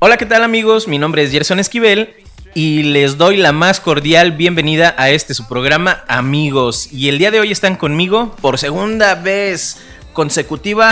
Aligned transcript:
Hola, 0.00 0.18
¿qué 0.18 0.26
tal 0.26 0.44
amigos? 0.44 0.86
Mi 0.86 0.98
nombre 0.98 1.22
es 1.22 1.32
Gerson 1.32 1.58
Esquivel 1.58 2.14
y 2.54 2.82
les 2.82 3.16
doy 3.16 3.38
la 3.38 3.52
más 3.52 3.80
cordial 3.80 4.32
bienvenida 4.32 4.94
a 4.98 5.08
este 5.08 5.32
su 5.32 5.48
programa 5.48 6.04
Amigos. 6.08 6.90
Y 6.92 7.08
el 7.08 7.16
día 7.16 7.30
de 7.30 7.40
hoy 7.40 7.52
están 7.52 7.76
conmigo 7.76 8.36
por 8.42 8.58
segunda 8.58 9.14
vez 9.14 9.78
consecutiva 10.12 10.90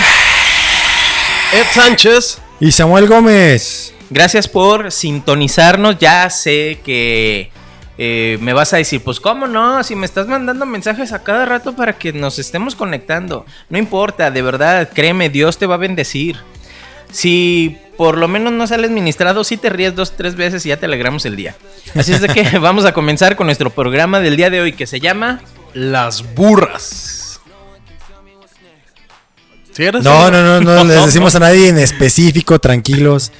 Ed 1.52 1.66
Sánchez 1.74 2.38
y 2.58 2.70
Samuel 2.70 3.06
Gómez. 3.06 3.92
Gracias 4.08 4.48
por 4.48 4.90
sintonizarnos. 4.90 5.98
Ya 5.98 6.30
sé 6.30 6.80
que 6.86 7.50
eh, 8.00 8.38
me 8.40 8.52
vas 8.52 8.72
a 8.72 8.76
decir, 8.76 9.02
pues 9.02 9.18
cómo 9.18 9.48
no, 9.48 9.82
si 9.82 9.96
me 9.96 10.06
estás 10.06 10.28
mandando 10.28 10.64
mensajes 10.66 11.12
a 11.12 11.24
cada 11.24 11.44
rato 11.44 11.74
para 11.74 11.98
que 11.98 12.12
nos 12.12 12.38
estemos 12.38 12.76
conectando. 12.76 13.44
No 13.68 13.76
importa, 13.76 14.30
de 14.30 14.40
verdad, 14.40 14.88
créeme, 14.94 15.28
Dios 15.30 15.58
te 15.58 15.66
va 15.66 15.74
a 15.74 15.78
bendecir. 15.78 16.36
Si 17.10 17.76
por 17.96 18.16
lo 18.16 18.28
menos 18.28 18.52
no 18.52 18.68
sales 18.68 18.92
ministrado, 18.92 19.42
si 19.42 19.56
te 19.56 19.68
ríes 19.68 19.96
dos, 19.96 20.16
tres 20.16 20.36
veces 20.36 20.64
y 20.64 20.68
ya 20.68 20.76
te 20.76 20.86
alegramos 20.86 21.26
el 21.26 21.34
día. 21.34 21.56
Así 21.96 22.12
es 22.12 22.20
de 22.20 22.28
que 22.28 22.58
vamos 22.60 22.84
a 22.84 22.92
comenzar 22.92 23.34
con 23.34 23.46
nuestro 23.46 23.70
programa 23.70 24.20
del 24.20 24.36
día 24.36 24.48
de 24.48 24.60
hoy 24.60 24.72
que 24.74 24.86
se 24.86 25.00
llama 25.00 25.40
Las 25.74 26.34
burras. 26.36 27.40
no, 29.76 30.30
no, 30.30 30.30
no, 30.30 30.60
no, 30.60 30.84
les 30.84 31.06
decimos 31.06 31.34
a 31.34 31.40
nadie 31.40 31.68
en 31.68 31.78
específico, 31.78 32.60
tranquilos. 32.60 33.32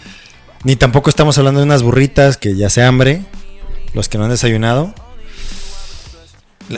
Ni 0.65 0.75
tampoco 0.75 1.11
estamos 1.11 1.39
hablando 1.39 1.61
de 1.61 1.67
unas 1.67 1.85
burritas 1.85 2.37
que 2.37 2.57
ya 2.57 2.69
se 2.71 2.83
hambre. 2.83 3.23
Los 3.95 4.09
que 4.09 4.19
no 4.19 4.25
han 4.25 4.31
desayunado. 4.31 4.95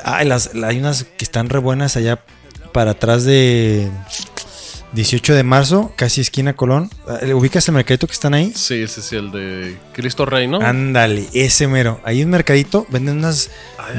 Ay, 0.05 0.27
las, 0.27 0.51
hay 0.55 0.79
unas 0.79 1.05
que 1.05 1.25
están 1.25 1.49
re 1.49 1.59
buenas 1.59 1.97
allá 1.97 2.23
para 2.73 2.93
atrás 2.93 3.25
de 3.25 3.91
18 4.93 5.35
de 5.35 5.43
marzo, 5.45 5.93
casi 5.97 6.21
esquina 6.21 6.55
Colón. 6.55 6.91
Ah, 7.09 7.19
¿Ubicas 7.35 7.67
el 7.69 7.75
mercadito 7.75 8.07
que 8.07 8.13
están 8.13 8.35
ahí? 8.35 8.53
Sí, 8.55 8.87
sí, 8.89 9.01
sí, 9.03 9.17
el 9.17 9.31
de 9.31 9.79
Cristo 9.93 10.27
Rey, 10.27 10.49
¿no? 10.49 10.61
Ándale, 10.61 11.29
ese 11.33 11.69
mero. 11.69 12.01
Ahí 12.05 12.23
un 12.25 12.31
mercadito, 12.31 12.87
venden 12.91 13.19
unas 13.19 13.51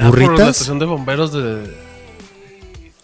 burritas. 0.04 0.30
Por 0.32 0.40
la 0.40 0.50
estación 0.50 0.80
de 0.80 0.86
bomberos 0.86 1.34
de. 1.34 1.92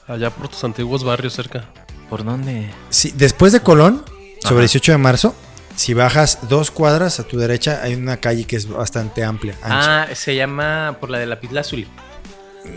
Allá 0.07 0.29
por 0.29 0.47
tus 0.47 0.63
antiguos 0.63 1.03
barrios 1.03 1.33
cerca. 1.33 1.65
¿Por 2.09 2.23
dónde? 2.23 2.69
Sí, 2.89 3.13
después 3.15 3.51
de 3.51 3.59
Colón, 3.59 4.03
sobre 4.41 4.61
18 4.61 4.93
de 4.93 4.97
marzo, 4.97 5.35
si 5.77 5.93
bajas 5.93 6.39
dos 6.49 6.71
cuadras 6.71 7.19
a 7.19 7.23
tu 7.23 7.37
derecha, 7.37 7.81
hay 7.83 7.93
una 7.93 8.17
calle 8.17 8.45
que 8.45 8.55
es 8.55 8.67
bastante 8.67 9.23
amplia. 9.23 9.55
Ah, 9.63 10.07
se 10.13 10.35
llama 10.35 10.97
por 10.99 11.11
la 11.11 11.19
de 11.19 11.27
la 11.27 11.39
Pizla 11.39 11.61
Azul. 11.61 11.87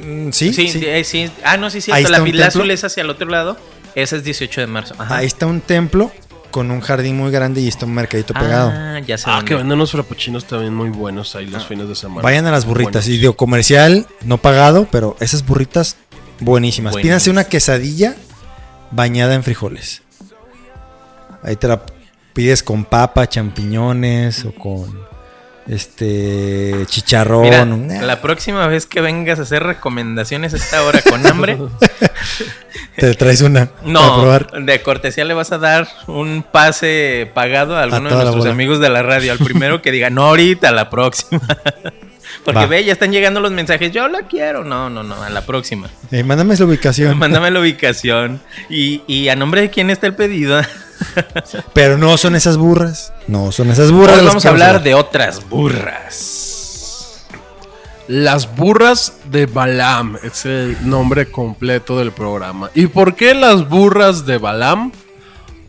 Mm, 0.04 0.30
¿Sí? 0.30 0.52
Sí, 0.52 0.70
eh, 0.84 1.02
sí. 1.02 1.30
Ah, 1.42 1.56
no, 1.56 1.70
sí, 1.70 1.80
sí. 1.80 1.90
La 1.90 2.22
Pizla 2.22 2.46
Azul 2.46 2.70
es 2.70 2.84
hacia 2.84 3.02
el 3.02 3.10
otro 3.10 3.28
lado. 3.28 3.56
Ese 3.94 4.18
es 4.18 4.24
18 4.24 4.60
de 4.60 4.66
marzo. 4.66 4.94
Ahí 4.98 5.26
está 5.26 5.46
un 5.46 5.62
templo 5.62 6.12
con 6.50 6.70
un 6.70 6.80
jardín 6.80 7.16
muy 7.16 7.30
grande 7.30 7.62
y 7.62 7.68
está 7.68 7.86
un 7.86 7.94
mercadito 7.94 8.34
pegado. 8.34 8.70
Ah, 8.72 9.00
ya 9.00 9.16
sé. 9.16 9.24
Ah, 9.26 9.42
que 9.46 9.54
venden 9.54 9.72
unos 9.72 9.92
frappuccinos 9.92 10.44
también 10.44 10.74
muy 10.74 10.90
buenos 10.90 11.34
ahí 11.36 11.46
los 11.46 11.64
ah. 11.64 11.66
fines 11.66 11.88
de 11.88 11.94
semana. 11.94 12.20
Vayan 12.20 12.46
a 12.46 12.50
las 12.50 12.66
burritas. 12.66 13.08
Y 13.08 13.16
digo, 13.16 13.32
comercial, 13.34 14.06
no 14.22 14.36
pagado, 14.38 14.86
pero 14.90 15.16
esas 15.20 15.46
burritas 15.46 15.96
buenísimas. 16.38 16.94
Pídanse 16.96 17.30
una 17.30 17.44
quesadilla 17.44 18.14
bañada 18.90 19.34
en 19.34 19.42
frijoles. 19.42 20.02
Ahí 21.42 21.56
te 21.56 21.66
la 21.66 21.82
pides 22.32 22.62
con 22.62 22.84
papa, 22.84 23.28
champiñones 23.28 24.44
o 24.44 24.52
con 24.52 25.10
este 25.70 26.84
chicharrón. 26.86 27.88
la 27.88 28.20
próxima 28.20 28.66
vez 28.66 28.86
que 28.86 29.00
vengas 29.00 29.38
a 29.38 29.42
hacer 29.42 29.62
recomendaciones 29.62 30.52
a 30.52 30.56
esta 30.56 30.82
hora 30.82 31.00
con 31.02 31.24
hambre, 31.26 31.58
te 32.96 33.14
traes 33.14 33.40
una. 33.42 33.70
No, 33.84 34.40
de 34.60 34.82
cortesía 34.82 35.24
le 35.24 35.34
vas 35.34 35.52
a 35.52 35.58
dar 35.58 35.88
un 36.08 36.44
pase 36.50 37.30
pagado 37.34 37.76
a 37.76 37.82
alguno 37.82 38.08
de 38.08 38.16
nuestros 38.16 38.46
amigos 38.46 38.80
de 38.80 38.88
la 38.88 39.02
radio. 39.02 39.32
Al 39.32 39.38
primero 39.44 39.80
que 39.80 39.92
diga, 39.92 40.10
no 40.10 40.24
ahorita, 40.24 40.70
a 40.70 40.72
la 40.72 40.90
próxima. 40.90 41.40
Porque 42.44 42.66
ve, 42.66 42.84
ya 42.84 42.92
están 42.92 43.12
llegando 43.12 43.40
los 43.40 43.52
mensajes. 43.52 43.92
Yo 43.92 44.08
la 44.08 44.22
quiero. 44.22 44.64
No, 44.64 44.88
no, 44.88 45.02
no, 45.02 45.22
a 45.22 45.28
la 45.28 45.44
próxima. 45.44 45.88
Eh, 46.10 46.24
mándame 46.24 46.56
la 46.56 46.64
ubicación. 46.64 47.18
mándame 47.18 47.50
la 47.50 47.60
ubicación. 47.60 48.40
Y, 48.70 49.02
y 49.06 49.28
a 49.28 49.36
nombre 49.36 49.60
de 49.60 49.70
quién 49.70 49.90
está 49.90 50.06
el 50.06 50.14
pedido. 50.14 50.60
Pero 51.72 51.98
no 51.98 52.16
son 52.16 52.34
esas 52.34 52.56
burras. 52.56 53.12
No 53.26 53.52
son 53.52 53.70
esas 53.70 53.90
burras. 53.90 54.24
vamos 54.24 54.46
a 54.46 54.50
hablar 54.50 54.82
de 54.82 54.94
otras 54.94 55.48
burras. 55.48 57.26
Las 58.08 58.56
burras 58.56 59.14
de 59.30 59.46
Balam 59.46 60.16
es 60.22 60.44
el 60.44 60.76
nombre 60.88 61.30
completo 61.30 61.98
del 61.98 62.10
programa. 62.10 62.70
¿Y 62.74 62.88
por 62.88 63.14
qué 63.14 63.34
las 63.34 63.68
burras 63.68 64.26
de 64.26 64.38
Balam? 64.38 64.92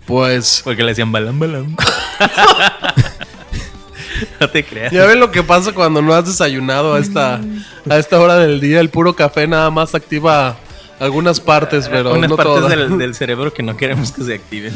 Pues. 0.08 0.62
Porque 0.64 0.84
le 0.84 0.90
decían 0.90 1.12
Balam, 1.12 1.40
Balam. 1.40 1.76
no 4.40 4.50
te 4.50 4.64
creas. 4.64 4.92
Ya 4.92 5.06
ves 5.06 5.18
lo 5.18 5.32
que 5.32 5.44
pasa 5.44 5.72
cuando 5.72 6.02
no 6.02 6.14
has 6.14 6.26
desayunado 6.26 6.96
a 6.96 7.00
esta, 7.00 7.40
a 7.88 7.98
esta 7.98 8.20
hora 8.20 8.38
del 8.38 8.60
día. 8.60 8.80
El 8.80 8.90
puro 8.90 9.16
café 9.16 9.46
nada 9.46 9.70
más 9.70 9.94
activa 9.94 10.58
algunas 11.02 11.40
partes, 11.40 11.90
pero 11.90 12.10
Algunas 12.10 12.30
no 12.30 12.38
partes 12.38 12.70
del, 12.70 12.98
del, 12.98 13.16
cerebro 13.16 13.52
que 13.52 13.64
no 13.64 13.76
queremos 13.76 14.12
que 14.12 14.24
se 14.24 14.36
activen. 14.36 14.72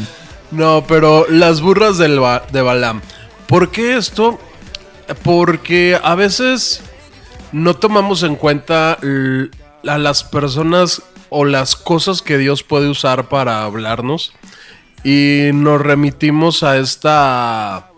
No, 0.51 0.85
pero 0.87 1.25
las 1.29 1.61
burras 1.61 1.97
del 1.97 2.19
de 2.51 2.61
Balam. 2.61 3.01
¿Por 3.47 3.71
qué 3.71 3.97
esto? 3.97 4.39
Porque 5.23 5.99
a 6.01 6.15
veces 6.15 6.81
no 7.51 7.75
tomamos 7.75 8.23
en 8.23 8.35
cuenta 8.35 8.97
a 9.87 9.97
las 9.97 10.23
personas 10.23 11.01
o 11.29 11.45
las 11.45 11.75
cosas 11.75 12.21
que 12.21 12.37
Dios 12.37 12.63
puede 12.63 12.89
usar 12.89 13.29
para 13.29 13.63
hablarnos 13.63 14.33
y 15.03 15.51
nos 15.53 15.81
remitimos 15.81 16.63
a 16.63 16.77
esta 16.77 17.91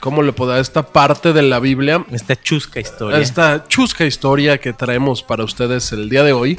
¿cómo 0.00 0.22
le 0.22 0.32
puedo 0.32 0.52
dar? 0.52 0.60
Esta 0.60 0.82
parte 0.82 1.32
de 1.32 1.42
la 1.42 1.58
Biblia. 1.58 2.04
Esta 2.10 2.36
chusca 2.40 2.80
historia. 2.80 3.18
Esta 3.18 3.66
chusca 3.68 4.04
historia 4.04 4.58
que 4.58 4.72
traemos 4.72 5.22
para 5.22 5.44
ustedes 5.44 5.92
el 5.92 6.08
día 6.08 6.22
de 6.22 6.32
hoy. 6.32 6.58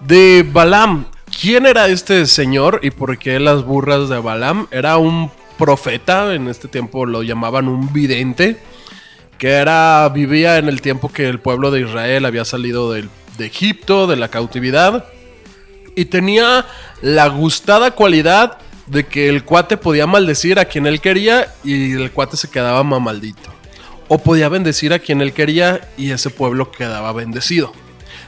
De 0.00 0.46
Balam. 0.50 1.06
¿Quién 1.40 1.64
era 1.64 1.88
este 1.88 2.26
señor 2.26 2.80
y 2.82 2.90
por 2.90 3.16
qué 3.16 3.40
las 3.40 3.64
burras 3.64 4.10
de 4.10 4.18
Balaam? 4.18 4.66
Era 4.70 4.98
un 4.98 5.30
profeta, 5.56 6.34
en 6.34 6.48
este 6.48 6.68
tiempo 6.68 7.06
lo 7.06 7.22
llamaban 7.22 7.66
un 7.66 7.94
vidente, 7.94 8.58
que 9.38 9.52
era, 9.52 10.06
vivía 10.10 10.58
en 10.58 10.68
el 10.68 10.82
tiempo 10.82 11.10
que 11.10 11.26
el 11.26 11.40
pueblo 11.40 11.70
de 11.70 11.80
Israel 11.80 12.26
había 12.26 12.44
salido 12.44 12.92
de 12.92 13.08
Egipto, 13.38 14.06
de 14.06 14.16
la 14.16 14.28
cautividad, 14.28 15.06
y 15.96 16.04
tenía 16.04 16.66
la 17.00 17.28
gustada 17.28 17.92
cualidad 17.92 18.58
de 18.88 19.06
que 19.06 19.30
el 19.30 19.42
cuate 19.42 19.78
podía 19.78 20.06
maldecir 20.06 20.58
a 20.58 20.66
quien 20.66 20.86
él 20.86 21.00
quería 21.00 21.54
y 21.64 21.92
el 21.92 22.10
cuate 22.10 22.36
se 22.36 22.50
quedaba 22.50 22.82
maldito. 22.82 23.48
O 24.08 24.18
podía 24.18 24.50
bendecir 24.50 24.92
a 24.92 24.98
quien 24.98 25.22
él 25.22 25.32
quería 25.32 25.88
y 25.96 26.10
ese 26.10 26.28
pueblo 26.28 26.70
quedaba 26.70 27.14
bendecido. 27.14 27.72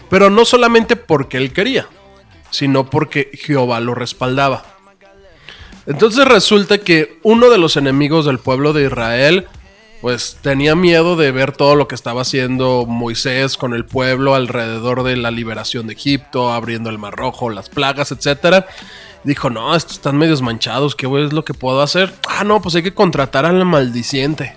Pero 0.08 0.30
no 0.30 0.46
solamente 0.46 0.96
porque 0.96 1.36
él 1.36 1.52
quería, 1.52 1.88
sino 2.52 2.88
porque 2.88 3.30
Jehová 3.34 3.80
lo 3.80 3.96
respaldaba. 3.96 4.62
Entonces 5.86 6.24
resulta 6.26 6.78
que 6.78 7.18
uno 7.24 7.50
de 7.50 7.58
los 7.58 7.76
enemigos 7.76 8.26
del 8.26 8.38
pueblo 8.38 8.72
de 8.72 8.84
Israel, 8.84 9.48
pues 10.00 10.38
tenía 10.40 10.76
miedo 10.76 11.16
de 11.16 11.32
ver 11.32 11.52
todo 11.52 11.74
lo 11.74 11.88
que 11.88 11.96
estaba 11.96 12.22
haciendo 12.22 12.86
Moisés 12.86 13.56
con 13.56 13.74
el 13.74 13.84
pueblo 13.84 14.36
alrededor 14.36 15.02
de 15.02 15.16
la 15.16 15.32
liberación 15.32 15.88
de 15.88 15.94
Egipto, 15.94 16.52
abriendo 16.52 16.88
el 16.88 16.98
Mar 16.98 17.14
Rojo, 17.16 17.50
las 17.50 17.68
plagas, 17.68 18.12
etc. 18.12 18.64
Dijo, 19.24 19.50
no, 19.50 19.74
estos 19.74 19.94
están 19.94 20.18
medios 20.18 20.42
manchados, 20.42 20.94
¿qué 20.94 21.06
es 21.06 21.32
lo 21.32 21.44
que 21.44 21.54
puedo 21.54 21.82
hacer? 21.82 22.14
Ah, 22.28 22.44
no, 22.44 22.62
pues 22.62 22.76
hay 22.76 22.84
que 22.84 22.94
contratar 22.94 23.44
al 23.44 23.64
maldiciente. 23.64 24.54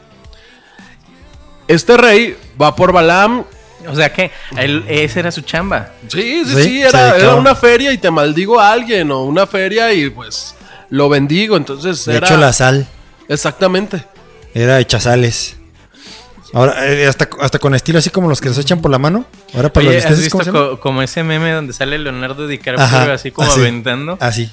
Este 1.68 1.98
rey 1.98 2.38
va 2.62 2.76
por 2.76 2.92
Balaam 2.92 3.46
o 3.88 3.96
sea 3.96 4.12
que 4.12 4.32
él, 4.58 4.84
esa 4.88 5.20
era 5.20 5.32
su 5.32 5.42
chamba. 5.42 5.92
Sí, 6.08 6.44
sí, 6.46 6.64
sí, 6.64 6.82
era, 6.82 7.36
una 7.36 7.56
feria 7.56 7.92
y 7.92 7.98
te 7.98 8.12
maldigo 8.12 8.60
a 8.60 8.72
alguien, 8.72 9.12
o 9.12 9.24
una 9.24 9.48
feria 9.48 9.94
y 9.94 10.10
pues 10.10 10.56
lo 10.90 11.10
bendigo. 11.10 11.58
Entonces 11.58 12.06
De 12.06 12.18
hecho, 12.18 12.38
la 12.38 12.54
sal. 12.54 12.88
Exactamente. 13.28 14.04
Era 14.54 14.82
sales 15.00 15.58
Ahora, 16.54 16.90
eh, 16.90 17.06
hasta, 17.06 17.28
hasta 17.42 17.60
con 17.60 17.76
estilo 17.76 18.00
así 18.00 18.10
como 18.10 18.30
los 18.30 18.40
que 18.40 18.54
se 18.54 18.62
echan 18.62 18.80
por 18.80 18.90
la 18.90 18.98
mano. 18.98 19.26
Ahora 19.54 19.74
para 19.74 19.92
los 19.92 20.06
¿has 20.06 20.20
visto 20.22 20.80
como 20.80 21.02
ese 21.02 21.22
meme 21.24 21.52
donde 21.52 21.74
sale 21.74 21.98
Leonardo 21.98 22.48
DiCaprio 22.48 23.12
así 23.12 23.32
como 23.32 23.52
aventando? 23.52 24.18
Así. 24.22 24.50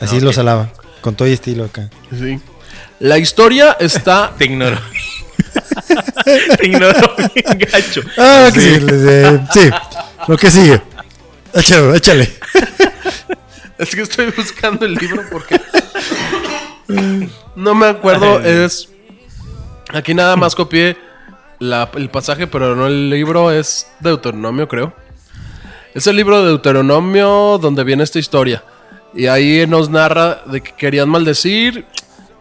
Así 0.00 0.20
lo 0.20 0.32
salaba. 0.32 0.70
con 1.00 1.14
todo 1.14 1.28
y 1.28 1.32
estilo 1.32 1.64
acá. 1.64 1.90
Sí. 2.10 2.40
La 2.98 3.18
historia 3.18 3.76
está. 3.78 4.32
Te 4.38 4.46
ignoro. 4.46 4.78
Te 6.56 6.66
ignoro 6.66 7.14
bien 7.34 7.58
gacho. 7.70 8.02
Ah, 8.18 8.50
que 8.52 8.60
sí. 8.60 9.70
lo 10.28 10.36
que 10.36 10.50
sigue. 10.50 10.82
Échale, 11.54 11.96
échale. 11.96 12.32
Es 13.78 13.94
que 13.94 14.02
estoy 14.02 14.32
buscando 14.36 14.86
el 14.86 14.94
libro 14.94 15.22
porque. 15.30 15.60
No 17.56 17.74
me 17.74 17.86
acuerdo. 17.86 18.40
Es. 18.40 18.88
Aquí 19.92 20.14
nada 20.14 20.36
más 20.36 20.54
copié 20.54 20.96
la- 21.58 21.90
el 21.94 22.08
pasaje, 22.08 22.46
pero 22.46 22.74
no 22.76 22.86
el 22.86 23.10
libro. 23.10 23.50
Es 23.50 23.86
Deuteronomio, 24.00 24.68
creo. 24.68 24.94
Es 25.94 26.06
el 26.06 26.16
libro 26.16 26.40
de 26.42 26.48
Deuteronomio 26.48 27.58
donde 27.60 27.84
viene 27.84 28.02
esta 28.04 28.18
historia. 28.18 28.64
Y 29.14 29.26
ahí 29.26 29.66
nos 29.66 29.90
narra 29.90 30.42
de 30.46 30.62
que 30.62 30.72
querían 30.74 31.08
maldecir. 31.08 31.84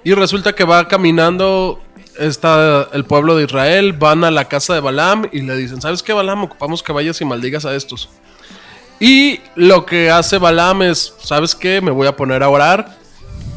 Y 0.03 0.13
resulta 0.13 0.53
que 0.53 0.63
va 0.63 0.87
caminando 0.87 1.79
está 2.21 2.87
el 2.93 3.05
pueblo 3.05 3.35
de 3.35 3.45
Israel. 3.45 3.93
Van 3.93 4.23
a 4.23 4.31
la 4.31 4.45
casa 4.45 4.73
de 4.73 4.79
Balaam 4.79 5.27
y 5.31 5.41
le 5.41 5.55
dicen: 5.57 5.81
¿Sabes 5.81 6.03
qué, 6.03 6.13
Balaam? 6.13 6.43
Ocupamos 6.43 6.83
que 6.83 6.93
vayas 6.93 7.19
y 7.21 7.25
maldigas 7.25 7.65
a 7.65 7.75
estos. 7.75 8.09
Y 8.99 9.39
lo 9.55 9.85
que 9.85 10.11
hace 10.11 10.37
Balaam 10.37 10.83
es: 10.83 11.13
¿Sabes 11.21 11.55
qué? 11.55 11.81
Me 11.81 11.91
voy 11.91 12.07
a 12.07 12.15
poner 12.15 12.43
a 12.43 12.49
orar. 12.49 12.97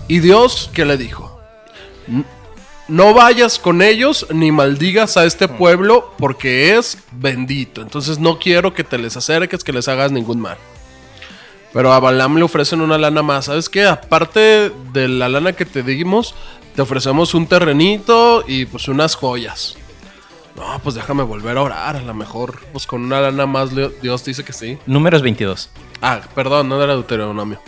Y 0.09 0.19
Dios, 0.19 0.71
¿qué 0.75 0.85
le 0.85 0.97
dijo? 0.97 1.41
No 2.87 3.15
vayas 3.15 3.59
con 3.59 3.81
ellos 3.81 4.27
ni 4.31 4.53
maldigas 4.53 5.17
a 5.17 5.25
este 5.25 5.49
pueblo 5.49 6.13
porque 6.19 6.77
es 6.77 6.99
bendito. 7.13 7.81
Entonces 7.81 8.19
no 8.19 8.39
quiero 8.39 8.75
que 8.75 8.85
te 8.85 8.99
les 8.99 9.17
acerques, 9.17 9.65
que 9.65 9.73
les 9.73 9.89
hagas 9.89 10.13
ningún 10.13 10.41
mal. 10.41 10.59
Pero 11.73 11.93
a 11.93 11.99
Balaam 11.99 12.37
le 12.37 12.43
ofrecen 12.43 12.83
una 12.83 12.99
lana 12.99 13.23
más. 13.23 13.47
¿Sabes 13.47 13.69
qué? 13.69 13.87
Aparte 13.87 14.71
de 14.93 15.09
la 15.09 15.29
lana 15.29 15.55
que 15.55 15.65
te 15.65 15.83
dimos, 15.83 16.35
te 16.75 16.83
ofrecemos 16.83 17.35
un 17.35 17.47
terrenito 17.47 18.45
y 18.47 18.67
pues 18.67 18.89
unas 18.89 19.15
joyas. 19.15 19.77
No, 20.57 20.79
pues 20.83 20.95
déjame 20.95 21.23
volver 21.23 21.57
a 21.59 21.63
orar. 21.63 21.97
A 21.97 22.03
lo 22.03 22.15
mejor, 22.15 22.61
pues 22.73 22.87
con 22.87 23.03
una 23.05 23.21
lana 23.21 23.47
más 23.47 23.71
Dios 24.03 24.25
dice 24.25 24.45
que 24.45 24.53
sí. 24.53 24.79
Números 24.87 25.23
22. 25.23 25.71
Ah, 26.01 26.21
perdón, 26.35 26.69
no 26.69 26.83
era 26.83 26.95
Deuteronomio. 26.95 27.61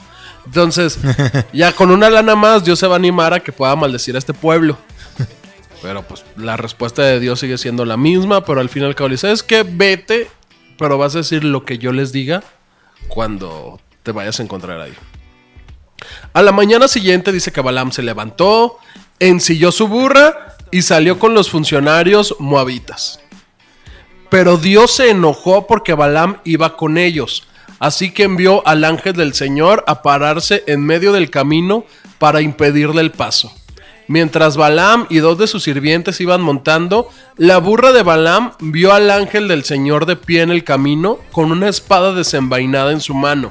Entonces, 0.45 0.99
ya 1.53 1.73
con 1.73 1.91
una 1.91 2.09
lana 2.11 2.37
más, 2.37 2.65
Dios 2.65 2.79
se 2.79 2.87
va 2.87 2.95
a 2.95 2.99
animar 2.99 3.33
a 3.35 3.41
que 3.41 3.53
pueda 3.53 3.75
maldecir 3.75 4.15
a 4.15 4.19
este 4.19 4.35
pueblo. 4.35 4.79
Pero 5.83 6.03
pues 6.03 6.25
la 6.37 6.57
respuesta 6.57 7.03
de 7.03 7.21
Dios 7.21 7.41
sigue 7.41 7.59
siendo 7.59 7.85
la 7.85 7.97
misma, 7.97 8.45
pero 8.45 8.61
al 8.61 8.69
final 8.69 8.95
cabo 8.95 9.09
le 9.09 9.15
dice, 9.15 9.31
es 9.31 9.43
que 9.43 9.63
vete, 9.63 10.29
pero 10.79 10.97
vas 10.97 11.15
a 11.15 11.19
decir 11.19 11.45
lo 11.45 11.65
que 11.65 11.77
yo 11.77 11.93
les 11.93 12.13
diga 12.13 12.43
cuando 13.09 13.79
te 14.03 14.11
vayas 14.11 14.41
a 14.41 14.43
encontrar 14.43 14.81
ahí. 14.81 14.95
A 16.33 16.43
la 16.43 16.53
mañana 16.53 16.89
siguiente 16.89 17.33
dice 17.33 17.53
que 17.53 17.61
Balaam 17.61 17.93
se 17.93 18.03
levantó, 18.03 18.79
ensilló 19.19 19.73
su 19.73 19.89
burra 19.89 20.57
y 20.71 20.83
salió 20.83 21.19
con 21.19 21.35
los 21.35 21.51
funcionarios 21.51 22.37
moabitas. 22.39 23.21
Pero 24.31 24.57
Dios 24.57 24.93
se 24.93 25.11
enojó 25.11 25.67
porque 25.67 25.95
Balaam 25.95 26.39
iba 26.45 26.77
con 26.77 26.99
ellos. 26.99 27.47
Así 27.79 28.11
que 28.11 28.25
envió 28.25 28.67
al 28.67 28.85
ángel 28.85 29.15
del 29.15 29.35
Señor 29.35 29.85
a 29.87 30.03
pararse 30.03 30.65
en 30.67 30.85
medio 30.85 31.13
del 31.13 31.31
camino 31.31 31.85
para 32.19 32.41
impedirle 32.41 33.03
el 33.03 33.13
paso. 33.13 33.53
Mientras 34.09 34.57
Balaam 34.57 35.07
y 35.11 35.19
dos 35.19 35.37
de 35.37 35.47
sus 35.47 35.65
sirvientes 35.65 36.21
iban 36.21 36.41
montando, 36.41 37.09
la 37.37 37.59
burra 37.59 37.93
de 37.93 38.03
Balaam 38.03 38.53
vio 38.61 38.93
al 38.93 39.11
ángel 39.11 39.49
del 39.49 39.65
Señor 39.65 40.07
de 40.07 40.17
pie 40.17 40.43
en 40.43 40.51
el 40.51 40.65
camino 40.65 41.19
con 41.33 41.51
una 41.51 41.69
espada 41.69 42.15
desenvainada 42.15 42.93
en 42.93 43.01
su 43.01 43.15
mano. 43.15 43.51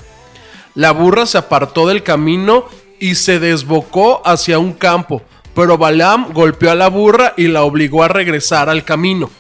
La 0.76 0.92
burra 0.92 1.26
se 1.26 1.38
apartó 1.38 1.88
del 1.88 2.04
camino 2.04 2.66
y 3.00 3.16
se 3.16 3.40
desbocó 3.40 4.22
hacia 4.26 4.60
un 4.60 4.74
campo, 4.74 5.22
pero 5.54 5.78
Balaam 5.78 6.34
golpeó 6.34 6.72
a 6.72 6.76
la 6.76 6.90
burra 6.90 7.34
y 7.38 7.48
la 7.48 7.64
obligó 7.64 8.04
a 8.04 8.10
regresar 8.10 8.70
al 8.70 8.84
camino. 8.84 9.32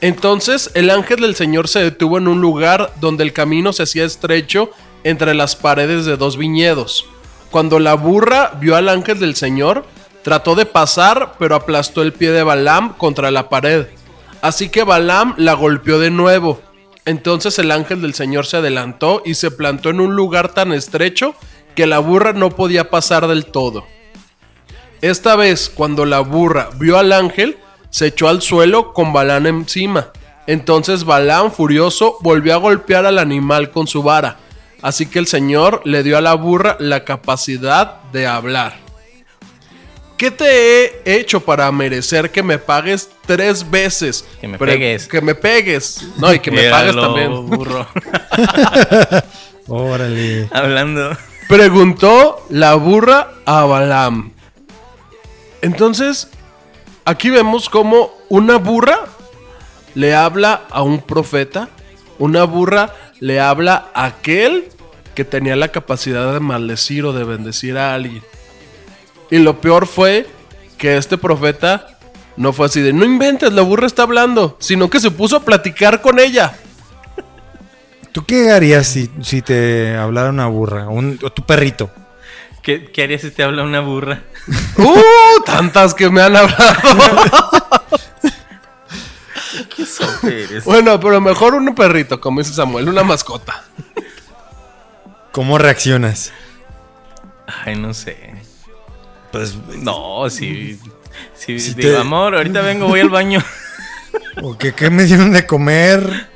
Entonces 0.00 0.70
el 0.74 0.90
ángel 0.90 1.20
del 1.20 1.34
Señor 1.34 1.66
se 1.66 1.80
detuvo 1.80 2.18
en 2.18 2.28
un 2.28 2.40
lugar 2.40 2.92
donde 3.00 3.24
el 3.24 3.32
camino 3.32 3.72
se 3.72 3.82
hacía 3.82 4.04
estrecho 4.04 4.70
entre 5.02 5.34
las 5.34 5.56
paredes 5.56 6.04
de 6.04 6.16
dos 6.16 6.36
viñedos. 6.36 7.06
Cuando 7.50 7.78
la 7.78 7.94
burra 7.94 8.52
vio 8.60 8.76
al 8.76 8.88
ángel 8.88 9.18
del 9.18 9.36
Señor, 9.36 9.84
trató 10.22 10.54
de 10.54 10.66
pasar, 10.66 11.34
pero 11.38 11.54
aplastó 11.54 12.02
el 12.02 12.12
pie 12.12 12.32
de 12.32 12.42
Balaam 12.42 12.94
contra 12.96 13.30
la 13.30 13.48
pared. 13.48 13.86
Así 14.40 14.68
que 14.68 14.82
Balaam 14.82 15.34
la 15.36 15.54
golpeó 15.54 15.98
de 15.98 16.10
nuevo. 16.10 16.60
Entonces 17.06 17.58
el 17.58 17.70
ángel 17.70 18.00
del 18.00 18.14
Señor 18.14 18.46
se 18.46 18.56
adelantó 18.56 19.22
y 19.24 19.34
se 19.34 19.50
plantó 19.50 19.90
en 19.90 20.00
un 20.00 20.16
lugar 20.16 20.54
tan 20.54 20.72
estrecho 20.72 21.34
que 21.74 21.86
la 21.86 21.98
burra 21.98 22.32
no 22.32 22.50
podía 22.50 22.90
pasar 22.90 23.26
del 23.26 23.46
todo. 23.46 23.84
Esta 25.02 25.36
vez, 25.36 25.68
cuando 25.68 26.06
la 26.06 26.20
burra 26.20 26.70
vio 26.78 26.98
al 26.98 27.12
ángel, 27.12 27.58
se 27.90 28.06
echó 28.06 28.28
al 28.28 28.40
suelo 28.40 28.94
con 28.94 29.12
Balaam 29.12 29.46
encima. 29.46 30.08
Entonces 30.46 31.04
Balaam, 31.04 31.52
furioso, 31.52 32.16
volvió 32.20 32.54
a 32.54 32.58
golpear 32.58 33.04
al 33.04 33.18
animal 33.18 33.70
con 33.70 33.86
su 33.86 34.02
vara. 34.02 34.38
Así 34.80 35.06
que 35.06 35.18
el 35.18 35.26
Señor 35.26 35.82
le 35.84 36.02
dio 36.02 36.16
a 36.16 36.20
la 36.20 36.34
burra 36.34 36.76
la 36.80 37.04
capacidad 37.04 38.02
de 38.12 38.26
hablar. 38.26 38.83
¿Qué 40.16 40.30
te 40.30 40.84
he 41.04 41.16
hecho 41.18 41.40
para 41.40 41.70
merecer 41.72 42.30
que 42.30 42.42
me 42.42 42.58
pagues 42.58 43.10
tres 43.26 43.68
veces? 43.68 44.24
Que 44.40 44.46
me 44.48 44.58
Pre- 44.58 44.72
pegues. 44.72 45.08
Que 45.08 45.20
me 45.20 45.34
pegues. 45.34 46.06
No, 46.18 46.32
y 46.32 46.38
que 46.38 46.50
me 46.50 46.70
pagues 46.70 46.94
también. 46.94 47.46
burro. 47.46 47.86
Órale. 49.66 50.48
Hablando. 50.52 51.16
Preguntó 51.48 52.46
la 52.50 52.74
burra 52.74 53.32
a 53.44 53.64
Balaam. 53.64 54.32
Entonces, 55.62 56.28
aquí 57.04 57.30
vemos 57.30 57.68
cómo 57.68 58.10
una 58.28 58.56
burra 58.56 59.00
le 59.94 60.14
habla 60.14 60.62
a 60.70 60.82
un 60.82 61.00
profeta. 61.00 61.68
Una 62.18 62.44
burra 62.44 62.94
le 63.20 63.40
habla 63.40 63.88
a 63.94 64.04
aquel 64.06 64.68
que 65.14 65.24
tenía 65.24 65.56
la 65.56 65.68
capacidad 65.68 66.32
de 66.32 66.40
maldecir 66.40 67.04
o 67.04 67.12
de 67.12 67.24
bendecir 67.24 67.76
a 67.78 67.94
alguien. 67.94 68.22
Y 69.30 69.38
lo 69.38 69.60
peor 69.60 69.86
fue 69.86 70.26
que 70.78 70.96
este 70.96 71.18
profeta 71.18 71.94
no 72.36 72.52
fue 72.52 72.66
así 72.66 72.80
de, 72.80 72.92
no 72.92 73.04
inventes, 73.04 73.52
la 73.52 73.62
burra 73.62 73.86
está 73.86 74.02
hablando, 74.02 74.56
sino 74.60 74.90
que 74.90 75.00
se 75.00 75.10
puso 75.10 75.36
a 75.36 75.44
platicar 75.44 76.02
con 76.02 76.18
ella. 76.18 76.56
¿Tú 78.12 78.24
qué 78.24 78.50
harías 78.50 78.86
si, 78.86 79.10
si 79.22 79.42
te 79.42 79.96
hablara 79.96 80.30
una 80.30 80.46
burra? 80.46 80.88
Un, 80.88 81.18
o 81.22 81.30
tu 81.30 81.44
perrito. 81.44 81.90
¿Qué, 82.62 82.90
qué 82.90 83.02
harías 83.02 83.22
si 83.22 83.30
te 83.30 83.42
habla 83.42 83.62
una 83.62 83.80
burra? 83.80 84.22
¡Uh! 84.78 85.42
Tantas 85.44 85.94
que 85.94 86.08
me 86.10 86.22
han 86.22 86.36
hablado. 86.36 86.56
¿Qué 90.20 90.44
eres? 90.44 90.64
Bueno, 90.64 90.98
pero 91.00 91.20
mejor 91.20 91.54
un 91.54 91.74
perrito, 91.74 92.20
como 92.20 92.40
dice 92.40 92.54
Samuel, 92.54 92.88
una 92.88 93.02
mascota. 93.02 93.64
¿Cómo 95.32 95.58
reaccionas? 95.58 96.32
Ay, 97.46 97.76
no 97.76 97.94
sé. 97.94 98.43
Pues, 99.34 99.56
No, 99.82 100.30
sí. 100.30 100.78
Sí, 101.34 101.58
Si 101.58 101.74
digo, 101.74 101.90
te- 101.94 101.96
amor, 101.98 102.34
ahorita 102.36 102.60
vengo, 102.62 102.86
voy 102.86 103.00
al 103.00 103.08
baño. 103.10 103.40
¿o 104.42 104.56
qué, 104.56 104.72
qué 104.72 104.90
me 104.90 105.04
dieron 105.04 105.32
de 105.32 105.44
comer? 105.44 106.28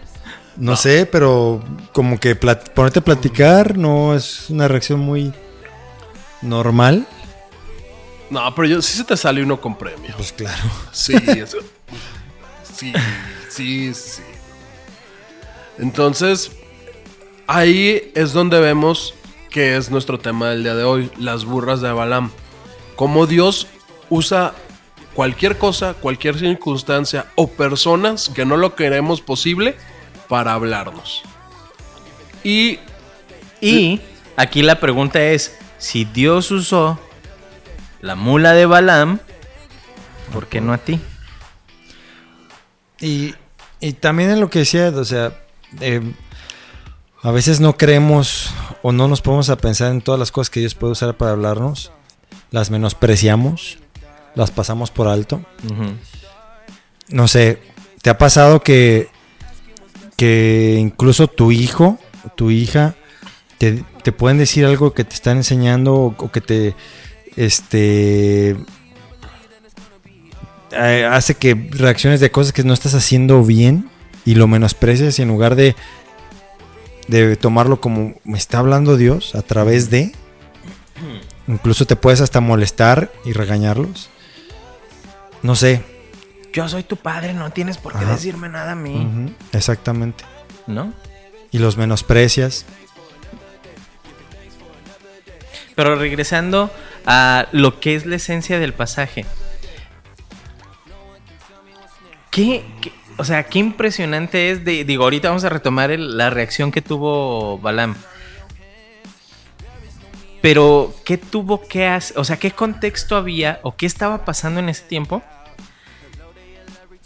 No, 0.57 0.75
sé, 0.75 1.07
pero 1.07 1.63
como 1.93 2.19
que 2.19 2.39
plat- 2.39 2.71
ponerte 2.71 2.99
a 2.99 3.05
platicar 3.05 3.79
no 3.79 4.15
es 4.17 4.51
una 4.51 4.67
reacción 4.67 4.99
muy 4.99 5.33
normal. 6.43 7.07
No, 8.31 8.53
pero 8.55 8.67
yo 8.69 8.83
sí 8.83 8.97
se 8.99 9.05
te 9.05 9.17
sale 9.17 9.43
uno 9.43 9.61
con 9.61 9.79
premio. 9.79 10.13
Pues 10.17 10.33
claro. 10.33 10.63
Sí, 10.93 11.15
eso. 11.15 11.59
Sí, 12.77 12.93
sí, 13.49 13.93
sí. 13.95 14.23
Entonces, 15.79 16.53
ahí 17.49 18.13
es 18.15 18.33
donde 18.33 18.61
vemos 18.61 19.15
que 19.51 19.77
es 19.77 19.91
nuestro 19.91 20.19
tema 20.19 20.51
del 20.51 20.63
día 20.63 20.75
de 20.77 20.85
hoy, 20.85 21.11
las 21.19 21.45
burras 21.45 21.81
de 21.81 21.91
Balaam. 21.91 22.31
Cómo 22.99 23.29
Dios 23.29 23.69
usa 24.11 24.55
cualquier 25.15 25.57
cosa, 25.57 25.95
cualquier 25.95 26.37
circunstancia 26.37 27.27
o 27.37 27.47
personas 27.47 28.29
que 28.29 28.45
no 28.45 28.57
lo 28.57 28.75
queremos 28.75 29.21
posible 29.21 29.77
para 30.29 30.53
hablarnos. 30.53 31.23
Y 32.43 32.81
Y 33.61 34.01
aquí 34.37 34.63
la 34.63 34.81
pregunta 34.81 35.23
es: 35.23 35.57
si 35.79 36.05
Dios 36.05 36.51
usó 36.51 36.99
la 38.01 38.15
mula 38.15 38.53
de 38.53 38.67
Balaam, 38.67 39.21
¿por 40.33 40.47
qué 40.47 40.61
no 40.61 40.73
a 40.73 40.79
ti? 40.79 41.01
Y, 43.01 43.35
y 43.81 43.93
también 43.93 44.31
en 44.31 44.41
lo 44.41 44.51
que 44.51 44.61
decía, 44.61 44.93
o 44.95 45.05
sea, 45.05 45.33
eh, 45.81 46.01
a 47.23 47.31
veces 47.31 47.61
no 47.61 47.77
creemos 47.77 48.51
o 48.83 48.93
no 48.93 49.09
nos 49.09 49.21
ponemos 49.21 49.51
a 49.51 49.57
pensar 49.57 49.91
en 49.93 50.01
todas 50.01 50.19
las 50.19 50.33
cosas 50.33 50.51
que 50.51 50.61
Dios 50.61 50.75
puede 50.75 50.93
usar 50.93 51.17
para 51.17 51.33
hablarnos. 51.33 51.93
Las 52.51 52.71
menospreciamos, 52.71 53.79
las 54.35 54.51
pasamos 54.51 54.91
por 54.91 55.09
alto. 55.09 55.43
No 57.09 57.29
sé, 57.29 57.61
¿te 58.03 58.11
ha 58.11 58.19
pasado 58.19 58.61
que, 58.61 59.09
que 60.17 60.77
incluso 60.79 61.27
tu 61.29 61.53
hijo, 61.53 61.99
tu 62.37 62.51
hija, 62.51 62.95
te, 63.59 63.85
te 64.03 64.13
pueden 64.13 64.39
decir 64.39 64.65
algo 64.65 64.95
que 64.95 65.05
te 65.05 65.15
están 65.15 65.39
enseñando 65.39 65.95
o, 65.95 66.15
o 66.17 66.31
que 66.31 66.41
te 66.41 66.75
este 67.37 68.57
eh, 70.73 71.09
hace 71.11 71.35
que 71.35 71.55
reacciones 71.71 72.21
de 72.21 72.31
cosas 72.31 72.53
que 72.53 72.65
no 72.65 72.75
estás 72.75 72.95
haciendo 72.95 73.45
bien 73.45 73.89
y 74.25 74.35
lo 74.35 74.49
menosprecias 74.49 75.19
y 75.19 75.23
en 75.23 75.29
lugar 75.29 75.55
de 75.55 75.77
de 77.07 77.37
tomarlo 77.37 77.81
como 77.81 78.15
me 78.25 78.39
está 78.39 78.59
hablando 78.59 78.97
Dios 78.97 79.35
a 79.35 79.43
través 79.43 79.89
de 79.89 80.13
incluso 81.49 81.85
te 81.87 81.97
puedes 81.97 82.21
hasta 82.21 82.41
molestar 82.41 83.11
y 83.25 83.33
regañarlos. 83.33 84.09
No 85.43 85.57
sé. 85.57 85.83
Yo 86.53 86.69
soy 86.69 86.83
tu 86.83 86.97
padre, 86.97 87.35
no 87.35 87.51
tienes 87.51 87.79
por 87.79 87.93
qué 87.93 88.05
Ajá. 88.05 88.13
decirme 88.13 88.49
nada 88.49 88.73
a 88.73 88.75
mí. 88.77 89.35
Exactamente. 89.53 90.25
¿No? 90.67 90.93
Y 91.51 91.59
los 91.59 91.77
menosprecias. 91.77 92.65
Pero 95.75 95.95
regresando 95.97 96.71
a 97.07 97.47
lo 97.53 97.79
que 97.81 97.95
es 97.95 98.05
la 98.07 98.17
esencia 98.17 98.59
del 98.59 98.73
pasaje. 98.75 99.25
¿Qué, 102.31 102.65
qué- 102.81 102.93
o 103.17 103.25
sea, 103.25 103.45
qué 103.45 103.59
impresionante 103.59 104.51
es 104.51 104.65
de, 104.65 104.85
digo, 104.85 105.05
ahorita 105.05 105.29
vamos 105.29 105.45
a 105.45 105.49
retomar 105.49 105.91
el- 105.91 106.17
la 106.17 106.31
reacción 106.31 106.71
que 106.71 106.83
tuvo 106.83 107.59
Balam. 107.59 107.97
Pero, 110.41 110.95
¿qué 111.05 111.19
tuvo 111.19 111.63
que 111.63 111.87
hacer? 111.87 112.19
O 112.19 112.25
sea, 112.25 112.37
¿qué 112.37 112.53
contexto 112.53 113.17
había 113.17 113.59
o 113.63 113.77
qué 113.77 113.87
estaba 113.87 114.25
pasando 114.25 114.61
en 114.61 114.69
ese 114.69 114.85
tiempo? 114.85 115.23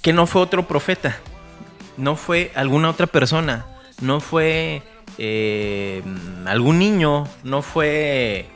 Que 0.02 0.12
no 0.12 0.26
fue 0.26 0.42
otro 0.42 0.66
profeta, 0.66 1.18
no 1.96 2.16
fue 2.16 2.50
alguna 2.54 2.90
otra 2.90 3.06
persona, 3.06 3.66
no 4.00 4.20
fue 4.20 4.82
eh, 5.18 6.02
algún 6.46 6.78
niño, 6.78 7.26
no 7.44 7.62
fue, 7.62 8.46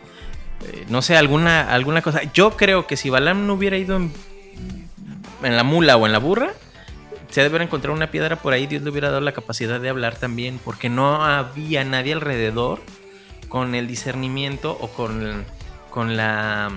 eh, 0.64 0.84
no 0.88 1.00
sé, 1.00 1.16
alguna, 1.16 1.72
alguna 1.72 2.02
cosa. 2.02 2.22
Yo 2.34 2.56
creo 2.56 2.86
que 2.86 2.96
si 2.96 3.08
Balam 3.08 3.46
no 3.46 3.54
hubiera 3.54 3.78
ido 3.78 3.96
en, 3.96 4.12
la 5.42 5.62
mula 5.62 5.96
o 5.96 6.04
en 6.04 6.12
la 6.12 6.18
burra, 6.18 6.52
se 7.30 7.40
ha 7.40 7.44
de 7.44 7.48
haber 7.48 7.62
encontrado 7.62 7.96
una 7.96 8.10
piedra 8.10 8.36
por 8.36 8.52
ahí, 8.52 8.66
Dios 8.66 8.82
le 8.82 8.90
hubiera 8.90 9.08
dado 9.08 9.20
la 9.20 9.32
capacidad 9.32 9.80
de 9.80 9.88
hablar 9.88 10.16
también, 10.16 10.60
porque 10.62 10.88
no 10.88 11.24
había 11.24 11.84
nadie 11.84 12.12
alrededor 12.12 12.80
con 13.56 13.74
el 13.74 13.86
discernimiento 13.86 14.76
o 14.82 14.88
con, 14.88 15.46
con 15.88 16.14
la... 16.14 16.70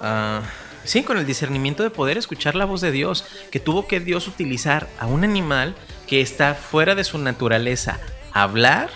ah, 0.00 0.40
sí, 0.84 1.02
con 1.02 1.18
el 1.18 1.26
discernimiento 1.26 1.82
de 1.82 1.90
poder 1.90 2.16
escuchar 2.16 2.54
la 2.54 2.64
voz 2.64 2.80
de 2.80 2.92
Dios, 2.92 3.26
que 3.50 3.60
tuvo 3.60 3.86
que 3.86 4.00
Dios 4.00 4.26
utilizar 4.26 4.88
a 4.98 5.06
un 5.06 5.22
animal 5.22 5.74
que 6.06 6.22
está 6.22 6.54
fuera 6.54 6.94
de 6.94 7.04
su 7.04 7.18
naturaleza, 7.18 8.00
hablar. 8.32 8.88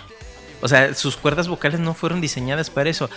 O 0.63 0.69
sea, 0.69 0.95
sus 0.95 1.19
cuerdas 1.19 1.49
vocales 1.49 1.81
no 1.81 1.93
fueron 1.93 2.23
diseñadas 2.23 2.71
para 2.71 2.89
eso. 2.89 3.11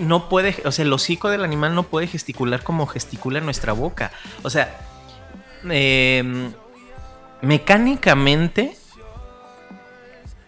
No 0.00 0.28
puede, 0.28 0.56
o 0.64 0.72
sea, 0.72 0.84
el 0.84 0.92
hocico 0.92 1.30
del 1.30 1.44
animal 1.44 1.76
no 1.76 1.84
puede 1.84 2.08
gesticular 2.08 2.64
como 2.64 2.88
gesticula 2.88 3.40
nuestra 3.40 3.74
boca. 3.74 4.10
O 4.42 4.50
sea, 4.50 4.76
eh, 5.70 6.50
mecánicamente 7.42 8.76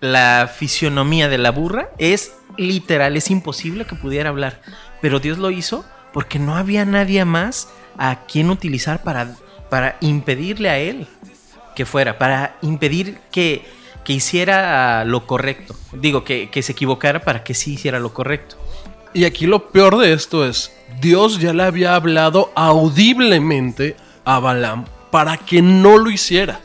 la 0.05 0.51
fisionomía 0.55 1.29
de 1.29 1.39
la 1.39 1.51
burra 1.51 1.89
es 1.99 2.35
literal, 2.59 3.17
es 3.17 3.31
imposible 3.31 3.87
que 3.87 3.97
pudiera 3.97 4.29
hablar. 4.29 4.61
Pero 5.01 5.19
Dios 5.19 5.39
lo 5.39 5.51
hizo 5.51 5.85
porque 6.13 6.39
no 6.39 6.57
había 6.57 6.85
nadie 6.85 7.25
más 7.25 7.69
a 7.97 8.27
quien 8.27 8.51
utilizar 8.51 9.03
para, 9.03 9.35
para 9.71 9.97
impedirle 10.01 10.69
a 10.69 10.79
él 10.79 11.07
que 11.75 11.87
fuera, 11.87 12.19
para 12.19 12.57
impedir 12.61 13.19
que, 13.33 13.65
que 14.05 14.13
hiciera 14.13 15.05
lo 15.05 15.27
correcto. 15.27 15.75
Digo, 15.93 16.23
que, 16.23 16.51
que 16.51 16.63
se 16.63 16.73
equivocara 16.73 17.21
para 17.21 17.43
que 17.43 17.55
sí 17.55 17.73
hiciera 17.73 17.99
lo 17.99 18.13
correcto. 18.13 18.57
Y 19.15 19.25
aquí 19.25 19.47
lo 19.47 19.71
peor 19.71 19.97
de 19.97 20.13
esto 20.13 20.47
es, 20.47 20.71
Dios 21.01 21.39
ya 21.39 21.53
le 21.53 21.63
había 21.63 21.95
hablado 21.95 22.53
audiblemente 22.55 23.97
a 24.25 24.39
Balaam 24.39 24.85
para 25.11 25.39
que 25.39 25.63
no 25.63 25.97
lo 25.97 26.11
hiciera. 26.11 26.61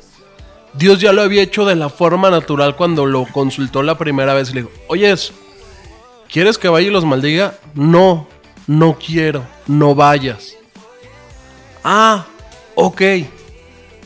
Dios 0.74 1.00
ya 1.00 1.14
lo 1.14 1.22
había 1.22 1.42
hecho 1.42 1.66
de 1.66 1.76
la 1.76 1.90
forma 1.90 2.30
natural 2.30 2.76
cuando 2.76 3.06
lo 3.06 3.26
consultó 3.26 3.82
la 3.84 3.98
primera 3.98 4.34
vez 4.34 4.52
y 4.52 4.54
le 4.54 4.62
dijo, 4.62 4.72
oyes, 4.88 5.32
¿quieres 6.32 6.58
que 6.58 6.70
vaya 6.70 6.88
y 6.88 6.92
los 6.92 7.06
maldiga? 7.06 7.56
No, 7.74 8.28
no 8.68 8.98
quiero, 8.98 9.46
no 9.68 9.96
vayas. 9.96 10.56
Ah, 11.84 12.28
ok. 12.76 13.02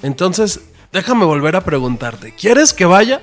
Entonces, 0.02 0.62
déjame 0.92 1.26
volver 1.26 1.56
a 1.56 1.62
preguntarte, 1.62 2.34
¿quieres 2.34 2.74
que 2.74 2.86
vaya? 2.86 3.22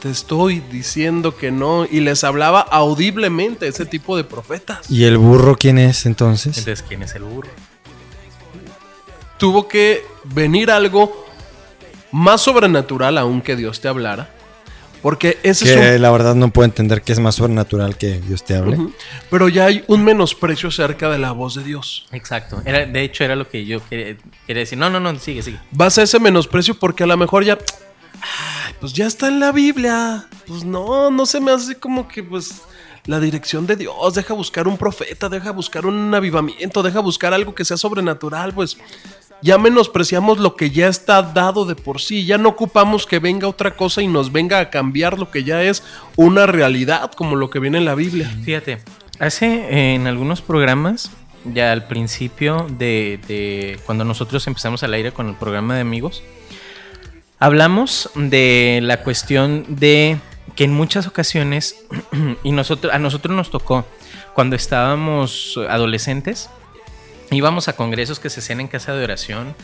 Te 0.00 0.10
estoy 0.10 0.60
diciendo 0.60 1.34
que 1.34 1.50
no. 1.50 1.86
Y 1.90 2.00
les 2.00 2.24
hablaba 2.24 2.60
audiblemente 2.60 3.68
ese 3.68 3.86
tipo 3.86 4.18
de 4.18 4.24
profetas. 4.24 4.90
¿Y 4.90 5.04
el 5.04 5.16
burro 5.16 5.56
quién 5.56 5.78
es 5.78 6.04
entonces? 6.04 6.58
Entonces, 6.58 6.84
¿quién 6.86 7.02
es 7.02 7.14
el 7.14 7.22
burro? 7.22 7.48
Tuvo 9.38 9.66
que 9.66 10.04
venir 10.24 10.70
algo 10.70 11.23
más 12.14 12.42
sobrenatural 12.42 13.18
aún 13.18 13.42
que 13.42 13.56
Dios 13.56 13.80
te 13.80 13.88
hablara. 13.88 14.30
Porque 15.02 15.36
ese 15.42 15.64
Que 15.64 15.94
es 15.96 16.00
la 16.00 16.10
verdad 16.12 16.36
no 16.36 16.50
puedo 16.50 16.64
entender 16.64 17.02
que 17.02 17.12
es 17.12 17.18
más 17.18 17.34
sobrenatural 17.34 17.98
que 17.98 18.20
Dios 18.20 18.44
te 18.44 18.54
hable. 18.54 18.76
un... 18.76 18.94
Pero 19.30 19.48
ya 19.48 19.66
hay 19.66 19.84
un 19.88 20.04
menosprecio 20.04 20.68
acerca 20.68 21.10
de 21.10 21.18
la 21.18 21.32
voz 21.32 21.56
de 21.56 21.64
Dios. 21.64 22.06
Exacto. 22.12 22.62
Era, 22.64 22.86
de 22.86 23.02
hecho, 23.02 23.24
era 23.24 23.34
lo 23.34 23.48
que 23.48 23.66
yo 23.66 23.86
quería, 23.86 24.16
quería 24.46 24.60
decir. 24.60 24.78
No, 24.78 24.88
no, 24.88 25.00
no, 25.00 25.18
sigue, 25.18 25.42
sigue. 25.42 25.58
Vas 25.72 25.98
a 25.98 26.04
ese 26.04 26.20
menosprecio 26.20 26.78
porque 26.78 27.02
a 27.02 27.06
lo 27.06 27.16
mejor 27.16 27.44
ya... 27.44 27.58
Ay, 28.22 28.74
pues 28.80 28.92
ya 28.92 29.06
está 29.06 29.26
en 29.26 29.40
la 29.40 29.50
Biblia. 29.50 30.26
Pues 30.46 30.64
no, 30.64 31.10
no 31.10 31.26
se 31.26 31.40
me 31.40 31.50
hace 31.50 31.74
como 31.74 32.06
que 32.06 32.22
pues 32.22 32.62
la 33.06 33.20
dirección 33.20 33.66
de 33.66 33.76
Dios. 33.76 34.14
Deja 34.14 34.34
buscar 34.34 34.68
un 34.68 34.78
profeta, 34.78 35.28
deja 35.28 35.50
buscar 35.50 35.84
un 35.84 36.14
avivamiento, 36.14 36.82
deja 36.82 37.00
buscar 37.00 37.34
algo 37.34 37.54
que 37.54 37.64
sea 37.64 37.76
sobrenatural. 37.76 38.54
Pues 38.54 38.78
ya 39.42 39.58
menospreciamos 39.58 40.38
lo 40.38 40.56
que 40.56 40.70
ya 40.70 40.88
está 40.88 41.22
dado 41.22 41.64
de 41.64 41.76
por 41.76 42.00
sí. 42.00 42.24
Ya 42.24 42.38
no 42.38 42.50
ocupamos 42.50 43.06
que 43.06 43.18
venga 43.18 43.48
otra 43.48 43.76
cosa 43.76 44.02
y 44.02 44.06
nos 44.06 44.32
venga 44.32 44.58
a 44.58 44.70
cambiar 44.70 45.18
lo 45.18 45.30
que 45.30 45.44
ya 45.44 45.62
es 45.62 45.82
una 46.16 46.46
realidad 46.46 47.12
como 47.12 47.36
lo 47.36 47.50
que 47.50 47.58
viene 47.58 47.78
en 47.78 47.84
la 47.84 47.94
Biblia. 47.94 48.30
Fíjate, 48.44 48.78
hace 49.18 49.46
eh, 49.46 49.94
en 49.94 50.06
algunos 50.06 50.40
programas, 50.40 51.10
ya 51.44 51.72
al 51.72 51.86
principio 51.86 52.66
de, 52.70 53.20
de 53.28 53.78
cuando 53.84 54.04
nosotros 54.04 54.46
empezamos 54.46 54.82
al 54.82 54.94
aire 54.94 55.12
con 55.12 55.28
el 55.28 55.34
programa 55.34 55.74
de 55.74 55.82
amigos, 55.82 56.22
hablamos 57.38 58.10
de 58.14 58.80
la 58.82 59.02
cuestión 59.02 59.64
de 59.68 60.18
que 60.56 60.64
en 60.64 60.72
muchas 60.72 61.06
ocasiones, 61.06 61.84
y 62.42 62.52
nosotros, 62.52 62.92
a 62.92 62.98
nosotros 62.98 63.36
nos 63.36 63.50
tocó 63.50 63.84
cuando 64.34 64.56
estábamos 64.56 65.58
adolescentes, 65.68 66.50
íbamos 67.34 67.68
a 67.68 67.74
congresos 67.74 68.18
que 68.20 68.30
se 68.30 68.40
hacían 68.40 68.60
en 68.60 68.68
casa 68.68 68.94
de 68.94 69.04
oración, 69.04 69.54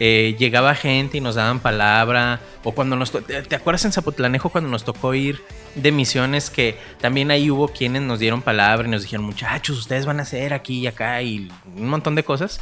eh, 0.00 0.36
llegaba 0.38 0.74
gente 0.74 1.18
y 1.18 1.20
nos 1.20 1.34
daban 1.34 1.60
palabra, 1.60 2.40
o 2.62 2.72
cuando 2.72 2.96
nos... 2.96 3.10
to- 3.10 3.22
¿Te, 3.22 3.42
te 3.42 3.54
acuerdas 3.56 3.84
en 3.84 3.92
Zapotlanejo 3.92 4.50
cuando 4.50 4.70
nos 4.70 4.84
tocó 4.84 5.14
ir 5.14 5.42
de 5.74 5.92
misiones 5.92 6.50
que 6.50 6.78
también 7.00 7.30
ahí 7.30 7.50
hubo 7.50 7.68
quienes 7.68 8.02
nos 8.02 8.18
dieron 8.18 8.42
palabra 8.42 8.86
y 8.86 8.90
nos 8.90 9.02
dijeron, 9.02 9.24
muchachos, 9.26 9.78
ustedes 9.78 10.06
van 10.06 10.20
a 10.20 10.22
hacer 10.22 10.52
aquí 10.54 10.80
y 10.80 10.86
acá 10.86 11.20
y 11.22 11.50
un 11.76 11.88
montón 11.88 12.14
de 12.14 12.24
cosas? 12.24 12.60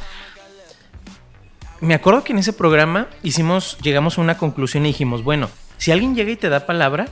Me 1.81 1.93
acuerdo 1.95 2.23
que 2.23 2.31
en 2.31 2.39
ese 2.39 2.53
programa 2.53 3.07
hicimos, 3.23 3.77
llegamos 3.81 4.17
a 4.17 4.21
una 4.21 4.37
conclusión 4.37 4.85
y 4.85 4.89
dijimos, 4.89 5.23
bueno, 5.23 5.49
si 5.77 5.91
alguien 5.91 6.15
llega 6.15 6.31
y 6.31 6.35
te 6.37 6.47
da 6.49 6.65
palabra, 6.65 7.07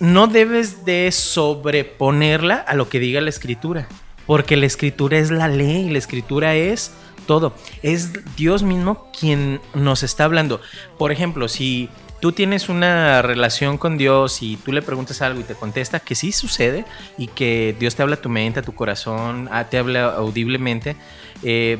no 0.00 0.26
debes 0.28 0.84
de 0.84 1.10
sobreponerla 1.12 2.56
a 2.56 2.74
lo 2.74 2.88
que 2.88 2.98
diga 3.00 3.20
la 3.20 3.28
escritura, 3.30 3.86
porque 4.26 4.56
la 4.56 4.66
escritura 4.66 5.18
es 5.18 5.30
la 5.30 5.48
ley, 5.48 5.88
la 5.90 5.98
escritura 5.98 6.54
es 6.54 6.92
todo. 7.26 7.54
Es 7.82 8.12
Dios 8.36 8.62
mismo 8.62 9.10
quien 9.18 9.60
nos 9.74 10.02
está 10.02 10.24
hablando. 10.24 10.60
Por 10.98 11.12
ejemplo, 11.12 11.48
si 11.48 11.88
tú 12.20 12.32
tienes 12.32 12.68
una 12.68 13.22
relación 13.22 13.78
con 13.78 13.98
Dios 13.98 14.42
y 14.42 14.56
tú 14.56 14.72
le 14.72 14.82
preguntas 14.82 15.22
algo 15.22 15.40
y 15.40 15.44
te 15.44 15.54
contesta 15.54 16.00
que 16.00 16.14
sí 16.14 16.32
sucede 16.32 16.84
y 17.18 17.28
que 17.28 17.76
Dios 17.78 17.94
te 17.94 18.02
habla 18.02 18.16
a 18.16 18.20
tu 18.20 18.28
mente, 18.28 18.60
a 18.60 18.62
tu 18.62 18.74
corazón, 18.74 19.50
te 19.70 19.78
habla 19.78 20.06
audiblemente, 20.14 20.96
eh, 21.42 21.78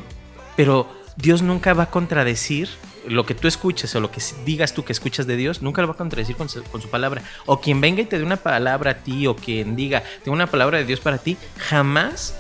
pero 0.57 0.89
Dios 1.17 1.43
nunca 1.43 1.75
va 1.75 1.85
a 1.85 1.91
contradecir 1.91 2.69
lo 3.09 3.27
que 3.27 3.35
tú 3.35 3.49
escuches 3.49 3.95
o 3.95 4.01
lo 4.01 4.11
que 4.11 4.21
digas 4.45 4.75
tú 4.75 4.85
que 4.85 4.93
escuchas 4.93 5.27
de 5.27 5.37
Dios, 5.37 5.63
nunca 5.63 5.83
lo 5.83 5.89
va 5.89 5.95
a 5.95 5.97
contradecir 5.97 6.37
con 6.37 6.49
su, 6.49 6.63
con 6.65 6.81
su 6.81 6.89
palabra. 6.89 7.23
O 7.47 7.61
quien 7.61 7.81
venga 7.81 8.03
y 8.03 8.07
te 8.07 8.19
dé 8.19 8.25
una 8.25 8.37
palabra 8.37 8.93
a 8.93 8.95
ti, 8.95 9.27
o 9.27 9.37
quien 9.37 9.77
diga, 9.77 10.03
tengo 10.25 10.35
una 10.35 10.47
palabra 10.47 10.79
de 10.79 10.85
Dios 10.85 11.01
para 11.01 11.19
ti, 11.19 11.37
jamás, 11.59 12.35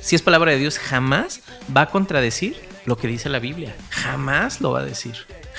si 0.00 0.16
es 0.16 0.22
palabra 0.22 0.52
de 0.52 0.58
Dios, 0.58 0.78
jamás 0.78 1.40
va 1.74 1.82
a 1.82 1.90
contradecir 1.90 2.56
lo 2.84 2.96
que 2.96 3.08
dice 3.08 3.28
la 3.28 3.38
Biblia. 3.38 3.74
Jamás 3.90 4.60
lo 4.60 4.72
va 4.72 4.80
a 4.80 4.84
decir. 4.84 5.14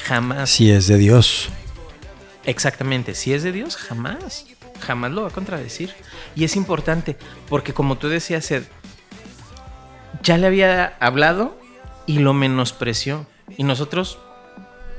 Jamás. 0.06 0.50
Si 0.50 0.70
es 0.72 0.88
de 0.88 0.98
Dios. 0.98 1.50
Exactamente, 2.46 3.16
si 3.16 3.34
es 3.34 3.42
de 3.42 3.52
Dios, 3.52 3.76
jamás, 3.76 4.46
jamás 4.80 5.12
lo 5.12 5.24
va 5.24 5.30
a 5.30 5.32
contradecir. 5.32 5.92
Y 6.36 6.44
es 6.44 6.56
importante, 6.56 7.18
porque 7.50 7.74
como 7.74 7.98
tú 7.98 8.08
decías, 8.08 8.50
Ed, 8.52 8.64
ya 10.22 10.38
le 10.38 10.48
había 10.48 10.96
hablado 11.00 11.60
y 12.06 12.20
lo 12.20 12.34
menospreció. 12.34 13.26
Y 13.58 13.64
nosotros 13.64 14.18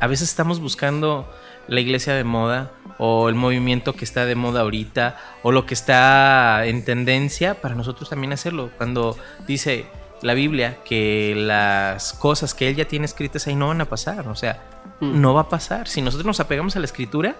a 0.00 0.06
veces 0.06 0.28
estamos 0.28 0.60
buscando 0.60 1.28
la 1.68 1.80
iglesia 1.80 2.14
de 2.14 2.24
moda 2.24 2.70
o 2.98 3.28
el 3.28 3.34
movimiento 3.34 3.94
que 3.94 4.04
está 4.04 4.24
de 4.24 4.34
moda 4.34 4.60
ahorita 4.60 5.16
o 5.42 5.52
lo 5.52 5.66
que 5.66 5.74
está 5.74 6.64
en 6.66 6.84
tendencia, 6.84 7.60
para 7.60 7.74
nosotros 7.74 8.08
también 8.08 8.32
hacerlo. 8.32 8.70
Cuando 8.76 9.16
dice 9.46 9.86
la 10.22 10.34
Biblia 10.34 10.78
que 10.84 11.34
las 11.36 12.12
cosas 12.12 12.54
que 12.54 12.68
él 12.68 12.76
ya 12.76 12.86
tiene 12.86 13.04
escritas 13.04 13.46
ahí 13.46 13.54
no 13.56 13.68
van 13.68 13.80
a 13.80 13.84
pasar, 13.86 14.28
o 14.28 14.34
sea, 14.36 14.62
Mm. 15.00 15.20
no 15.20 15.34
va 15.34 15.42
a 15.42 15.48
pasar. 15.48 15.88
Si 15.88 16.00
nosotros 16.00 16.26
nos 16.26 16.40
apegamos 16.40 16.76
a 16.76 16.78
la 16.78 16.86
escritura 16.86 17.36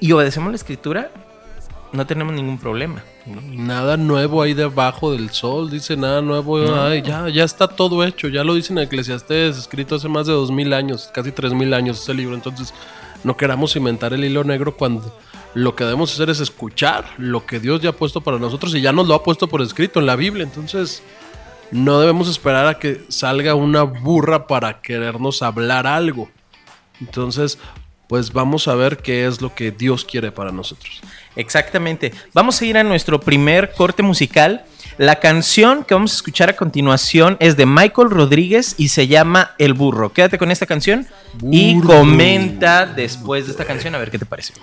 y 0.00 0.10
obedecemos 0.12 0.50
la 0.50 0.56
escritura, 0.56 1.10
no 1.92 2.06
tenemos 2.06 2.34
ningún 2.34 2.58
problema. 2.58 3.02
Nada 3.26 3.96
nuevo 3.96 4.42
ahí 4.42 4.54
debajo 4.54 5.12
del 5.12 5.30
sol, 5.30 5.70
dice 5.70 5.96
nada 5.96 6.22
nuevo. 6.22 6.58
Ay, 6.74 7.02
ya, 7.02 7.28
ya 7.28 7.44
está 7.44 7.68
todo 7.68 8.04
hecho. 8.04 8.28
Ya 8.28 8.44
lo 8.44 8.54
dicen 8.54 8.78
en 8.78 8.84
Eclesiastés, 8.84 9.58
escrito 9.58 9.96
hace 9.96 10.08
más 10.08 10.26
de 10.26 10.32
dos 10.32 10.50
mil 10.50 10.72
años, 10.72 11.10
casi 11.12 11.32
tres 11.32 11.52
mil 11.52 11.74
años 11.74 12.00
ese 12.00 12.14
libro. 12.14 12.34
Entonces, 12.34 12.72
no 13.24 13.36
queramos 13.36 13.74
inventar 13.76 14.12
el 14.12 14.24
hilo 14.24 14.44
negro 14.44 14.76
cuando 14.76 15.16
lo 15.54 15.74
que 15.74 15.84
debemos 15.84 16.12
hacer 16.12 16.30
es 16.30 16.40
escuchar 16.40 17.04
lo 17.18 17.44
que 17.44 17.58
Dios 17.58 17.80
ya 17.80 17.90
ha 17.90 17.92
puesto 17.92 18.20
para 18.20 18.38
nosotros 18.38 18.74
y 18.74 18.80
ya 18.80 18.92
nos 18.92 19.08
lo 19.08 19.14
ha 19.14 19.22
puesto 19.22 19.48
por 19.48 19.62
escrito 19.62 20.00
en 20.00 20.06
la 20.06 20.16
Biblia. 20.16 20.44
Entonces, 20.44 21.02
no 21.70 22.00
debemos 22.00 22.28
esperar 22.28 22.66
a 22.66 22.78
que 22.78 23.04
salga 23.08 23.54
una 23.54 23.82
burra 23.82 24.46
para 24.46 24.80
querernos 24.80 25.42
hablar 25.42 25.86
algo. 25.86 26.30
Entonces, 27.00 27.58
pues 28.10 28.32
vamos 28.32 28.66
a 28.66 28.74
ver 28.74 28.96
qué 28.96 29.24
es 29.24 29.40
lo 29.40 29.54
que 29.54 29.70
Dios 29.70 30.04
quiere 30.04 30.32
para 30.32 30.50
nosotros. 30.50 31.00
Exactamente. 31.36 32.12
Vamos 32.34 32.60
a 32.60 32.64
ir 32.64 32.76
a 32.76 32.82
nuestro 32.82 33.20
primer 33.20 33.70
corte 33.70 34.02
musical. 34.02 34.64
La 34.98 35.20
canción 35.20 35.84
que 35.84 35.94
vamos 35.94 36.10
a 36.10 36.16
escuchar 36.16 36.50
a 36.50 36.56
continuación 36.56 37.36
es 37.38 37.56
de 37.56 37.66
Michael 37.66 38.10
Rodríguez 38.10 38.74
y 38.78 38.88
se 38.88 39.06
llama 39.06 39.52
El 39.58 39.74
Burro. 39.74 40.12
Quédate 40.12 40.38
con 40.38 40.50
esta 40.50 40.66
canción 40.66 41.06
y 41.52 41.74
Burro. 41.74 42.00
comenta 42.00 42.84
después 42.84 43.46
de 43.46 43.52
esta 43.52 43.64
canción 43.64 43.94
a 43.94 43.98
ver 43.98 44.10
qué 44.10 44.18
te 44.18 44.26
parece. 44.26 44.54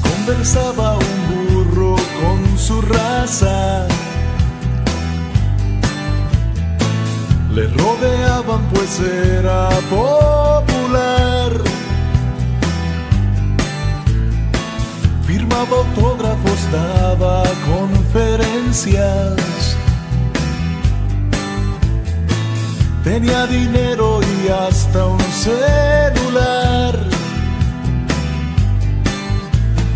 Conversaba 0.00 0.96
un 0.96 1.64
burro 1.64 1.96
con 2.20 2.56
su 2.56 2.80
raza. 2.82 3.88
Le 7.54 7.68
rodeaban 7.68 8.62
pues 8.70 8.98
era 8.98 9.68
popular. 9.88 11.52
Firmaba 15.24 15.76
autógrafos, 15.76 16.72
daba 16.72 17.44
conferencias. 17.72 19.76
Tenía 23.04 23.46
dinero 23.46 24.18
y 24.34 24.48
hasta 24.48 25.06
un 25.06 25.20
celular. 25.20 26.98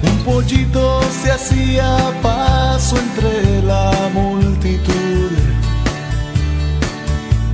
Un 0.05 0.19
pollito 0.25 1.01
se 1.23 1.33
hacía 1.33 2.13
paso 2.23 2.97
entre 2.99 3.63
la 3.63 3.91
multitud 4.15 5.38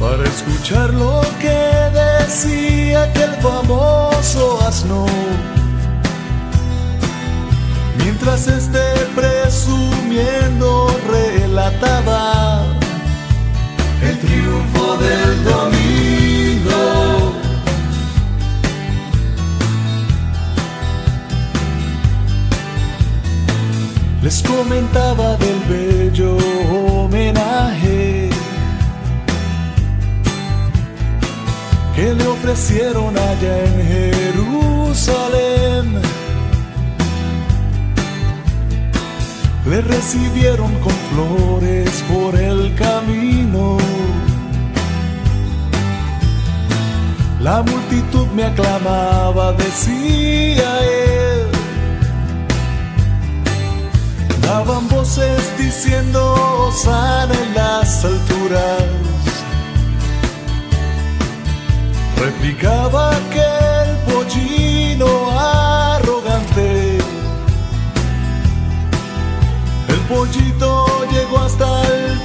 para 0.05 0.25
escuchar 0.25 0.93
lo 0.93 1.23
que 1.41 1.61
decía 2.03 3.05
aquel 3.05 3.33
famoso 3.47 4.61
asno. 4.61 5.07
Mientras 7.99 8.47
este 8.47 8.85
presumiendo 9.17 10.69
relataba 11.11 12.65
el 14.03 14.19
triunfo 14.19 14.97
del 15.07 15.45
domingo. 15.53 16.83
les 24.23 24.43
comentaba 24.43 25.37
del 25.37 25.61
bello 25.69 26.39
homenaje 26.73 28.24
que 32.05 32.13
le 32.13 32.27
ofrecieron 32.27 33.17
allá 33.17 33.65
en 33.65 33.77
Jerusalén. 33.95 35.85
Le 39.71 39.81
recibieron 39.81 40.73
con 40.85 40.93
flores 41.11 42.05
por 42.13 42.39
el 42.39 42.75
camino. 42.75 43.79
La 47.41 47.63
multitud 47.63 48.27
me 48.37 48.45
aclamaba, 48.45 49.53
decía 49.55 50.69
él. 50.83 51.47
Daban 54.43 54.89
voces 54.89 55.43
diciendo 55.57 56.71
sana 56.85 57.35
en 57.45 57.55
las 57.55 58.05
alturas. 58.05 59.04
Replicaba 62.25 63.11
aquel 63.11 63.99
pollino 64.07 65.31
arrogante. 65.39 66.97
El 69.89 70.01
pollito 70.09 70.87
llegó 71.13 71.41
hasta 71.41 71.83
el 71.83 72.19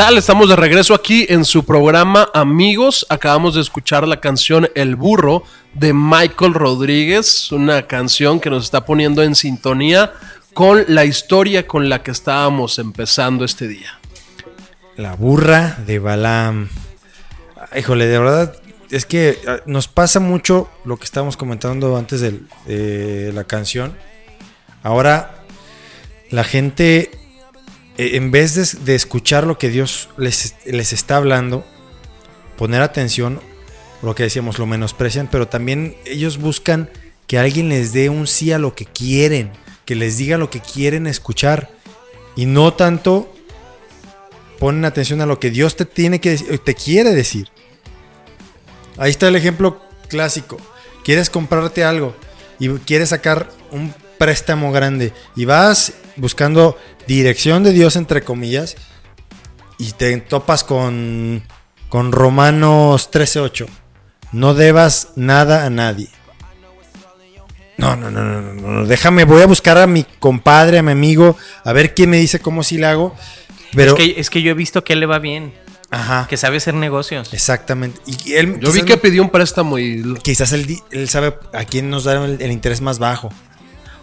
Estamos 0.00 0.48
de 0.48 0.56
regreso 0.56 0.94
aquí 0.94 1.26
en 1.28 1.44
su 1.44 1.64
programa 1.64 2.30
Amigos. 2.32 3.06
Acabamos 3.10 3.54
de 3.54 3.60
escuchar 3.60 4.08
la 4.08 4.18
canción 4.18 4.68
El 4.74 4.96
Burro 4.96 5.44
de 5.74 5.92
Michael 5.92 6.54
Rodríguez, 6.54 7.52
una 7.52 7.86
canción 7.86 8.40
que 8.40 8.48
nos 8.48 8.64
está 8.64 8.86
poniendo 8.86 9.22
en 9.22 9.34
sintonía 9.34 10.12
con 10.54 10.84
la 10.88 11.04
historia 11.04 11.66
con 11.66 11.90
la 11.90 12.02
que 12.02 12.12
estábamos 12.12 12.78
empezando 12.78 13.44
este 13.44 13.68
día. 13.68 14.00
La 14.96 15.14
burra 15.14 15.76
de 15.86 15.98
Balaam. 15.98 16.70
Híjole, 17.76 18.06
de 18.06 18.18
verdad, 18.18 18.56
es 18.90 19.04
que 19.04 19.38
ah, 19.46 19.58
nos 19.66 19.86
pasa 19.86 20.18
mucho 20.18 20.70
lo 20.86 20.96
que 20.96 21.04
estábamos 21.04 21.36
comentando 21.36 21.96
antes 21.98 22.20
de 22.22 23.32
la 23.34 23.44
canción. 23.44 23.94
Ahora, 24.82 25.44
la 26.30 26.42
gente, 26.42 27.10
en 28.00 28.30
vez 28.30 28.84
de, 28.84 28.94
escuchar 28.94 29.46
lo 29.46 29.58
que 29.58 29.68
Dios 29.68 30.08
les, 30.16 30.54
les 30.64 30.92
está 30.92 31.16
hablando, 31.16 31.66
poner 32.56 32.82
atención, 32.82 33.40
lo 34.02 34.14
que 34.14 34.22
decíamos, 34.22 34.58
lo 34.58 34.66
menosprecian, 34.66 35.28
pero 35.30 35.48
también 35.48 35.96
ellos 36.06 36.38
buscan 36.38 36.88
que 37.26 37.38
alguien 37.38 37.68
les 37.68 37.92
dé 37.92 38.08
un 38.08 38.26
sí 38.26 38.52
a 38.52 38.58
lo 38.58 38.74
que 38.74 38.86
quieren, 38.86 39.52
que 39.84 39.94
les 39.94 40.16
diga 40.16 40.38
lo 40.38 40.50
que 40.50 40.60
quieren 40.60 41.06
escuchar, 41.06 41.70
y 42.36 42.46
no 42.46 42.72
tanto 42.72 43.32
ponen 44.58 44.84
atención 44.84 45.20
a 45.20 45.26
lo 45.26 45.38
que 45.38 45.50
Dios 45.50 45.76
te 45.76 45.84
tiene 45.84 46.20
que 46.20 46.36
te 46.36 46.74
quiere 46.74 47.10
decir. 47.10 47.48
Ahí 48.96 49.10
está 49.10 49.28
el 49.28 49.36
ejemplo 49.36 49.80
clásico. 50.08 50.58
Quieres 51.04 51.30
comprarte 51.30 51.84
algo 51.84 52.14
y 52.58 52.68
quieres 52.80 53.10
sacar 53.10 53.50
un 53.70 53.92
préstamo 54.20 54.70
grande 54.70 55.14
y 55.34 55.46
vas 55.46 55.94
buscando 56.16 56.76
dirección 57.06 57.64
de 57.64 57.72
Dios 57.72 57.96
entre 57.96 58.20
comillas 58.22 58.76
y 59.78 59.92
te 59.92 60.14
topas 60.18 60.62
con 60.62 61.42
con 61.88 62.12
Romanos 62.12 63.10
13:8. 63.10 63.66
No 64.32 64.52
debas 64.52 65.12
nada 65.16 65.64
a 65.64 65.70
nadie. 65.70 66.10
No, 67.78 67.96
no, 67.96 68.10
no, 68.10 68.22
no, 68.22 68.42
no, 68.42 68.72
no, 68.72 68.86
déjame, 68.86 69.24
voy 69.24 69.40
a 69.40 69.46
buscar 69.46 69.78
a 69.78 69.86
mi 69.86 70.04
compadre, 70.18 70.76
a 70.78 70.82
mi 70.82 70.92
amigo, 70.92 71.38
a 71.64 71.72
ver 71.72 71.94
quién 71.94 72.10
me 72.10 72.18
dice 72.18 72.38
cómo 72.38 72.62
sí 72.62 72.76
le 72.76 72.84
hago. 72.84 73.16
Pero, 73.74 73.96
Es, 73.96 73.98
que, 73.98 74.20
es 74.20 74.28
que 74.28 74.42
yo 74.42 74.50
he 74.50 74.54
visto 74.54 74.84
que 74.84 74.92
él 74.92 75.00
le 75.00 75.06
va 75.06 75.18
bien, 75.18 75.54
ajá, 75.90 76.26
que 76.28 76.36
sabe 76.36 76.58
hacer 76.58 76.74
negocios. 76.74 77.32
exactamente. 77.32 77.98
Y 78.04 78.34
él, 78.34 78.60
Yo 78.60 78.70
vi 78.70 78.82
que 78.82 78.98
pidió 78.98 79.22
un 79.22 79.30
préstamo 79.30 79.78
y 79.78 80.04
quizás 80.22 80.52
él, 80.52 80.76
él 80.90 81.08
sabe 81.08 81.34
a 81.54 81.64
quién 81.64 81.88
nos 81.88 82.04
da 82.04 82.22
el, 82.22 82.42
el 82.42 82.52
interés 82.52 82.82
más 82.82 82.98
bajo. 82.98 83.30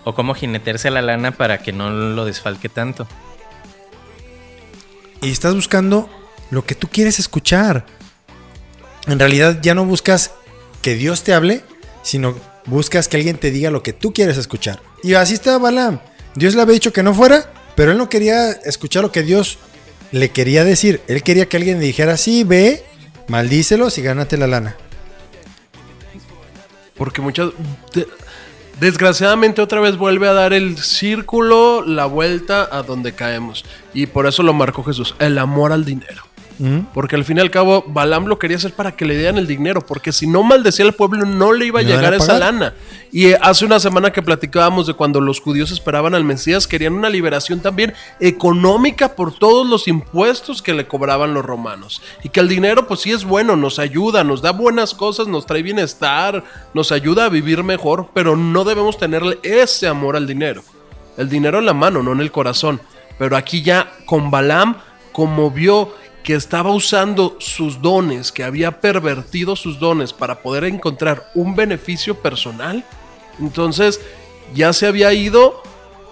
O 0.07 0.15
cómo 0.15 0.33
jinetearse 0.33 0.89
la 0.89 1.01
lana 1.01 1.31
para 1.31 1.57
que 1.57 1.73
no 1.73 1.89
lo 1.89 2.23
desfalque 2.23 2.69
tanto. 2.69 3.09
Y 5.21 5.31
estás 5.31 5.53
buscando 5.53 6.09
lo 6.49 6.63
que 6.65 6.75
tú 6.75 6.87
quieres 6.87 7.19
escuchar. 7.19 7.85
En 9.07 9.19
realidad 9.19 9.59
ya 9.61 9.75
no 9.75 9.83
buscas 9.83 10.31
que 10.81 10.95
Dios 10.95 11.23
te 11.23 11.33
hable, 11.33 11.61
sino 12.03 12.39
buscas 12.67 13.09
que 13.09 13.17
alguien 13.17 13.37
te 13.37 13.51
diga 13.51 13.69
lo 13.69 13.83
que 13.83 13.91
tú 13.91 14.13
quieres 14.13 14.37
escuchar. 14.37 14.81
Y 15.03 15.15
así 15.15 15.33
está 15.33 15.57
Balaam. 15.57 15.99
Dios 16.35 16.55
le 16.55 16.61
había 16.61 16.75
dicho 16.75 16.93
que 16.93 17.03
no 17.03 17.13
fuera, 17.13 17.51
pero 17.75 17.91
él 17.91 17.97
no 17.97 18.07
quería 18.07 18.51
escuchar 18.51 19.03
lo 19.03 19.11
que 19.11 19.23
Dios 19.23 19.57
le 20.13 20.29
quería 20.29 20.63
decir. 20.63 21.01
Él 21.09 21.21
quería 21.21 21.49
que 21.49 21.57
alguien 21.57 21.81
le 21.81 21.85
dijera, 21.85 22.15
sí, 22.15 22.45
ve, 22.45 22.85
maldícelos 23.27 23.97
y 23.97 24.03
gánate 24.03 24.37
la 24.37 24.47
lana. 24.47 24.77
Porque 26.95 27.19
muchas. 27.19 27.49
De- 28.79 28.85
desgraciadamente, 28.85 29.61
otra 29.61 29.79
vez 29.81 29.97
vuelve 29.97 30.27
a 30.27 30.33
dar 30.33 30.53
el 30.53 30.77
círculo, 30.77 31.83
la 31.85 32.05
vuelta 32.05 32.67
a 32.71 32.83
donde 32.83 33.13
caemos. 33.13 33.65
Y 33.93 34.07
por 34.07 34.27
eso 34.27 34.43
lo 34.43 34.53
marcó 34.53 34.83
Jesús: 34.83 35.15
el 35.19 35.37
amor 35.37 35.71
al 35.71 35.85
dinero. 35.85 36.26
¿Mm? 36.59 36.79
Porque 36.93 37.15
al 37.15 37.23
fin 37.23 37.37
y 37.37 37.41
al 37.41 37.51
cabo, 37.51 37.83
Balaam 37.87 38.25
lo 38.25 38.39
quería 38.39 38.57
hacer 38.57 38.73
para 38.73 38.95
que 38.95 39.05
le 39.05 39.17
dieran 39.17 39.37
el 39.37 39.47
dinero. 39.47 39.85
Porque 39.85 40.11
si 40.11 40.27
no 40.27 40.43
maldecía 40.43 40.85
al 40.85 40.93
pueblo, 40.93 41.25
no 41.25 41.53
le 41.53 41.65
iba 41.65 41.79
a 41.79 41.83
llegar 41.83 42.13
esa 42.13 42.39
lana. 42.39 42.73
Y 43.11 43.27
eh, 43.27 43.37
hace 43.41 43.65
una 43.65 43.79
semana 43.79 44.11
que 44.11 44.21
platicábamos 44.21 44.87
de 44.87 44.93
cuando 44.93 45.21
los 45.21 45.39
judíos 45.39 45.71
esperaban 45.71 46.15
al 46.15 46.23
Mesías, 46.23 46.67
querían 46.67 46.93
una 46.93 47.09
liberación 47.09 47.59
también 47.59 47.93
económica 48.19 49.15
por 49.15 49.37
todos 49.37 49.67
los 49.67 49.87
impuestos 49.87 50.61
que 50.61 50.73
le 50.73 50.87
cobraban 50.87 51.33
los 51.33 51.45
romanos. 51.45 52.01
Y 52.23 52.29
que 52.29 52.39
el 52.39 52.47
dinero, 52.47 52.87
pues 52.87 53.01
sí 53.01 53.11
es 53.11 53.23
bueno, 53.23 53.55
nos 53.55 53.79
ayuda, 53.79 54.23
nos 54.23 54.41
da 54.41 54.51
buenas 54.51 54.93
cosas, 54.93 55.27
nos 55.27 55.45
trae 55.45 55.63
bienestar, 55.63 56.43
nos 56.73 56.91
ayuda 56.91 57.25
a 57.25 57.29
vivir 57.29 57.63
mejor, 57.63 58.09
pero 58.13 58.35
no 58.35 58.63
debemos 58.63 58.97
tenerle 58.97 59.39
ese 59.43 59.87
amor 59.87 60.15
al 60.15 60.27
dinero. 60.27 60.63
El 61.17 61.29
dinero 61.29 61.59
en 61.59 61.65
la 61.65 61.73
mano, 61.73 62.03
no 62.03 62.11
en 62.11 62.21
el 62.21 62.31
corazón. 62.31 62.79
Pero 63.17 63.35
aquí 63.35 63.63
ya 63.63 63.91
con 64.05 64.29
Balaam, 64.29 64.77
como 65.11 65.49
vio 65.49 65.91
que 66.27 66.35
estaba 66.35 66.71
usando 66.71 67.37
sus 67.39 67.81
dones, 67.81 68.33
que 68.33 68.43
había 68.43 68.81
pervertido 68.81 69.55
sus 69.55 69.79
dones 69.79 70.11
para 70.11 70.41
poder 70.41 70.65
encontrar 70.65 71.31
un 71.35 71.55
beneficio 71.55 72.15
personal, 72.15 72.83
entonces 73.39 74.01
ya 74.53 74.73
se 74.73 74.87
había 74.87 75.13
ido 75.13 75.63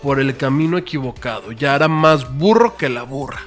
por 0.01 0.21
el 0.21 0.37
camino 0.37 0.77
equivocado. 0.77 1.51
Ya 1.51 1.75
era 1.75 1.89
más 1.89 2.33
burro 2.37 2.77
que 2.77 2.87
la 2.87 3.03
burra. 3.03 3.41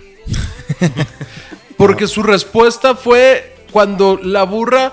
Porque 1.78 2.07
su 2.07 2.22
respuesta 2.22 2.94
fue 2.94 3.64
cuando 3.72 4.20
la 4.22 4.42
burra 4.42 4.92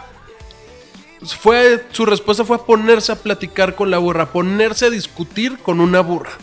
fue 1.26 1.84
su 1.92 2.06
respuesta 2.06 2.46
fue 2.46 2.66
ponerse 2.66 3.12
a 3.12 3.22
platicar 3.22 3.76
con 3.76 3.92
la 3.92 3.98
burra, 3.98 4.32
ponerse 4.32 4.86
a 4.86 4.90
discutir 4.90 5.58
con 5.58 5.82
una 5.82 6.00
burra. 6.00 6.38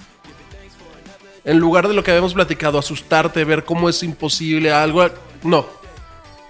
En 1.44 1.58
lugar 1.58 1.88
de 1.88 1.94
lo 1.94 2.04
que 2.04 2.10
habíamos 2.10 2.34
platicado, 2.34 2.78
asustarte, 2.78 3.44
ver 3.44 3.64
cómo 3.64 3.88
es 3.88 4.02
imposible 4.02 4.72
algo, 4.72 5.08
no. 5.42 5.66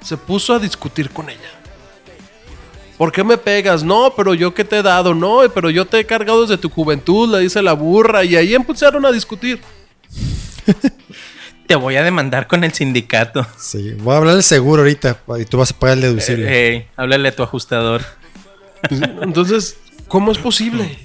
Se 0.03 0.17
puso 0.17 0.55
a 0.55 0.59
discutir 0.59 1.11
con 1.11 1.31
ella. 1.31 1.51
¿Por 2.99 3.11
qué 3.11 3.25
me 3.25 3.39
pegas? 3.39 3.83
No, 3.83 4.13
pero 4.17 4.35
yo 4.35 4.55
qué 4.55 4.65
te 4.65 4.79
he 4.79 4.83
dado, 4.83 5.15
no, 5.15 5.41
pero 5.55 5.71
yo 5.71 5.87
te 5.87 5.99
he 5.99 6.05
cargado 6.05 6.43
desde 6.43 6.59
tu 6.59 6.69
juventud, 6.69 7.29
le 7.31 7.41
dice 7.41 7.63
la 7.63 7.73
burra, 7.73 8.23
y 8.23 8.37
ahí 8.37 8.55
empezaron 8.55 9.05
a 9.07 9.13
discutir. 9.13 9.61
Te 11.67 11.75
voy 11.77 11.97
a 11.97 12.03
demandar 12.03 12.47
con 12.47 12.65
el 12.65 12.73
sindicato. 12.73 13.47
Sí, 13.57 13.95
voy 13.99 14.15
a 14.15 14.19
hablar 14.19 14.35
del 14.35 14.43
seguro 14.43 14.83
ahorita 14.83 15.19
y 15.39 15.45
tú 15.47 15.59
vas 15.59 15.71
a 15.71 15.79
pagar 15.79 15.97
el 15.97 16.03
deducible. 16.03 16.47
Eh, 16.47 16.77
eh, 16.77 16.89
háblale 16.97 17.29
a 17.29 17.37
tu 17.37 17.43
ajustador. 17.43 18.03
Entonces, 19.23 19.79
¿cómo 20.09 20.33
es 20.33 20.39
posible? 20.39 20.99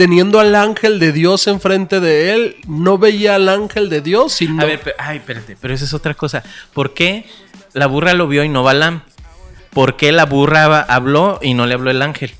Teniendo 0.00 0.40
al 0.40 0.54
ángel 0.54 0.98
de 0.98 1.12
Dios 1.12 1.46
enfrente 1.46 2.00
de 2.00 2.32
él, 2.32 2.56
no 2.66 2.96
veía 2.96 3.34
al 3.34 3.50
ángel 3.50 3.90
de 3.90 4.00
Dios, 4.00 4.32
sino 4.32 4.62
A 4.62 4.64
ver, 4.64 4.80
pe- 4.80 4.94
ay, 4.96 5.18
espérate, 5.18 5.58
pero 5.60 5.74
esa 5.74 5.84
es 5.84 5.92
otra 5.92 6.14
cosa. 6.14 6.42
¿Por 6.72 6.94
qué 6.94 7.26
la 7.74 7.84
burra 7.84 8.14
lo 8.14 8.26
vio 8.26 8.42
y 8.42 8.48
no 8.48 8.62
Balaam? 8.62 9.02
¿Por 9.74 9.98
qué 9.98 10.10
la 10.10 10.24
burra 10.24 10.80
habló 10.80 11.38
y 11.42 11.52
no 11.52 11.66
le 11.66 11.74
habló 11.74 11.90
el 11.90 12.00
ángel? 12.00 12.32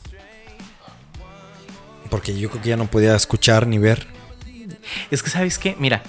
Porque 2.08 2.34
yo 2.38 2.48
creo 2.48 2.62
que 2.62 2.70
ya 2.70 2.78
no 2.78 2.86
podía 2.86 3.14
escuchar 3.14 3.66
ni 3.66 3.76
ver. 3.76 4.06
Es 5.10 5.22
que, 5.22 5.28
¿sabes 5.28 5.58
qué? 5.58 5.76
Mira, 5.78 6.02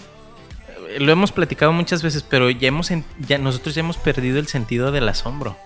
lo 0.99 1.11
hemos 1.11 1.33
platicado 1.33 1.73
muchas 1.73 2.01
veces, 2.01 2.23
pero 2.23 2.49
ya 2.49 2.69
hemos 2.69 2.91
en- 2.91 3.03
ya, 3.27 3.37
nosotros 3.37 3.75
ya 3.75 3.81
hemos 3.81 3.97
perdido 3.97 4.39
el 4.39 4.47
sentido 4.47 4.93
del 4.93 5.09
asombro. 5.09 5.57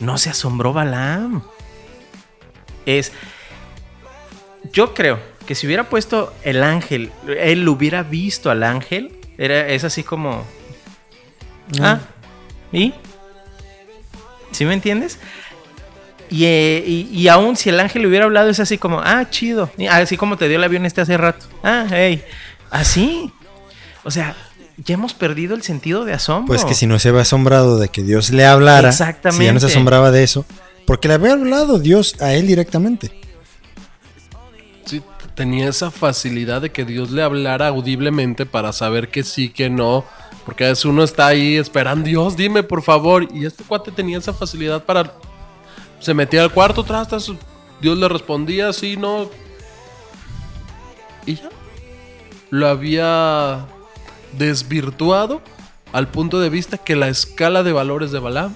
No 0.00 0.16
se 0.16 0.30
asombró 0.30 0.72
Balaam. 0.72 1.42
Es. 2.86 3.12
Yo 4.72 4.94
creo 4.94 5.18
que 5.46 5.54
si 5.54 5.66
hubiera 5.66 5.88
puesto 5.88 6.32
el 6.42 6.62
ángel, 6.62 7.12
él 7.26 7.68
hubiera 7.68 8.02
visto 8.02 8.50
al 8.50 8.62
ángel, 8.62 9.12
era, 9.38 9.68
es 9.68 9.84
así 9.84 10.02
como. 10.02 10.44
Ah, 11.80 12.00
¿y? 12.72 12.94
¿Sí 14.52 14.64
me 14.64 14.74
entiendes? 14.74 15.18
Y, 16.30 16.44
eh, 16.44 16.82
y, 16.86 17.08
y 17.12 17.28
aún 17.28 17.56
si 17.56 17.68
el 17.68 17.78
ángel 17.78 18.06
hubiera 18.06 18.24
hablado, 18.24 18.48
es 18.48 18.58
así 18.58 18.78
como, 18.78 19.00
ah, 19.00 19.28
chido. 19.30 19.70
Así 19.90 20.16
como 20.16 20.36
te 20.36 20.48
dio 20.48 20.56
el 20.56 20.64
avión 20.64 20.86
este 20.86 21.00
hace 21.00 21.16
rato. 21.16 21.46
Ah, 21.62 21.86
hey. 21.90 22.22
Así. 22.70 23.32
O 24.02 24.10
sea, 24.10 24.36
ya 24.76 24.94
hemos 24.94 25.14
perdido 25.14 25.54
el 25.54 25.62
sentido 25.62 26.04
de 26.04 26.12
asombro. 26.12 26.48
Pues 26.48 26.64
que 26.64 26.74
si 26.74 26.86
no 26.86 26.98
se 26.98 27.10
había 27.10 27.22
asombrado 27.22 27.78
de 27.78 27.88
que 27.88 28.02
Dios 28.02 28.30
le 28.30 28.44
hablara, 28.44 28.92
si 28.92 29.44
ya 29.44 29.52
no 29.52 29.60
se 29.60 29.66
asombraba 29.66 30.10
de 30.10 30.22
eso, 30.22 30.44
porque 30.86 31.08
le 31.08 31.14
había 31.14 31.32
hablado 31.32 31.78
Dios 31.78 32.20
a 32.20 32.34
él 32.34 32.46
directamente. 32.46 33.25
Tenía 35.34 35.68
esa 35.68 35.90
facilidad 35.90 36.62
de 36.62 36.70
que 36.70 36.84
Dios 36.84 37.10
le 37.10 37.22
hablara 37.22 37.68
audiblemente 37.68 38.46
para 38.46 38.72
saber 38.72 39.08
que 39.08 39.22
sí, 39.22 39.50
que 39.50 39.68
no. 39.70 40.04
Porque 40.44 40.64
a 40.64 40.68
veces 40.68 40.84
uno 40.84 41.02
está 41.02 41.26
ahí 41.26 41.56
esperando, 41.56 42.06
Dios, 42.06 42.36
dime 42.36 42.62
por 42.62 42.82
favor. 42.82 43.28
Y 43.32 43.46
este 43.46 43.64
cuate 43.64 43.90
tenía 43.90 44.18
esa 44.18 44.32
facilidad 44.32 44.84
para... 44.84 45.12
Se 46.00 46.14
metía 46.14 46.42
al 46.42 46.52
cuarto, 46.52 46.84
trastas, 46.84 47.32
Dios 47.80 47.98
le 47.98 48.08
respondía, 48.08 48.72
sí, 48.72 48.96
no. 48.96 49.30
Y 51.24 51.36
ya. 51.36 51.48
Lo 52.50 52.68
había 52.68 53.66
desvirtuado 54.38 55.42
al 55.92 56.08
punto 56.08 56.40
de 56.40 56.50
vista 56.50 56.78
que 56.78 56.96
la 56.96 57.08
escala 57.08 57.62
de 57.62 57.72
valores 57.72 58.12
de 58.12 58.18
Balaam, 58.18 58.54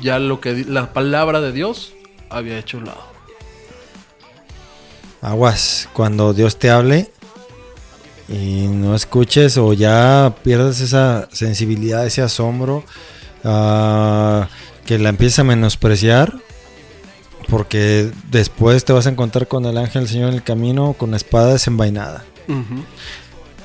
ya 0.00 0.18
lo 0.18 0.40
que 0.40 0.64
la 0.66 0.92
palabra 0.92 1.40
de 1.40 1.52
Dios 1.52 1.94
había 2.30 2.58
hecho 2.58 2.78
un 2.78 2.86
lado. 2.86 3.07
Aguas, 5.20 5.88
cuando 5.92 6.32
Dios 6.32 6.58
te 6.58 6.70
hable, 6.70 7.10
y 8.28 8.66
no 8.68 8.94
escuches 8.94 9.56
o 9.56 9.72
ya 9.72 10.34
pierdes 10.44 10.80
esa 10.80 11.28
sensibilidad, 11.32 12.06
ese 12.06 12.22
asombro, 12.22 12.84
ah, 13.44 14.48
que 14.84 14.98
la 14.98 15.08
empieces 15.08 15.38
a 15.38 15.44
menospreciar, 15.44 16.34
porque 17.48 18.10
después 18.30 18.84
te 18.84 18.92
vas 18.92 19.06
a 19.06 19.10
encontrar 19.10 19.48
con 19.48 19.64
el 19.64 19.78
ángel 19.78 20.02
del 20.02 20.10
Señor 20.10 20.28
en 20.28 20.34
el 20.34 20.42
camino 20.42 20.92
con 20.92 21.10
la 21.10 21.16
espada 21.16 21.52
desenvainada. 21.52 22.24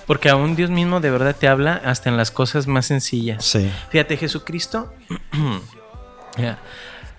Porque 0.07 0.29
aún 0.29 0.55
Dios 0.55 0.69
mismo 0.69 0.99
de 0.99 1.09
verdad 1.09 1.35
te 1.37 1.47
habla 1.47 1.81
hasta 1.85 2.09
en 2.09 2.17
las 2.17 2.31
cosas 2.31 2.67
más 2.67 2.85
sencillas. 2.85 3.43
Sí. 3.43 3.69
Fíjate, 3.89 4.17
Jesucristo, 4.17 4.93
ya, 6.37 6.59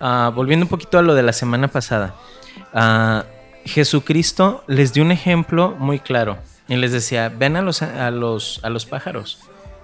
ah, 0.01 0.33
volviendo 0.35 0.64
un 0.64 0.70
poquito 0.70 0.99
a 0.99 1.03
lo 1.03 1.14
de 1.14 1.23
la 1.23 1.33
semana 1.33 1.68
pasada, 1.68 2.14
ah, 2.73 3.25
Jesucristo 3.64 4.64
les 4.66 4.92
dio 4.92 5.03
un 5.03 5.12
ejemplo 5.12 5.74
muy 5.79 5.98
claro 5.98 6.38
y 6.68 6.77
les 6.77 6.92
decía, 6.92 7.29
ven 7.29 7.57
a 7.57 7.62
los, 7.62 7.83
a 7.83 8.11
los, 8.11 8.61
a 8.62 8.70
los 8.70 8.87
pájaros, 8.87 9.40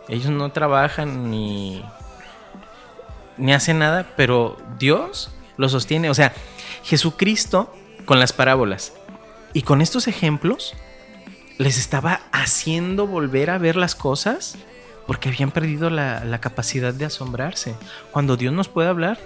ellos 0.08 0.30
no 0.30 0.50
trabajan 0.52 1.30
ni, 1.30 1.84
ni 3.36 3.52
hacen 3.52 3.78
nada, 3.78 4.06
pero 4.16 4.56
Dios 4.78 5.30
los 5.56 5.72
sostiene, 5.72 6.10
o 6.10 6.14
sea, 6.14 6.32
Jesucristo 6.84 7.74
con 8.04 8.18
las 8.18 8.32
parábolas 8.32 8.92
y 9.52 9.62
con 9.62 9.80
estos 9.80 10.08
ejemplos 10.08 10.74
les 11.58 11.78
estaba 11.78 12.20
haciendo 12.32 13.06
volver 13.06 13.50
a 13.50 13.58
ver 13.58 13.76
las 13.76 13.94
cosas 13.94 14.56
porque 15.06 15.28
habían 15.28 15.50
perdido 15.50 15.90
la, 15.90 16.24
la 16.24 16.40
capacidad 16.40 16.94
de 16.94 17.04
asombrarse. 17.04 17.74
Cuando 18.12 18.36
Dios 18.36 18.54
nos 18.54 18.68
puede 18.68 18.88
hablar 18.88 19.18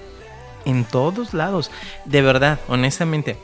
en 0.65 0.85
todos 0.85 1.35
lados, 1.35 1.71
de 2.07 2.23
verdad, 2.23 2.59
honestamente. 2.69 3.37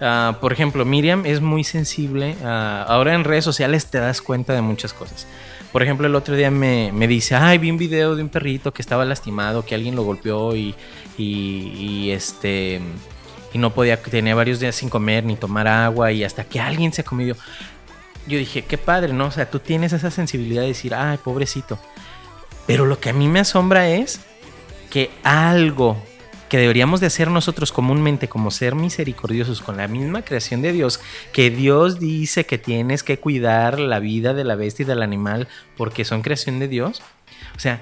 Ah, 0.00 0.38
por 0.40 0.52
ejemplo, 0.52 0.84
Miriam 0.84 1.26
es 1.26 1.40
muy 1.40 1.64
sensible. 1.64 2.36
ah, 2.44 2.84
ahora 2.88 3.14
en 3.14 3.24
redes 3.24 3.44
sociales 3.44 3.86
te 3.86 3.98
das 3.98 4.22
cuenta 4.22 4.52
de 4.52 4.62
muchas 4.62 4.92
cosas. 4.92 5.26
Por 5.72 5.82
ejemplo, 5.82 6.06
el 6.06 6.14
otro 6.14 6.34
día 6.34 6.50
me, 6.50 6.92
me 6.92 7.06
dice, 7.06 7.34
ay, 7.34 7.58
vi 7.58 7.70
un 7.70 7.76
video 7.76 8.16
de 8.16 8.22
un 8.22 8.28
perrito 8.30 8.72
que 8.72 8.80
estaba 8.80 9.04
lastimado, 9.04 9.64
que 9.64 9.74
alguien 9.74 9.96
lo 9.96 10.02
golpeó 10.02 10.56
y, 10.56 10.74
y, 11.18 11.72
y, 11.76 12.10
este 12.10 12.80
y 13.52 13.58
no 13.58 13.72
podía, 13.72 14.00
tenía 14.02 14.34
varios 14.34 14.60
días 14.60 14.76
sin 14.76 14.88
comer 14.88 15.24
ni 15.24 15.36
tomar 15.36 15.68
agua 15.68 16.12
y 16.12 16.24
hasta 16.24 16.44
que 16.44 16.60
alguien 16.60 16.92
se 16.92 17.04
comió. 17.04 17.36
Yo 18.26 18.38
dije, 18.38 18.62
qué 18.62 18.76
padre, 18.76 19.12
¿no? 19.12 19.26
O 19.26 19.30
sea, 19.30 19.50
tú 19.50 19.58
tienes 19.58 19.92
esa 19.92 20.10
sensibilidad 20.10 20.62
de 20.62 20.68
decir, 20.68 20.94
ay, 20.94 21.18
pobrecito. 21.18 21.78
Pero 22.66 22.84
lo 22.84 23.00
que 23.00 23.10
a 23.10 23.14
mí 23.14 23.28
me 23.28 23.40
asombra 23.40 23.88
es 23.88 24.20
que 24.90 25.10
algo 25.22 25.96
que 26.48 26.58
deberíamos 26.58 27.00
de 27.00 27.06
hacer 27.08 27.30
nosotros 27.30 27.72
comúnmente 27.72 28.28
como 28.28 28.50
ser 28.50 28.74
misericordiosos 28.74 29.60
con 29.60 29.76
la 29.76 29.86
misma 29.88 30.22
creación 30.22 30.62
de 30.62 30.72
Dios, 30.72 31.00
que 31.32 31.50
Dios 31.50 31.98
dice 32.00 32.46
que 32.46 32.58
tienes 32.58 33.02
que 33.02 33.18
cuidar 33.18 33.78
la 33.78 33.98
vida 34.00 34.34
de 34.34 34.44
la 34.44 34.54
bestia 34.54 34.84
y 34.84 34.86
del 34.86 35.02
animal 35.02 35.46
porque 35.76 36.04
son 36.04 36.22
creación 36.22 36.58
de 36.58 36.68
Dios. 36.68 37.02
O 37.56 37.60
sea, 37.60 37.80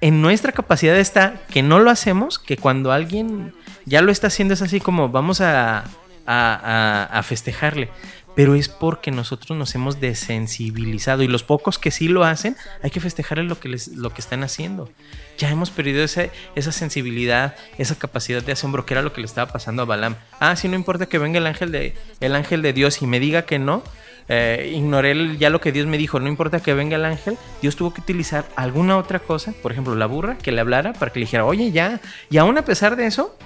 en 0.00 0.22
nuestra 0.22 0.52
capacidad 0.52 0.96
está 0.98 1.42
que 1.50 1.62
no 1.62 1.78
lo 1.78 1.90
hacemos, 1.90 2.38
que 2.38 2.56
cuando 2.56 2.90
alguien 2.92 3.52
ya 3.84 4.00
lo 4.02 4.10
está 4.10 4.28
haciendo 4.28 4.54
es 4.54 4.62
así 4.62 4.80
como 4.80 5.08
vamos 5.10 5.40
a, 5.40 5.78
a, 5.80 5.84
a- 6.26 7.04
a 7.04 7.22
festejarle. 7.22 7.88
Pero 8.36 8.54
es 8.54 8.68
porque 8.68 9.10
nosotros 9.10 9.58
nos 9.58 9.74
hemos 9.74 10.00
desensibilizado 10.00 11.22
y 11.22 11.28
los 11.28 11.42
pocos 11.42 11.78
que 11.78 11.90
sí 11.90 12.08
lo 12.08 12.24
hacen, 12.24 12.56
hay 12.82 12.90
que 12.90 13.00
festejarles 13.00 13.46
lo 13.48 13.58
que, 13.58 13.68
les, 13.68 13.88
lo 13.88 14.10
que 14.10 14.20
están 14.20 14.42
haciendo. 14.44 14.88
Ya 15.36 15.50
hemos 15.50 15.70
perdido 15.70 16.04
ese- 16.04 16.30
esa 16.54 16.72
sensibilidad, 16.72 17.56
esa 17.76 17.96
capacidad 17.98 18.42
de 18.42 18.52
asombro, 18.52 18.86
que 18.86 18.94
era 18.94 19.02
lo 19.02 19.12
que 19.12 19.20
le 19.20 19.26
estaba 19.26 19.52
pasando 19.52 19.82
a 19.82 19.84
Balaam. 19.84 20.14
Ah, 20.38 20.54
sí, 20.56 20.68
no 20.68 20.76
importa 20.76 21.06
que 21.06 21.18
venga 21.18 21.38
el 21.38 21.46
ángel 21.46 21.72
de, 21.72 21.94
el 22.20 22.34
ángel 22.36 22.62
de 22.62 22.72
Dios 22.72 23.02
y 23.02 23.06
me 23.06 23.18
diga 23.20 23.42
que 23.42 23.58
no, 23.58 23.82
eh, 24.28 24.72
ignoré 24.76 25.36
ya 25.38 25.50
lo 25.50 25.60
que 25.60 25.72
Dios 25.72 25.86
me 25.88 25.98
dijo, 25.98 26.20
no 26.20 26.28
importa 26.28 26.60
que 26.60 26.72
venga 26.72 26.96
el 26.96 27.04
ángel, 27.04 27.36
Dios 27.60 27.74
tuvo 27.74 27.92
que 27.92 28.00
utilizar 28.00 28.46
alguna 28.54 28.96
otra 28.96 29.18
cosa, 29.18 29.52
por 29.60 29.72
ejemplo 29.72 29.96
la 29.96 30.06
burra, 30.06 30.38
que 30.38 30.52
le 30.52 30.60
hablara 30.60 30.92
para 30.92 31.12
que 31.12 31.18
le 31.18 31.24
dijera, 31.24 31.44
oye 31.44 31.72
ya, 31.72 32.00
y 32.30 32.38
aún 32.38 32.56
a 32.56 32.62
pesar 32.64 32.94
de 32.94 33.06
eso, 33.06 33.36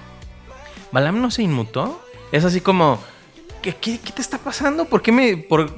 Balaam 0.91 1.21
no 1.21 1.31
se 1.31 1.41
inmutó, 1.41 2.05
es 2.31 2.45
así 2.45 2.61
como, 2.61 3.01
¿qué, 3.65 3.75
qué, 3.75 3.99
qué 3.99 4.11
te 4.11 4.21
está 4.21 4.37
pasando? 4.37 4.85
¿Por 4.85 5.01
qué 5.01 5.11
me...? 5.11 5.37
Por, 5.37 5.75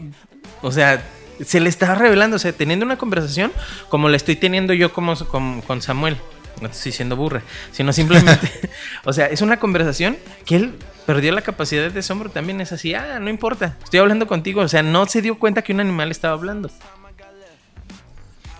o 0.62 0.72
sea, 0.72 1.02
se 1.46 1.60
le 1.60 1.70
está 1.70 1.96
revelando, 1.96 2.36
o 2.36 2.40
sea, 2.40 2.52
teniendo 2.52 2.86
una 2.86 2.98
conversación 2.98 3.52
como 3.90 4.10
la 4.10 4.18
estoy 4.18 4.36
teniendo 4.36 4.74
yo 4.74 4.92
como, 4.92 5.16
con, 5.16 5.62
con 5.62 5.82
Samuel. 5.82 6.18
No 6.62 6.68
estoy 6.68 6.92
diciendo 6.92 7.16
burra, 7.16 7.44
sino 7.72 7.94
simplemente, 7.94 8.50
o 9.06 9.14
sea, 9.14 9.28
es 9.28 9.42
una 9.42 9.58
conversación 9.60 10.18
que 10.44 10.56
él 10.56 10.74
perdió 11.06 11.32
la 11.32 11.42
capacidad 11.42 11.90
de 11.92 12.00
asombro 12.00 12.30
también. 12.32 12.60
Es 12.62 12.72
así, 12.72 12.96
ah, 12.96 13.20
no 13.20 13.30
importa, 13.30 13.78
estoy 13.84 14.00
hablando 14.00 14.26
contigo. 14.28 14.62
O 14.62 14.68
sea, 14.68 14.82
no 14.82 15.06
se 15.06 15.22
dio 15.22 15.38
cuenta 15.38 15.62
que 15.62 15.72
un 15.72 15.80
animal 15.80 16.10
estaba 16.12 16.34
hablando. 16.34 16.72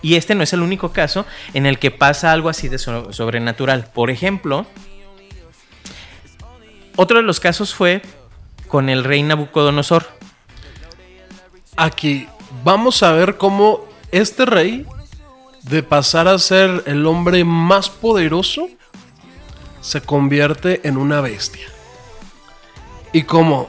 Y 0.00 0.14
este 0.14 0.36
no 0.36 0.44
es 0.44 0.52
el 0.52 0.60
único 0.60 0.92
caso 0.92 1.26
en 1.54 1.66
el 1.66 1.80
que 1.80 1.90
pasa 1.90 2.30
algo 2.30 2.48
así 2.48 2.68
de 2.68 2.78
so- 2.78 3.12
sobrenatural. 3.12 3.90
Por 3.92 4.10
ejemplo, 4.10 4.64
otro 6.94 7.16
de 7.18 7.24
los 7.24 7.40
casos 7.40 7.74
fue 7.74 8.00
con 8.68 8.88
el 8.88 9.04
rey 9.04 9.22
Nabucodonosor. 9.22 10.06
Aquí 11.76 12.28
vamos 12.64 13.02
a 13.02 13.12
ver 13.12 13.36
cómo 13.36 13.84
este 14.12 14.46
rey, 14.46 14.86
de 15.62 15.82
pasar 15.82 16.28
a 16.28 16.38
ser 16.38 16.82
el 16.86 17.06
hombre 17.06 17.44
más 17.44 17.90
poderoso, 17.90 18.68
se 19.80 20.00
convierte 20.00 20.80
en 20.86 20.96
una 20.96 21.20
bestia. 21.20 21.66
Y 23.12 23.22
cómo 23.22 23.68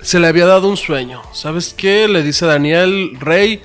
se 0.00 0.20
le 0.20 0.28
había 0.28 0.46
dado 0.46 0.68
un 0.68 0.76
sueño. 0.76 1.22
¿Sabes 1.32 1.74
qué? 1.74 2.08
Le 2.08 2.22
dice 2.22 2.46
Daniel, 2.46 3.18
rey, 3.20 3.62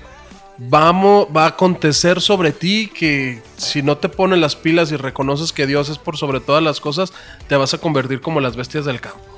vamos, 0.57 1.27
va 1.36 1.45
a 1.45 1.49
acontecer 1.49 2.21
sobre 2.21 2.51
ti 2.51 2.91
que 2.93 3.41
si 3.57 3.81
no 3.81 3.97
te 3.97 4.09
pones 4.09 4.39
las 4.39 4.55
pilas 4.55 4.91
y 4.91 4.95
reconoces 4.95 5.51
que 5.51 5.67
Dios 5.67 5.89
es 5.89 5.97
por 5.97 6.17
sobre 6.17 6.39
todas 6.39 6.63
las 6.63 6.79
cosas, 6.79 7.13
te 7.47 7.55
vas 7.55 7.73
a 7.73 7.77
convertir 7.77 8.21
como 8.21 8.39
las 8.39 8.55
bestias 8.55 8.86
del 8.86 9.01
campo. 9.01 9.33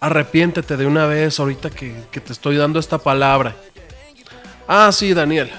Arrepiéntete 0.00 0.76
de 0.76 0.86
una 0.86 1.06
vez 1.06 1.40
ahorita 1.40 1.70
que, 1.70 1.94
que 2.10 2.20
te 2.20 2.32
estoy 2.32 2.56
dando 2.56 2.78
esta 2.78 2.98
palabra. 2.98 3.56
Ah, 4.66 4.90
sí, 4.92 5.14
Daniel. 5.14 5.50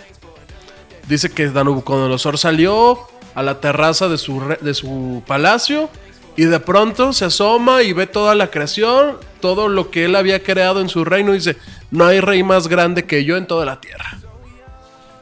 Dice 1.07 1.31
que 1.31 1.47
Nabucodonosor 1.47 2.37
salió 2.37 2.99
a 3.35 3.43
la 3.43 3.59
terraza 3.59 4.07
de 4.07 4.17
su, 4.17 4.41
de 4.61 4.73
su 4.73 5.23
palacio 5.25 5.89
y 6.35 6.45
de 6.45 6.59
pronto 6.59 7.13
se 7.13 7.25
asoma 7.25 7.83
y 7.83 7.93
ve 7.93 8.07
toda 8.07 8.35
la 8.35 8.51
creación, 8.51 9.17
todo 9.41 9.67
lo 9.67 9.91
que 9.91 10.05
él 10.05 10.15
había 10.15 10.43
creado 10.43 10.81
en 10.81 10.89
su 10.89 11.03
reino 11.03 11.31
y 11.31 11.37
dice, 11.37 11.57
no 11.91 12.05
hay 12.05 12.21
rey 12.21 12.43
más 12.43 12.67
grande 12.67 13.05
que 13.05 13.25
yo 13.25 13.37
en 13.37 13.47
toda 13.47 13.65
la 13.65 13.81
tierra. 13.81 14.19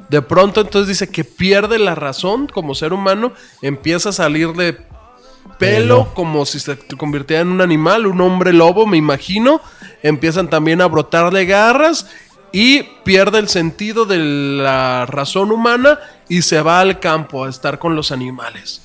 De 0.10 0.22
pronto 0.22 0.62
entonces 0.62 0.88
dice 0.88 1.12
que 1.12 1.24
pierde 1.24 1.80
la 1.80 1.96
razón 1.96 2.48
como 2.48 2.76
ser 2.76 2.94
humano, 2.94 3.34
empieza 3.62 4.10
a 4.10 4.14
salir 4.14 4.54
de 4.54 4.78
pelo, 5.58 6.14
como 6.14 6.46
si 6.46 6.60
se 6.60 6.78
convirtiera 6.98 7.42
en 7.42 7.50
un 7.50 7.62
animal, 7.62 8.08
un 8.08 8.22
hombre 8.22 8.54
lobo, 8.54 8.86
me 8.86 8.98
imagino. 8.98 9.62
Empiezan 10.04 10.50
también 10.50 10.82
a 10.82 10.88
brotarle 10.88 11.46
garras 11.46 12.08
y 12.52 12.84
pierde 13.04 13.40
el 13.40 13.50
sentido 13.50 14.06
de 14.06 14.18
la 14.18 15.06
razón 15.06 15.52
humana 15.52 16.00
y 16.30 16.42
se 16.42 16.62
va 16.62 16.80
al 16.80 17.00
campo 17.00 17.46
a 17.46 17.50
estar 17.50 17.80
con 17.80 17.96
los 17.96 18.12
animales. 18.12 18.82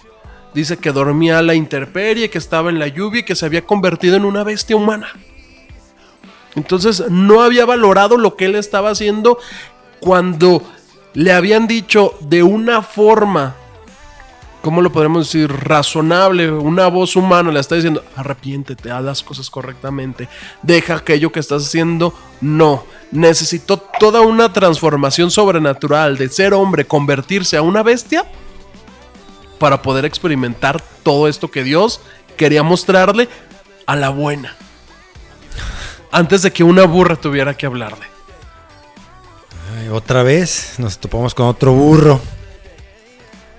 Dice 0.55 0.77
que 0.77 0.92
dormía 0.92 1.38
a 1.38 1.42
la 1.42 1.55
intemperie, 1.55 2.29
que 2.29 2.38
estaba 2.38 2.70
en 2.70 2.79
la 2.79 2.88
lluvia 2.88 3.20
y 3.20 3.25
que 3.25 3.35
se 3.35 3.46
había 3.46 3.64
convertido 3.64 4.16
en 4.16 4.25
una 4.25 4.44
bestia 4.44 4.77
humana. 4.77 5.09
Entonces 6.55 7.05
no 7.09 7.42
había 7.42 7.64
valorado 7.64 8.18
lo 8.18 8.37
que 8.37 8.44
él 8.44 8.57
estaba 8.57 8.90
haciendo 8.90 9.38
cuando 10.01 10.62
le 11.14 11.33
habían 11.33 11.66
dicho 11.66 12.14
de 12.20 12.42
una 12.42 12.83
forma, 12.83 13.57
¿cómo 14.62 14.81
lo 14.81 14.90
podemos 14.90 15.27
decir? 15.27 15.53
Razonable, 15.53 16.51
una 16.51 16.87
voz 16.87 17.16
humana 17.16 17.51
le 17.51 17.61
está 17.61 17.75
diciendo, 17.75 18.03
arrepiéntete, 18.16 18.90
haz 18.90 19.03
las 19.03 19.22
cosas 19.22 19.51
correctamente, 19.51 20.29
deja 20.62 20.96
aquello 20.96 21.31
que 21.31 21.40
estás 21.40 21.66
haciendo. 21.66 22.14
No, 22.40 22.85
necesitó 23.11 23.77
toda 23.77 24.22
una 24.22 24.53
transformación 24.53 25.31
sobrenatural 25.31 26.16
de 26.16 26.29
ser 26.29 26.55
hombre, 26.55 26.87
convertirse 26.87 27.57
a 27.57 27.62
una 27.62 27.83
bestia 27.83 28.25
para 29.59 29.83
poder 29.83 30.05
experimentar 30.05 30.83
todo 31.03 31.29
esto 31.29 31.51
que 31.51 31.64
Dios 31.64 32.01
quería 32.37 32.62
mostrarle 32.62 33.29
a 33.87 33.96
la 33.96 34.09
buena. 34.09 34.57
Antes 36.11 36.42
de 36.42 36.53
que 36.53 36.64
una 36.64 36.85
burra 36.85 37.16
tuviera 37.16 37.55
que 37.55 37.66
hablarle. 37.66 38.07
Otra 39.90 40.22
vez 40.22 40.75
nos 40.79 40.98
topamos 40.98 41.35
con 41.35 41.46
otro 41.46 41.72
burro. 41.72 42.20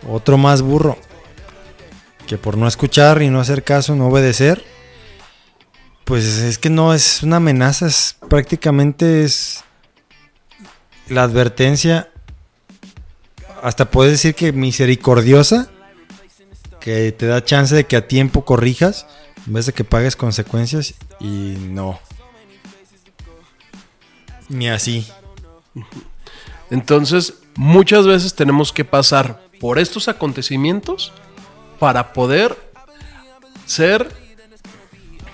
Otro 0.10 0.38
más 0.38 0.62
burro. 0.62 0.98
Que 2.28 2.38
por 2.38 2.58
no 2.58 2.68
escuchar 2.68 3.22
y 3.22 3.30
no 3.30 3.39
hacer 3.39 3.63
caso, 3.63 3.96
no 3.96 4.08
obedecer. 4.08 4.63
Pues 6.06 6.26
es 6.26 6.58
que 6.58 6.70
no 6.70 6.94
es 6.94 7.24
una 7.24 7.38
amenaza, 7.38 7.88
es 7.88 8.18
prácticamente 8.30 9.24
es 9.24 9.63
la 11.08 11.24
advertencia. 11.24 12.10
Hasta 13.62 13.89
puedes 13.89 14.13
decir 14.13 14.36
que 14.36 14.52
misericordiosa. 14.52 15.70
Que 16.80 17.13
te 17.13 17.28
da 17.28 17.46
chance 17.46 17.74
de 17.74 17.86
que 17.86 17.96
a 17.96 18.08
tiempo 18.08 18.44
corrijas. 18.44 19.06
En 19.48 19.54
vez 19.54 19.66
de 19.66 19.74
que 19.74 19.84
pagues 19.84 20.16
consecuencias. 20.16 20.96
Y 21.20 21.56
no. 21.60 22.00
Ni 24.50 24.68
así. 24.68 25.08
Entonces, 26.70 27.36
muchas 27.56 28.06
veces 28.06 28.34
tenemos 28.36 28.74
que 28.74 28.84
pasar 28.84 29.42
por 29.63 29.80
estos 29.80 30.10
acontecimientos 30.10 31.13
para 31.80 32.12
poder 32.12 32.54
ser, 33.65 34.10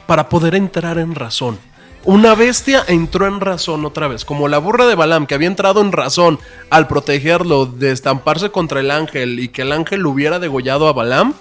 para 0.06 0.30
poder 0.30 0.54
entrar 0.54 1.00
en 1.00 1.16
razón. 1.16 1.58
Una 2.06 2.36
bestia 2.36 2.84
entró 2.88 3.26
en 3.26 3.42
razón 3.42 3.86
otra 3.86 4.08
vez, 4.08 4.26
como 4.26 4.48
la 4.48 4.60
burra 4.60 4.86
de 4.86 4.94
Balaam 4.94 5.26
que 5.26 5.34
había 5.34 5.48
entrado 5.48 5.82
en 5.82 5.92
razón 5.92 6.38
al 6.70 6.88
protegerlo 6.88 7.66
de 7.66 7.90
estamparse 7.90 8.52
contra 8.52 8.82
el 8.82 8.92
ángel 8.92 9.40
y 9.40 9.48
que 9.48 9.64
el 9.64 9.72
ángel 9.72 10.06
hubiera 10.06 10.38
degollado 10.38 10.88
a 10.88 10.94
Balaam. 10.94 11.34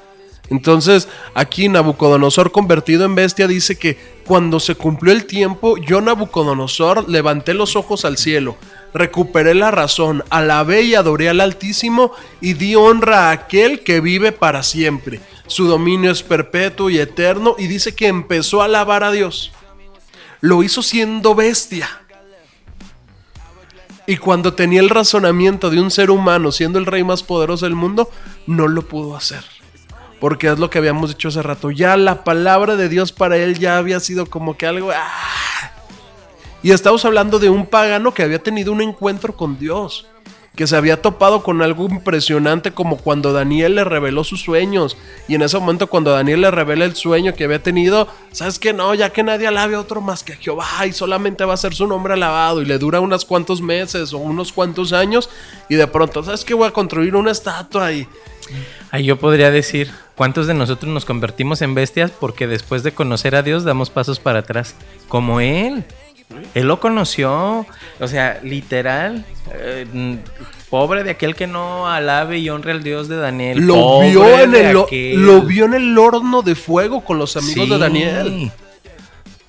Entonces, 0.50 1.08
aquí 1.34 1.68
Nabucodonosor 1.68 2.52
convertido 2.52 3.04
en 3.04 3.14
bestia 3.14 3.46
dice 3.46 3.76
que 3.76 3.98
cuando 4.26 4.60
se 4.60 4.74
cumplió 4.74 5.12
el 5.12 5.26
tiempo, 5.26 5.76
yo 5.76 6.00
Nabucodonosor 6.00 7.08
levanté 7.08 7.54
los 7.54 7.76
ojos 7.76 8.04
al 8.04 8.16
cielo, 8.16 8.56
recuperé 8.94 9.54
la 9.54 9.70
razón, 9.70 10.24
alabé 10.30 10.82
y 10.82 10.94
adoré 10.94 11.28
al 11.28 11.40
Altísimo 11.40 12.12
y 12.40 12.54
di 12.54 12.74
honra 12.74 13.28
a 13.28 13.32
aquel 13.32 13.84
que 13.84 14.00
vive 14.00 14.32
para 14.32 14.62
siempre. 14.62 15.20
Su 15.46 15.66
dominio 15.66 16.10
es 16.10 16.22
perpetuo 16.22 16.90
y 16.90 16.98
eterno 16.98 17.54
y 17.58 17.66
dice 17.66 17.94
que 17.94 18.06
empezó 18.06 18.62
a 18.62 18.66
alabar 18.66 19.04
a 19.04 19.10
Dios. 19.10 19.52
Lo 20.40 20.62
hizo 20.62 20.82
siendo 20.82 21.34
bestia. 21.34 21.88
Y 24.06 24.16
cuando 24.16 24.54
tenía 24.54 24.80
el 24.80 24.88
razonamiento 24.88 25.68
de 25.68 25.80
un 25.80 25.90
ser 25.90 26.10
humano 26.10 26.52
siendo 26.52 26.78
el 26.78 26.86
rey 26.86 27.04
más 27.04 27.22
poderoso 27.22 27.66
del 27.66 27.74
mundo, 27.74 28.10
no 28.46 28.66
lo 28.66 28.82
pudo 28.82 29.14
hacer. 29.14 29.57
Porque 30.20 30.48
es 30.48 30.58
lo 30.58 30.68
que 30.70 30.78
habíamos 30.78 31.10
dicho 31.10 31.28
hace 31.28 31.42
rato. 31.42 31.70
Ya 31.70 31.96
la 31.96 32.24
palabra 32.24 32.76
de 32.76 32.88
Dios 32.88 33.12
para 33.12 33.36
él 33.36 33.58
ya 33.58 33.78
había 33.78 34.00
sido 34.00 34.26
como 34.26 34.56
que 34.56 34.66
algo... 34.66 34.90
¡ah! 34.90 35.72
Y 36.62 36.72
estamos 36.72 37.04
hablando 37.04 37.38
de 37.38 37.50
un 37.50 37.66
pagano 37.66 38.12
que 38.12 38.24
había 38.24 38.42
tenido 38.42 38.72
un 38.72 38.82
encuentro 38.82 39.36
con 39.36 39.58
Dios. 39.58 40.06
Que 40.56 40.66
se 40.66 40.76
había 40.76 41.00
topado 41.00 41.44
con 41.44 41.62
algo 41.62 41.86
impresionante 41.88 42.72
como 42.72 42.96
cuando 42.96 43.32
Daniel 43.32 43.76
le 43.76 43.84
reveló 43.84 44.24
sus 44.24 44.40
sueños. 44.42 44.96
Y 45.28 45.36
en 45.36 45.42
ese 45.42 45.56
momento 45.56 45.86
cuando 45.86 46.10
Daniel 46.10 46.40
le 46.40 46.50
revela 46.50 46.84
el 46.84 46.96
sueño 46.96 47.32
que 47.36 47.44
había 47.44 47.62
tenido, 47.62 48.08
¿sabes 48.32 48.58
que 48.58 48.72
No, 48.72 48.92
ya 48.92 49.10
que 49.10 49.22
nadie 49.22 49.46
alabe 49.46 49.76
a 49.76 49.80
otro 49.80 50.00
más 50.00 50.24
que 50.24 50.32
a 50.32 50.36
Jehová 50.36 50.84
y 50.84 50.92
solamente 50.92 51.44
va 51.44 51.54
a 51.54 51.58
ser 51.58 51.74
su 51.76 51.86
nombre 51.86 52.14
alabado. 52.14 52.60
Y 52.60 52.64
le 52.64 52.78
dura 52.78 52.98
unos 52.98 53.24
cuantos 53.24 53.62
meses 53.62 54.12
o 54.12 54.18
unos 54.18 54.52
cuantos 54.52 54.92
años. 54.92 55.30
Y 55.68 55.76
de 55.76 55.86
pronto, 55.86 56.24
¿sabes 56.24 56.44
que 56.44 56.54
Voy 56.54 56.66
a 56.66 56.72
construir 56.72 57.14
una 57.14 57.30
estatua 57.30 57.92
y... 57.92 58.08
Ahí 58.90 59.04
yo 59.04 59.16
podría 59.16 59.50
decir, 59.50 59.92
¿cuántos 60.18 60.46
de 60.46 60.52
nosotros 60.52 60.92
nos 60.92 61.06
convertimos 61.06 61.62
en 61.62 61.74
bestias 61.74 62.10
porque 62.10 62.46
después 62.46 62.82
de 62.82 62.92
conocer 62.92 63.34
a 63.36 63.42
Dios 63.42 63.64
damos 63.64 63.88
pasos 63.88 64.20
para 64.20 64.40
atrás? 64.40 64.74
Como 65.08 65.40
Él. 65.40 65.84
Él 66.54 66.66
lo 66.68 66.78
conoció, 66.78 67.64
o 68.00 68.06
sea, 68.06 68.38
literal, 68.42 69.24
eh, 69.54 70.18
pobre 70.68 71.02
de 71.02 71.12
aquel 71.12 71.34
que 71.34 71.46
no 71.46 71.88
alabe 71.88 72.38
y 72.38 72.50
honre 72.50 72.72
al 72.72 72.82
Dios 72.82 73.08
de 73.08 73.16
Daniel. 73.16 73.60
Lo 73.60 73.74
Pobre 73.76 74.10
vio, 74.10 74.38
en 74.40 74.54
el, 74.54 74.76
aquel. 74.76 75.22
lo 75.24 75.40
vio 75.40 75.64
en 75.64 75.72
el 75.72 75.96
horno 75.96 76.42
de 76.42 76.54
fuego 76.54 77.02
con 77.02 77.18
los 77.18 77.38
amigos 77.38 77.64
Sí. 77.64 77.70
de 77.72 77.78
Daniel. 77.78 78.52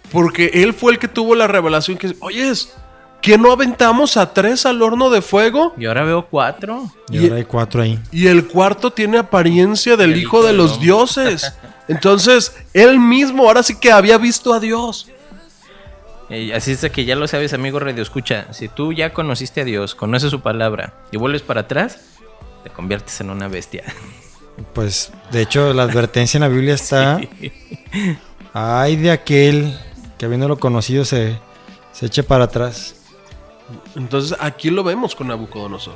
Porque 0.10 0.52
él 0.54 0.74
fue 0.74 0.94
el 0.94 1.00
que 1.00 1.10
tuvo 1.10 1.36
la 1.36 1.48
revelación 1.48 1.98
que, 1.98 2.16
oyes, 2.22 2.74
¿que 3.22 3.38
no 3.38 3.52
aventamos 3.52 4.18
a 4.18 4.34
tres 4.34 4.66
al 4.66 4.82
horno 4.82 5.10
de 5.10 5.22
fuego? 5.22 5.74
Y 5.78 5.86
ahora 5.86 6.04
veo 6.04 6.26
cuatro. 6.28 6.92
Y 7.12 7.18
Y- 7.20 7.24
ahora 7.24 7.36
hay 7.38 7.46
cuatro 7.46 7.82
ahí. 7.82 8.00
Y 8.12 8.28
el 8.28 8.48
cuarto 8.48 8.92
tiene 8.92 9.18
apariencia 9.18 9.96
del 9.98 10.14
El 10.14 10.20
hijo 10.20 10.38
hijo 10.40 10.48
de 10.48 10.54
los 10.54 10.80
dioses. 10.80 11.54
Entonces, 11.88 12.56
él 12.74 13.00
mismo 13.00 13.44
ahora 13.48 13.64
sí 13.64 13.76
que 13.80 13.92
había 13.92 14.18
visto 14.18 14.54
a 14.54 14.60
Dios. 14.60 15.08
Eh, 16.30 16.54
así 16.54 16.74
es 16.74 16.82
que 16.92 17.06
ya 17.06 17.16
lo 17.16 17.28
sabes, 17.28 17.54
amigo 17.54 17.80
Radio 17.80 18.04
Escucha. 18.04 18.46
Si 18.54 18.68
tú 18.68 18.94
ya 18.94 19.14
conociste 19.14 19.62
a 19.62 19.64
Dios, 19.64 19.96
conoces 19.96 20.30
su 20.30 20.42
palabra 20.42 20.94
y 21.12 21.18
vuelves 21.18 21.42
para 21.42 21.62
atrás, 21.62 21.98
te 22.64 22.70
conviertes 22.70 23.20
en 23.22 23.30
una 23.30 23.48
bestia. 23.48 23.84
Pues, 24.74 25.14
de 25.32 25.42
hecho, 25.44 25.74
la 25.74 25.84
advertencia 25.84 26.38
en 26.38 26.42
la 26.42 26.50
Biblia 26.50 26.74
está. 26.76 27.22
Ay 28.54 28.98
de 28.98 29.10
aquel 29.10 29.74
que 30.18 30.26
habiéndolo 30.26 30.60
conocido 30.60 31.06
se, 31.06 31.40
se 31.94 32.08
eche 32.08 32.24
para 32.24 32.44
atrás. 32.44 32.96
Entonces, 33.96 34.38
aquí 34.40 34.70
lo 34.70 34.84
vemos 34.84 35.16
con 35.16 35.28
Nabucodonosor. 35.28 35.96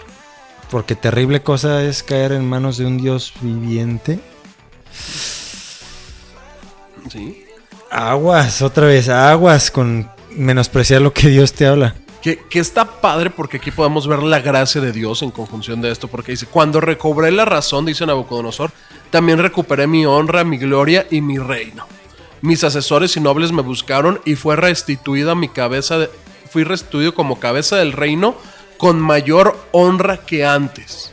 Porque 0.70 0.96
terrible 0.96 1.42
cosa 1.44 1.84
es 1.84 2.02
caer 2.04 2.32
en 2.32 2.48
manos 2.48 2.78
de 2.78 2.86
un 2.86 2.98
Dios 2.98 3.34
viviente. 3.42 4.20
¿Sí? 7.12 7.46
Aguas, 7.92 8.62
otra 8.62 8.88
vez, 8.88 9.10
aguas 9.10 9.70
con 9.70 10.10
menospreciar 10.32 11.02
lo 11.02 11.14
que 11.14 11.30
Dios 11.30 11.54
te 11.54 11.68
habla. 11.68 11.96
Que, 12.22 12.40
que 12.50 12.60
está 12.60 12.86
padre 13.02 13.30
porque 13.30 13.58
aquí 13.58 13.70
podemos 13.70 14.08
ver 14.08 14.24
la 14.24 14.40
gracia 14.40 14.80
de 14.80 14.94
Dios 14.94 15.22
en 15.22 15.30
conjunción 15.32 15.82
de 15.82 15.92
esto, 15.92 16.08
porque 16.08 16.32
dice, 16.32 16.46
cuando 16.46 16.80
recobré 16.80 17.32
la 17.32 17.44
razón, 17.46 17.86
dice 17.86 18.06
Nabucodonosor, 18.06 18.72
también 19.12 19.40
recuperé 19.40 19.88
mi 19.88 20.06
honra, 20.06 20.44
mi 20.46 20.58
gloria 20.58 21.06
y 21.12 21.22
mi 21.22 21.38
reino. 21.38 21.86
Mis 22.42 22.64
asesores 22.64 23.16
y 23.18 23.20
nobles 23.20 23.52
me 23.52 23.62
buscaron 23.62 24.22
y 24.26 24.36
fue 24.36 24.56
restituida 24.56 25.36
mi 25.36 25.50
cabeza, 25.50 25.98
de- 26.00 26.10
fui 26.54 26.64
restituido 26.64 27.16
como 27.16 27.40
cabeza 27.40 27.78
del 27.78 27.94
reino 27.94 28.36
con 28.78 29.02
mayor 29.02 29.60
honra 29.72 30.18
que 30.18 30.46
antes. 30.46 31.12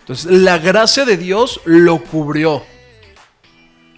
Entonces, 0.00 0.30
la 0.30 0.58
gracia 0.58 1.06
de 1.06 1.16
Dios 1.16 1.62
lo 1.64 2.04
cubrió. 2.04 2.62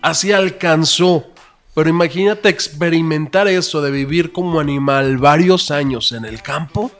Así 0.01 0.31
alcanzó. 0.31 1.27
Pero 1.75 1.91
imagínate 1.91 2.49
experimentar 2.49 3.49
eso 3.49 3.83
de 3.83 3.91
vivir 3.91 4.31
como 4.31 4.61
animal 4.61 5.19
varios 5.19 5.73
años 5.73 6.13
en 6.13 6.25
el 6.25 6.41
campo. 6.41 6.93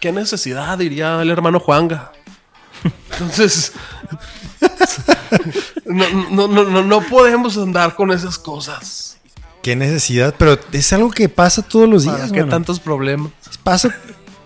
¿Qué 0.00 0.12
necesidad 0.12 0.78
diría 0.78 1.20
el 1.20 1.30
hermano 1.30 1.58
Juanga? 1.58 2.12
Entonces, 3.10 3.72
no, 5.84 6.08
no, 6.30 6.46
no, 6.46 6.64
no, 6.64 6.84
no 6.84 7.00
podemos 7.02 7.56
andar 7.58 7.96
con 7.96 8.12
esas 8.12 8.38
cosas. 8.38 9.09
Qué 9.62 9.76
necesidad, 9.76 10.34
pero 10.38 10.58
es 10.72 10.92
algo 10.92 11.10
que 11.10 11.28
pasa 11.28 11.62
todos 11.62 11.88
los 11.88 12.06
¿Para 12.06 12.18
días. 12.18 12.32
qué 12.32 12.40
mano. 12.40 12.50
tantos 12.52 12.80
problemas? 12.80 13.30
Pasa, 13.62 13.94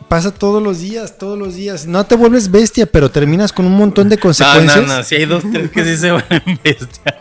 pasa 0.08 0.32
todos 0.34 0.60
los 0.62 0.80
días, 0.80 1.18
todos 1.18 1.38
los 1.38 1.54
días. 1.54 1.86
No 1.86 2.04
te 2.04 2.16
vuelves 2.16 2.50
bestia, 2.50 2.86
pero 2.86 3.10
terminas 3.10 3.52
con 3.52 3.64
un 3.66 3.76
montón 3.76 4.08
de 4.08 4.16
No, 4.16 4.22
consecuencias. 4.22 4.86
no, 4.86 4.96
no. 4.98 5.02
Si 5.04 5.14
hay 5.14 5.26
dos, 5.26 5.44
tres 5.52 5.70
que 5.70 5.84
sí 5.84 5.96
se 5.96 6.10
van 6.10 6.24
en 6.30 6.60
bestia. 6.64 7.14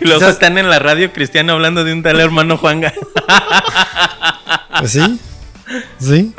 Y 0.00 0.04
luego 0.04 0.20
Quizás- 0.20 0.32
están 0.34 0.58
en 0.58 0.68
la 0.70 0.78
radio 0.78 1.12
cristiana 1.12 1.52
hablando 1.54 1.82
de 1.84 1.92
un 1.92 2.02
tal 2.04 2.20
hermano 2.20 2.56
Juanga. 2.56 2.92
Sí, 4.86 5.20
sí. 5.98 6.32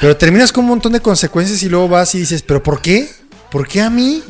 Pero 0.00 0.16
terminas 0.16 0.52
con 0.52 0.64
un 0.64 0.70
montón 0.70 0.92
de 0.92 1.00
consecuencias 1.00 1.62
y 1.62 1.68
luego 1.68 1.88
vas 1.88 2.14
y 2.14 2.18
dices, 2.20 2.42
¿pero 2.42 2.62
por 2.62 2.80
qué? 2.82 3.08
¿Por 3.50 3.68
qué 3.68 3.82
a 3.82 3.90
mí? 3.90 4.22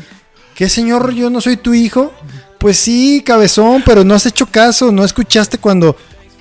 ¿Qué 0.55 0.68
señor, 0.68 1.12
yo 1.14 1.31
no 1.31 1.40
soy 1.40 1.57
tu 1.57 1.72
hijo? 1.72 2.12
Pues 2.62 2.77
sí, 2.77 3.25
cabezón, 3.27 3.83
pero 3.85 4.05
no 4.05 4.14
has 4.14 4.25
hecho 4.25 4.46
caso, 4.46 4.92
no 4.92 5.05
escuchaste 5.05 5.59
cuando 5.59 5.96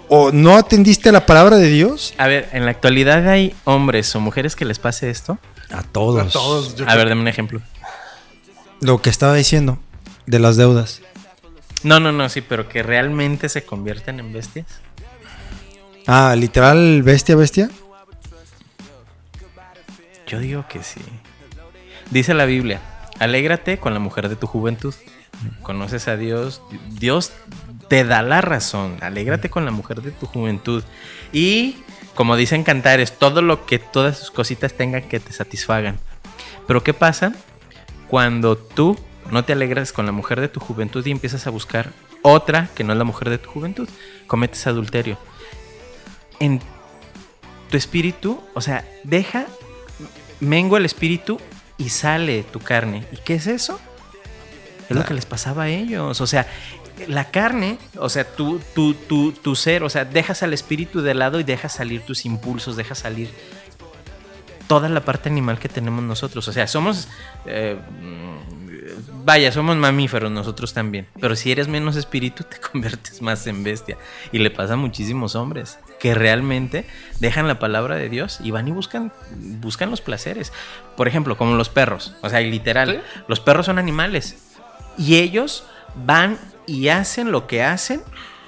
o 0.08 0.32
no 0.32 0.56
atendiste 0.56 1.10
a 1.10 1.12
la 1.12 1.26
palabra 1.26 1.58
de 1.58 1.68
Dios. 1.68 2.14
A 2.20 2.28
ver, 2.28 2.48
en 2.54 2.66
la 2.66 2.70
actualidad 2.70 3.28
hay 3.28 3.56
hombres 3.64 4.16
o 4.16 4.20
mujeres 4.20 4.56
que 4.56 4.64
les 4.64 4.78
pase 4.78 5.10
esto. 5.10 5.40
A 5.72 5.82
todos. 5.82 6.28
A 6.28 6.30
todos. 6.30 6.76
yo 6.76 6.88
A 6.88 6.94
ver, 6.94 7.10
dame 7.10 7.22
un 7.22 7.28
ejemplo. 7.28 7.60
Lo 8.82 9.02
que 9.02 9.10
estaba 9.10 9.34
diciendo 9.34 9.80
de 10.28 10.38
las 10.38 10.58
deudas. 10.58 11.02
No, 11.82 12.00
no, 12.00 12.12
no, 12.12 12.30
sí, 12.30 12.42
pero 12.42 12.70
que 12.70 12.84
realmente 12.84 13.50
se 13.50 13.64
convierten 13.66 14.20
en 14.20 14.32
bestias. 14.32 14.68
Ah, 16.06 16.36
literal, 16.38 17.02
bestia, 17.02 17.36
bestia. 17.36 17.72
Yo 20.28 20.38
digo 20.38 20.66
que 20.70 20.84
sí. 20.84 21.02
Dice 22.12 22.36
la 22.36 22.46
Biblia, 22.46 22.80
alégrate 23.18 23.80
con 23.80 23.96
la 23.96 24.00
mujer 24.00 24.30
de 24.30 24.36
tu 24.36 24.46
juventud. 24.46 24.94
Conoces 25.62 26.08
a 26.08 26.18
Dios, 26.18 26.62
Dios 26.90 27.32
te 27.88 28.04
da 28.04 28.22
la 28.22 28.42
razón. 28.42 28.98
Alégrate 29.02 29.50
con 29.50 29.66
la 29.66 29.72
mujer 29.72 30.02
de 30.02 30.12
tu 30.12 30.26
juventud. 30.26 30.84
Y, 31.34 31.78
como 32.16 32.36
dicen 32.36 32.64
cantares, 32.64 33.18
todo 33.18 33.42
lo 33.42 33.66
que 33.66 33.80
todas 33.80 34.18
sus 34.18 34.32
cositas 34.32 34.74
tengan 34.74 35.04
que 35.04 35.20
te 35.20 35.34
satisfagan. 35.34 36.00
Pero 36.68 36.84
¿qué 36.84 36.94
pasa 36.94 37.34
cuando 38.08 38.58
tú 38.58 38.98
no 39.30 39.44
te 39.44 39.54
alegras 39.54 39.92
con 39.92 40.06
la 40.06 40.12
mujer 40.12 40.40
de 40.42 40.48
tu 40.48 40.60
juventud 40.60 41.06
y 41.06 41.12
empiezas 41.12 41.48
a 41.48 41.50
buscar 41.50 41.92
otra 42.22 42.70
que 42.76 42.84
no 42.84 42.94
es 42.94 42.98
la 42.98 43.04
mujer 43.04 43.30
de 43.30 43.38
tu 43.38 43.50
juventud? 43.50 43.90
Cometes 44.28 44.68
adulterio. 44.68 45.18
En 46.40 46.62
tu 47.70 47.78
espíritu, 47.78 48.42
o 48.54 48.62
sea, 48.62 48.86
deja 49.04 49.46
mengua 50.40 50.80
el 50.80 50.86
espíritu 50.86 51.40
y 51.78 51.90
sale 51.90 52.44
tu 52.44 52.60
carne. 52.60 53.06
¿Y 53.12 53.18
qué 53.18 53.36
es 53.36 53.48
eso? 53.48 53.80
Es 54.92 54.98
lo 54.98 55.06
que 55.06 55.14
les 55.14 55.26
pasaba 55.26 55.64
a 55.64 55.70
ellos. 55.70 56.22
O 56.22 56.28
sea, 56.28 56.48
la 57.08 57.32
carne, 57.32 57.78
o 57.98 58.10
sea, 58.10 58.24
tu, 58.24 58.60
tu, 58.76 58.94
tu, 58.94 59.32
tu 59.32 59.56
ser, 59.56 59.84
o 59.84 59.90
sea, 59.90 60.06
dejas 60.06 60.44
al 60.44 60.54
espíritu 60.54 61.02
de 61.02 61.14
lado 61.14 61.40
y 61.40 61.44
dejas 61.44 61.74
salir 61.74 62.02
tus 62.02 62.26
impulsos, 62.26 62.76
dejas 62.76 63.00
salir 63.00 63.30
toda 64.68 64.88
la 64.88 65.02
parte 65.02 65.30
animal 65.30 65.60
que 65.60 65.70
tenemos 65.70 66.04
nosotros. 66.04 66.48
O 66.48 66.54
sea, 66.54 66.68
somos 66.68 67.08
eh, 67.46 67.78
mm, 68.02 68.62
vaya, 69.24 69.52
somos 69.52 69.76
mamíferos 69.78 70.32
nosotros 70.32 70.74
también. 70.74 71.08
Pero 71.20 71.36
si 71.36 71.52
eres 71.52 71.68
menos 71.68 71.96
espíritu, 71.96 72.44
te 72.44 72.60
conviertes 72.72 73.22
más 73.22 73.46
en 73.48 73.64
bestia. 73.64 73.98
Y 74.32 74.40
le 74.40 74.52
pasa 74.52 74.74
a 74.74 74.78
muchísimos 74.78 75.36
hombres 75.36 75.80
que 76.00 76.14
realmente 76.14 76.86
dejan 77.20 77.48
la 77.48 77.60
palabra 77.60 77.96
de 77.96 78.10
Dios 78.10 78.40
y 78.44 78.52
van 78.52 78.68
y 78.68 78.72
buscan, 78.72 79.12
buscan 79.60 79.92
los 79.92 80.02
placeres. 80.02 80.52
Por 80.98 81.08
ejemplo, 81.08 81.38
como 81.38 81.56
los 81.56 81.70
perros. 81.70 82.16
O 82.22 82.30
sea, 82.30 82.40
literal, 82.42 83.04
los 83.28 83.40
perros 83.40 83.66
son 83.66 83.80
animales. 83.80 84.51
Y 84.98 85.18
ellos 85.18 85.64
van 85.96 86.38
y 86.66 86.90
hacen 86.90 87.32
lo 87.32 87.48
que 87.48 87.64
hacen. 87.64 88.02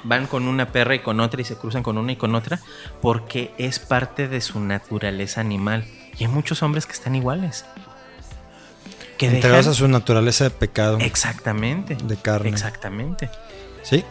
Van 0.05 0.27
con 0.27 0.47
una 0.49 0.71
perra 0.71 0.95
y 0.95 0.99
con 0.99 1.21
otra 1.21 1.39
y 1.41 1.45
se 1.45 1.55
cruzan 1.55 1.81
con 1.81 1.97
una 1.97 2.11
y 2.11 2.15
con 2.17 2.35
otra 2.35 2.59
porque 3.01 3.53
es 3.57 3.79
parte 3.79 4.27
de 4.27 4.41
su 4.41 4.59
naturaleza 4.59 5.39
animal. 5.39 5.85
Y 6.17 6.25
hay 6.25 6.29
muchos 6.29 6.61
hombres 6.61 6.85
que 6.85 6.91
están 6.91 7.15
iguales. 7.15 7.65
Que 9.17 9.27
Entregados 9.27 9.67
a 9.67 9.73
su 9.73 9.87
naturaleza 9.87 10.43
de 10.43 10.49
pecado. 10.49 10.97
Exactamente. 10.99 11.95
De 11.95 12.17
carne. 12.17 12.49
Exactamente. 12.49 13.29
Sí. 13.81 14.03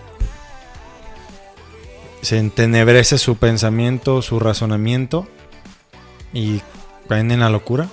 Se 2.22 2.38
entenebrece 2.38 3.18
su 3.18 3.36
pensamiento, 3.36 4.22
su 4.22 4.40
razonamiento 4.40 5.28
y 6.32 6.62
caen 7.08 7.30
en 7.32 7.40
la 7.40 7.50
locura. 7.50 7.88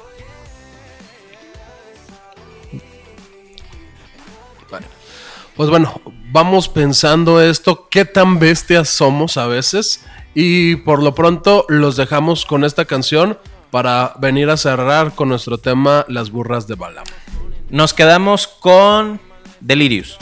Pues 5.60 5.70
bueno, 5.70 6.00
vamos 6.32 6.70
pensando 6.70 7.42
esto, 7.42 7.90
qué 7.92 8.06
tan 8.06 8.40
bestias 8.40 8.88
somos 8.88 9.36
a 9.36 9.46
veces. 9.46 10.06
Y 10.34 10.78
por 10.78 11.04
lo 11.04 11.14
pronto 11.14 11.66
los 11.68 11.98
dejamos 11.98 12.46
con 12.46 12.64
esta 12.64 12.86
canción 12.86 13.38
para 13.70 14.14
venir 14.22 14.50
a 14.50 14.56
cerrar 14.56 15.16
con 15.16 15.28
nuestro 15.28 15.58
tema 15.58 16.06
Las 16.08 16.32
burras 16.32 16.66
de 16.66 16.76
Balaam. 16.76 17.04
Nos 17.70 17.94
quedamos 17.94 18.48
con 18.48 19.20
Delirious. 19.60 20.18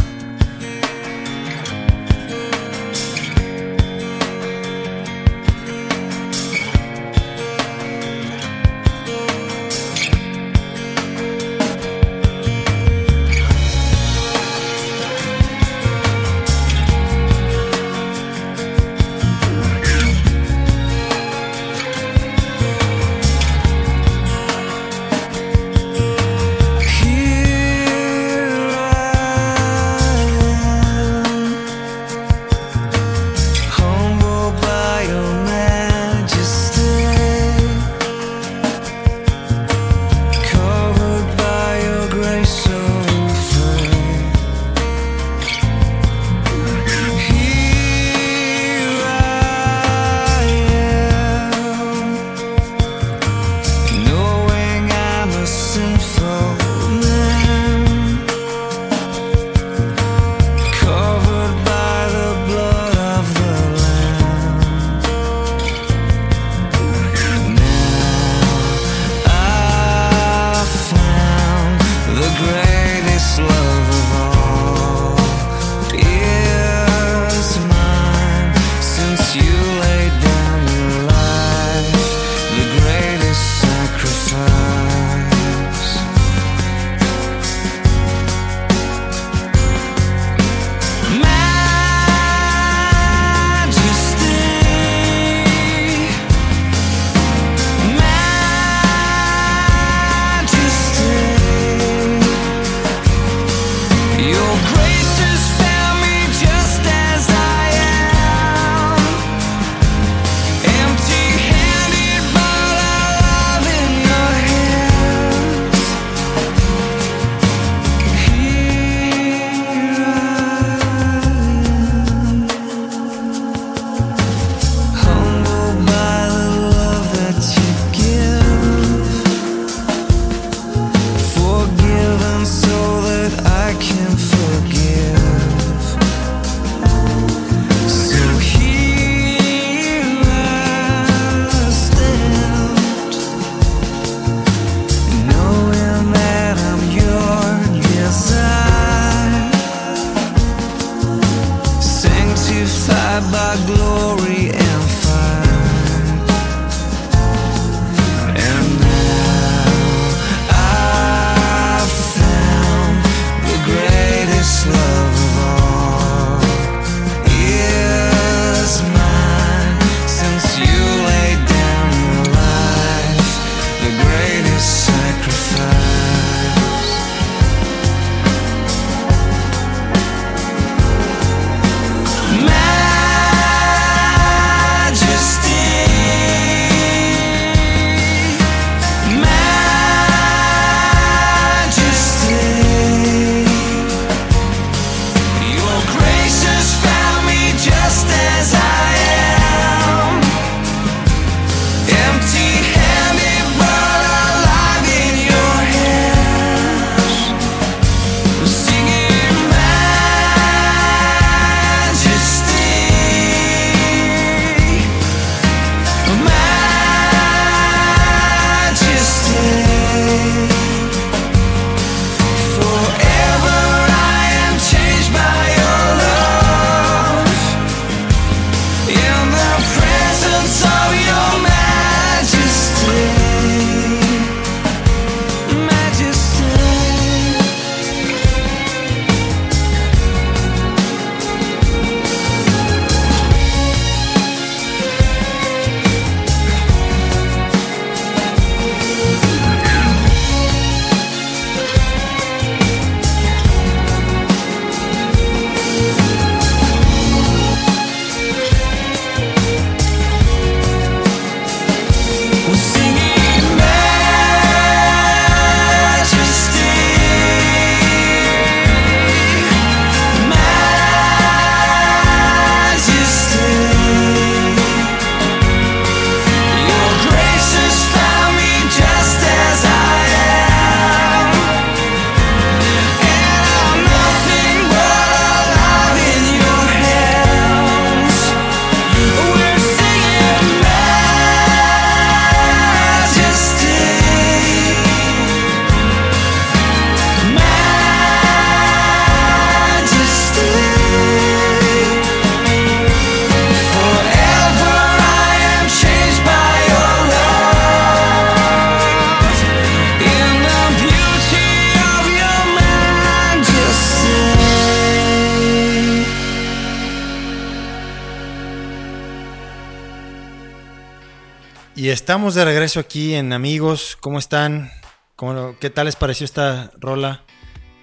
Estamos 322.07 322.35
de 322.35 322.45
regreso 322.45 322.79
aquí 322.79 323.15
en 323.15 323.33
Amigos. 323.33 323.97
¿Cómo 323.99 324.17
están? 324.17 324.71
¿Cómo 325.17 325.57
¿Qué 325.59 325.69
tal 325.69 325.87
les 325.87 325.97
pareció 325.97 326.23
esta 326.23 326.71
rola? 326.79 327.23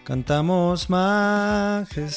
Cantamos 0.04 0.88
Majestad. 0.88 2.16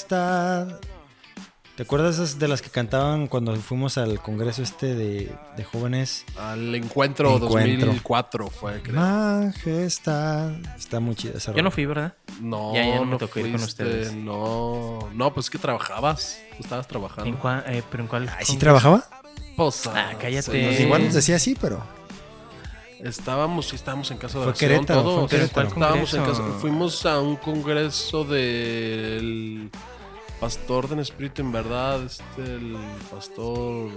¿Te 1.76 1.84
acuerdas 1.84 2.40
de 2.40 2.48
las 2.48 2.62
que 2.62 2.70
cantaban 2.70 3.28
cuando 3.28 3.54
fuimos 3.58 3.98
al 3.98 4.22
congreso 4.22 4.64
este 4.64 4.96
de, 4.96 5.36
de 5.58 5.64
jóvenes? 5.66 6.24
Al 6.40 6.74
encuentro, 6.76 7.36
Encuentro. 7.36 7.88
2004 7.88 8.48
fue, 8.52 8.82
creo. 8.82 8.96
Majestad. 8.96 10.52
Está 10.78 11.02
muy 11.02 11.14
chida 11.16 11.34
esa 11.38 11.52
rola. 11.52 11.58
Yo 11.58 11.64
no 11.64 11.72
fui, 11.72 11.86
¿verdad? 11.86 12.14
No, 12.40 12.74
Ya, 12.74 12.86
ya 12.88 12.96
no 12.96 13.04
me 13.06 13.12
no 13.12 13.18
tocó 13.18 13.42
ir 13.42 13.52
con 13.52 13.62
ustedes. 13.62 14.14
No, 14.14 15.00
no, 15.14 15.34
pues 15.34 15.50
que 15.50 15.58
trabajabas. 15.58 16.40
Estabas 16.58 16.86
¿En 16.86 16.90
trabajando. 16.90 17.38
cua- 17.38 17.64
eh, 17.68 17.84
¿Pero 17.92 18.04
en 18.04 18.08
cuál? 18.10 18.30
Ay, 18.36 18.46
¿Sí 18.46 18.56
trabajaba? 18.58 19.04
Ah, 19.94 20.14
cállate. 20.20 20.78
sí, 20.78 20.84
igual 20.84 21.06
nos 21.06 21.14
decía 21.14 21.36
así, 21.36 21.58
pero... 21.60 21.84
Estábamos, 23.00 23.68
sí, 23.68 23.76
estábamos 23.76 24.10
en 24.12 24.18
casa 24.18 24.40
de 24.40 24.44
Fue 24.44 24.50
oración, 24.50 24.72
Querétaro, 24.72 25.04
todos. 25.04 25.34
Estábamos. 25.34 26.16
Fuimos 26.60 27.06
a 27.06 27.20
un 27.20 27.36
congreso 27.36 28.24
del 28.24 29.70
pastor 30.40 30.88
del 30.88 31.00
Espíritu 31.00 31.42
en 31.42 31.52
verdad, 31.52 32.04
este, 32.04 32.42
el 32.42 32.76
pastor. 33.12 33.90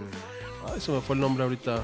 Ay, 0.67 0.81
se 0.81 0.93
me 0.93 1.01
fue 1.01 1.17
el 1.17 1.21
nombre 1.21 1.45
ahorita. 1.45 1.83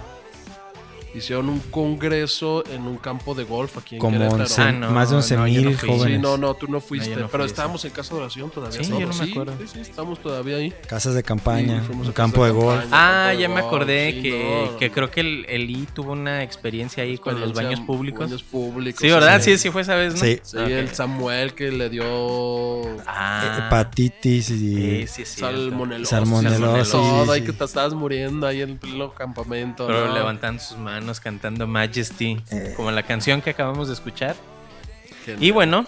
Hicieron 1.17 1.49
un 1.49 1.61
congreso 1.71 2.65
en 2.71 2.83
un 2.87 2.99
campo 2.99 3.35
de 3.35 3.45
golf 3.45 3.79
aquí 3.79 3.95
en 3.97 4.01
Como 4.01 4.19
Querétaro. 4.19 4.43
11, 4.45 4.63
Ah, 4.63 4.73
no, 4.73 4.91
más 4.91 5.11
de 5.11 5.17
11 5.17 5.37
no, 5.37 5.45
mil 5.45 5.65
no 5.73 5.79
jóvenes. 5.79 6.17
Sí, 6.17 6.23
no, 6.23 6.37
no, 6.37 6.55
tú 6.55 6.67
no 6.69 6.81
fuiste, 6.81 7.15
pero 7.15 7.29
fui, 7.31 7.47
estábamos 7.47 7.85
en 7.85 7.91
casa 7.93 8.15
de 8.15 8.21
oración 8.21 8.51
todavía. 8.51 8.83
Sí, 8.83 8.89
todos. 8.91 9.01
yo 9.01 9.07
no 9.09 9.15
me 9.15 9.31
acuerdo. 9.31 9.55
Sí, 9.61 9.67
sí, 9.73 9.81
estamos 9.81 10.21
todavía 10.21 10.57
ahí. 10.57 10.73
Casas 10.87 11.15
de 11.15 11.23
campaña, 11.23 11.83
Sí, 11.87 11.93
un 11.93 12.13
campo 12.13 12.45
de 12.45 12.51
casas 12.51 12.65
golf. 12.65 12.81
campaña, 12.83 13.27
Ah, 13.29 13.29
de 13.31 13.39
ya 13.39 13.49
me 13.49 13.61
acordé 13.61 14.13
sí, 14.13 14.23
que, 14.23 14.69
no, 14.73 14.79
que 14.79 14.91
creo 14.91 15.11
que 15.11 15.21
el, 15.21 15.47
el 15.49 15.71
I 15.71 15.87
tuvo 15.93 16.13
una 16.13 16.43
experiencia 16.43 17.03
ahí 17.03 17.17
con 17.19 17.41
los 17.41 17.53
baños 17.55 17.81
públicos. 17.81 18.21
baños 18.27 18.43
públicos, 18.43 19.01
Sí, 19.01 19.09
¿verdad? 19.09 19.41
sí. 19.41 19.53
Sí, 19.53 19.59
sí 19.59 19.71
fue 19.71 19.83
esa 19.83 19.95
vez, 19.95 20.15
¿no? 20.15 20.21
Sí. 20.21 20.39
Sí, 20.43 20.57
Ok. 20.59 20.69
el 20.69 20.89
Samuel 20.95 21.55
que 21.55 21.71
le 21.71 21.89
dio 21.89 22.83
Ah, 23.07 23.67
Hepatitis 23.69 24.51
y... 24.51 24.57
sí, 24.57 25.07
sí, 25.07 25.25
sí. 25.25 25.41
salmonelosis. 25.41 26.09
Salmonelosis, 26.09 26.91
Todo, 26.93 27.25
sí, 27.25 27.31
ahí 27.31 27.41
sí. 27.41 27.47
que 27.47 27.53
te 27.53 27.65
estabas 27.65 27.95
muriendo 27.95 28.47
ahí 28.47 28.61
en 28.63 28.71
el 28.71 28.77
pleno 28.77 29.13
campamento. 29.13 29.87
Pero 29.87 30.13
levantando 30.13 30.63
sus 30.63 30.79
manos, 30.79 31.06
cantando 31.21 31.67
Majesty, 31.67 32.41
Eh. 32.51 32.75
como 32.77 32.91
la 32.91 33.03
canción 33.03 33.41
que 33.43 33.51
acabamos 33.51 33.89
de 33.89 33.95
escuchar. 33.95 34.37
Genial. 35.25 35.43
Y 35.45 35.51
bueno, 35.51 35.87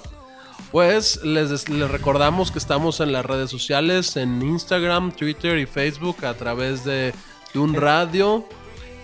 Pues 0.73 1.23
les, 1.25 1.69
les 1.71 1.91
recordamos 1.91 2.51
que 2.51 2.59
estamos 2.59 3.01
en 3.01 3.13
las 3.13 3.25
redes 3.25 3.49
sociales, 3.51 4.17
en 4.17 4.43
Instagram, 4.43 5.13
Twitter 5.13 5.57
y 5.59 5.65
Facebook 5.67 6.25
a 6.27 6.35
través 6.35 6.85
de, 6.85 7.15
de 7.55 7.59
un 7.59 7.73
radio. 7.75 8.47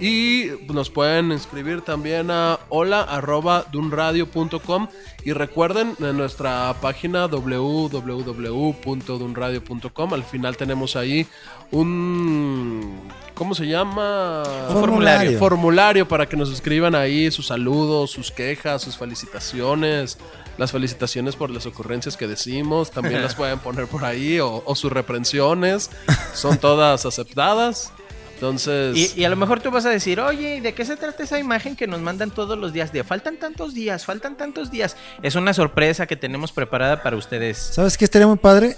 Y 0.05 0.50
nos 0.70 0.90
pueden 0.90 1.32
escribir 1.32 1.80
también 1.80 2.30
a 2.30 2.61
hola 2.68 3.00
arroba 3.00 3.64
dunradio.com 3.72 4.88
y 5.24 5.32
recuerden 5.32 5.96
en 5.98 6.18
nuestra 6.18 6.76
página 6.82 7.26
www.dunradio.com 7.26 10.12
al 10.12 10.24
final 10.24 10.59
tenemos 10.59 10.96
ahí 10.96 11.26
un 11.70 13.00
¿cómo 13.32 13.55
se 13.55 13.66
llama? 13.66 14.42
Un 14.68 14.74
formulario. 14.74 15.38
formulario 15.38 16.07
para 16.07 16.28
que 16.28 16.36
nos 16.36 16.52
escriban 16.52 16.94
ahí 16.94 17.30
sus 17.30 17.46
saludos, 17.46 18.11
sus 18.11 18.30
quejas, 18.30 18.82
sus 18.82 18.98
felicitaciones, 18.98 20.18
las 20.59 20.70
felicitaciones 20.70 21.34
por 21.34 21.48
las 21.48 21.64
ocurrencias 21.64 22.18
que 22.18 22.26
decimos, 22.26 22.90
también 22.90 23.22
las 23.22 23.34
pueden 23.36 23.59
poner 23.59 23.86
por 23.86 24.05
ahí 24.05 24.38
o, 24.38 24.62
o 24.66 24.74
sus 24.74 24.92
reprensiones, 24.92 25.90
son 26.34 26.59
todas 26.59 27.07
aceptadas. 27.07 27.93
Entonces, 28.35 28.97
y, 29.16 29.20
y 29.20 29.24
a 29.24 29.28
lo 29.28 29.37
mejor 29.37 29.61
tú 29.61 29.70
vas 29.70 29.87
a 29.87 29.91
decir, 29.91 30.20
oye, 30.20 30.57
¿y 30.57 30.61
¿de 30.61 30.74
qué 30.74 30.85
se 30.85 30.97
trata 30.97 31.22
esa 31.22 31.39
imagen 31.39 31.76
que 31.76 31.87
nos 31.87 32.01
mandan 32.01 32.30
todos 32.30 32.59
los 32.59 32.72
días? 32.72 32.93
De 32.93 33.05
faltan 33.05 33.37
tantos 33.39 33.74
días, 33.74 34.05
faltan 34.05 34.37
tantos 34.37 34.70
días. 34.70 34.97
Es 35.22 35.35
una 35.35 35.55
sorpresa 35.55 36.07
que 36.07 36.16
tenemos 36.16 36.53
preparada 36.53 37.03
para 37.03 37.16
ustedes. 37.16 37.59
¿Sabes 37.59 37.97
qué 37.97 38.05
estaría 38.05 38.26
muy 38.26 38.39
padre? 38.39 38.76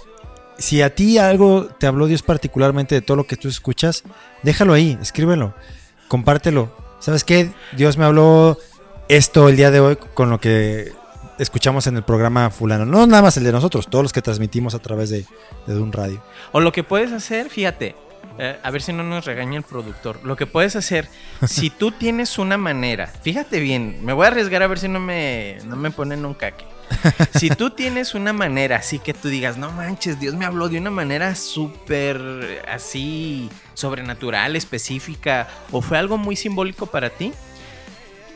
Si 0.57 0.81
a 0.81 0.93
ti 0.93 1.17
algo 1.17 1.65
te 1.65 1.87
habló 1.87 2.07
Dios 2.07 2.23
particularmente 2.23 2.95
de 2.95 3.01
todo 3.01 3.17
lo 3.17 3.27
que 3.27 3.35
tú 3.35 3.47
escuchas, 3.47 4.03
déjalo 4.43 4.73
ahí, 4.73 4.97
escríbelo, 5.01 5.53
compártelo. 6.07 6.75
¿Sabes 6.99 7.23
qué? 7.23 7.51
Dios 7.73 7.97
me 7.97 8.05
habló 8.05 8.57
esto 9.07 9.49
el 9.49 9.55
día 9.55 9.71
de 9.71 9.79
hoy 9.79 9.97
con 10.13 10.29
lo 10.29 10.39
que 10.39 10.93
escuchamos 11.37 11.87
en 11.87 11.95
el 11.95 12.03
programa 12.03 12.49
fulano. 12.49 12.85
No 12.85 13.05
nada 13.05 13.21
más 13.21 13.37
el 13.37 13.43
de 13.43 13.51
nosotros, 13.51 13.87
todos 13.87 14.03
los 14.03 14.13
que 14.13 14.21
transmitimos 14.21 14.73
a 14.75 14.79
través 14.79 15.09
de, 15.09 15.25
de 15.67 15.79
un 15.79 15.91
radio. 15.91 16.23
O 16.51 16.59
lo 16.59 16.71
que 16.71 16.83
puedes 16.83 17.11
hacer, 17.11 17.49
fíjate, 17.49 17.95
eh, 18.39 18.59
a 18.61 18.71
ver 18.71 18.81
si 18.81 18.93
no 18.93 19.03
nos 19.03 19.25
regaña 19.25 19.57
el 19.57 19.63
productor. 19.63 20.19
Lo 20.23 20.35
que 20.35 20.45
puedes 20.45 20.75
hacer, 20.75 21.07
si 21.47 21.69
tú 21.69 21.91
tienes 21.91 22.37
una 22.37 22.57
manera, 22.57 23.07
fíjate 23.07 23.59
bien, 23.59 24.03
me 24.03 24.13
voy 24.13 24.25
a 24.25 24.27
arriesgar 24.27 24.63
a 24.63 24.67
ver 24.67 24.79
si 24.79 24.87
no 24.87 24.99
me, 24.99 25.57
no 25.65 25.75
me 25.75 25.91
ponen 25.91 26.25
un 26.25 26.33
caque. 26.33 26.65
Si 27.37 27.49
tú 27.49 27.69
tienes 27.69 28.15
una 28.15 28.33
manera 28.33 28.77
así 28.77 28.99
que 28.99 29.13
tú 29.13 29.27
digas, 29.27 29.57
no 29.57 29.71
manches, 29.71 30.19
Dios 30.19 30.35
me 30.35 30.45
habló 30.45 30.69
de 30.69 30.77
una 30.77 30.89
manera 30.89 31.35
súper 31.35 32.63
así 32.67 33.49
sobrenatural, 33.73 34.55
específica, 34.55 35.47
o 35.71 35.81
fue 35.81 35.97
algo 35.97 36.17
muy 36.17 36.35
simbólico 36.35 36.85
para 36.87 37.09
ti, 37.09 37.33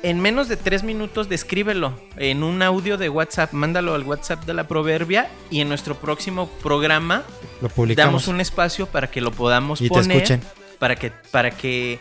en 0.04 0.20
menos 0.20 0.48
de 0.48 0.58
tres 0.58 0.84
minutos 0.84 1.30
descríbelo 1.30 1.94
en 2.18 2.44
un 2.44 2.62
audio 2.62 2.98
de 2.98 3.10
WhatsApp, 3.10 3.54
mándalo 3.54 3.94
al 3.94 4.04
WhatsApp 4.04 4.46
de 4.46 4.54
la 4.54 4.68
proverbia 4.68 5.30
y 5.50 5.62
en 5.62 5.70
nuestro 5.70 5.96
próximo 5.96 6.48
programa 6.64 7.24
Lo 7.62 7.70
publicamos. 7.70 8.08
damos 8.08 8.28
un 8.28 8.42
espacio 8.42 8.88
para 8.88 9.10
que 9.12 9.22
lo 9.22 9.32
podamos 9.32 9.80
Y 9.82 9.86
te 9.86 9.90
poner. 9.90 10.18
escuchen. 10.18 10.42
Para 10.80 10.96
que, 10.96 11.12
para 11.32 11.52
que 11.52 12.00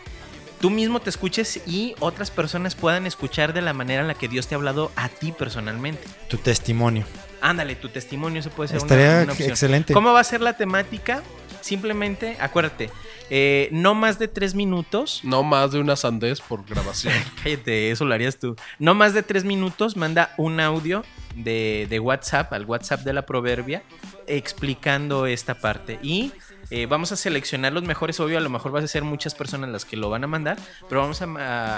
tú 0.59 0.69
mismo 0.71 0.99
te 0.99 1.09
escuches 1.11 1.61
y 1.67 1.93
otras 1.99 2.31
personas 2.31 2.73
puedan 2.75 3.05
escuchar 3.05 3.53
de 3.53 3.61
la 3.61 3.73
manera 3.73 4.01
en 4.01 4.07
la 4.07 4.15
que 4.15 4.27
Dios 4.27 4.47
te 4.47 4.55
ha 4.55 4.57
hablado 4.57 4.91
a 4.95 5.07
ti 5.09 5.31
personalmente. 5.31 6.01
Tu 6.27 6.37
testimonio. 6.37 7.05
Ándale, 7.41 7.75
tu 7.75 7.89
testimonio, 7.89 8.39
eso 8.39 8.49
puede 8.51 8.69
ser 8.69 8.77
una- 8.77 8.85
Estaría 8.85 9.23
una, 9.23 9.31
opción. 9.33 9.49
excelente. 9.49 9.93
¿Cómo 9.93 10.13
va 10.13 10.19
a 10.19 10.23
ser 10.23 10.41
la 10.41 10.53
temática? 10.57 11.21
Simplemente, 11.61 12.37
acuérdate, 12.39 12.89
eh, 13.29 13.69
no 13.71 13.93
más 13.93 14.17
de 14.17 14.27
tres 14.27 14.55
minutos. 14.55 15.21
no 15.23 15.43
más 15.43 15.71
de 15.71 15.79
una 15.79 15.95
sandez 15.95 16.41
por 16.41 16.65
grabación. 16.65 17.13
Cállate, 17.43 17.91
eso 17.91 18.05
lo 18.05 18.13
harías 18.15 18.37
tú. 18.39 18.55
No 18.79 18.93
más 18.95 19.13
de 19.13 19.21
tres 19.23 19.43
minutos, 19.43 19.95
manda 19.95 20.33
un 20.37 20.59
audio 20.59 21.03
de, 21.35 21.85
de 21.89 21.99
WhatsApp 21.99 22.51
al 22.53 22.65
WhatsApp 22.65 23.01
de 23.01 23.13
la 23.13 23.25
proverbia 23.25 23.83
explicando 24.27 25.25
esta 25.27 25.55
parte. 25.55 25.99
Y 26.01 26.31
eh, 26.71 26.87
vamos 26.87 27.11
a 27.11 27.15
seleccionar 27.15 27.73
los 27.73 27.83
mejores, 27.83 28.19
obvio, 28.19 28.37
a 28.37 28.41
lo 28.41 28.49
mejor 28.49 28.71
vas 28.71 28.83
a 28.83 28.87
ser 28.87 29.03
muchas 29.03 29.35
personas 29.35 29.69
las 29.69 29.85
que 29.85 29.97
lo 29.97 30.09
van 30.09 30.23
a 30.23 30.27
mandar, 30.27 30.57
pero 30.89 31.01
vamos 31.01 31.21
a, 31.21 31.25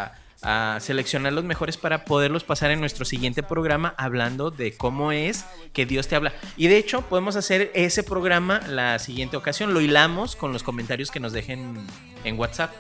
a- 0.06 0.12
a 0.44 0.78
seleccionar 0.82 1.34
los 1.34 1.44
mejores 1.44 1.78
para 1.78 2.06
poderlos 2.06 2.44
pasar 2.44 2.72
en 2.72 2.80
nuestro 2.80 3.06
siguiente 3.06 3.44
programa 3.44 3.94
hablando 3.98 4.52
de 4.52 4.76
cómo 4.76 5.12
es 5.12 5.46
que 5.74 5.86
Dios 5.86 6.08
te 6.08 6.16
habla. 6.16 6.34
Y 6.58 6.68
de 6.68 6.78
hecho, 6.78 7.02
podemos 7.02 7.36
hacer 7.36 7.72
ese 7.74 8.04
programa 8.04 8.62
la 8.68 9.00
siguiente 9.00 9.38
ocasión. 9.38 9.74
Lo 9.74 9.82
hilamos 9.82 10.36
con 10.36 10.54
los 10.54 10.64
comentarios 10.64 11.12
que 11.12 11.20
nos 11.20 11.34
dejen 11.34 11.76
en 12.24 12.40
WhatsApp 12.40 12.72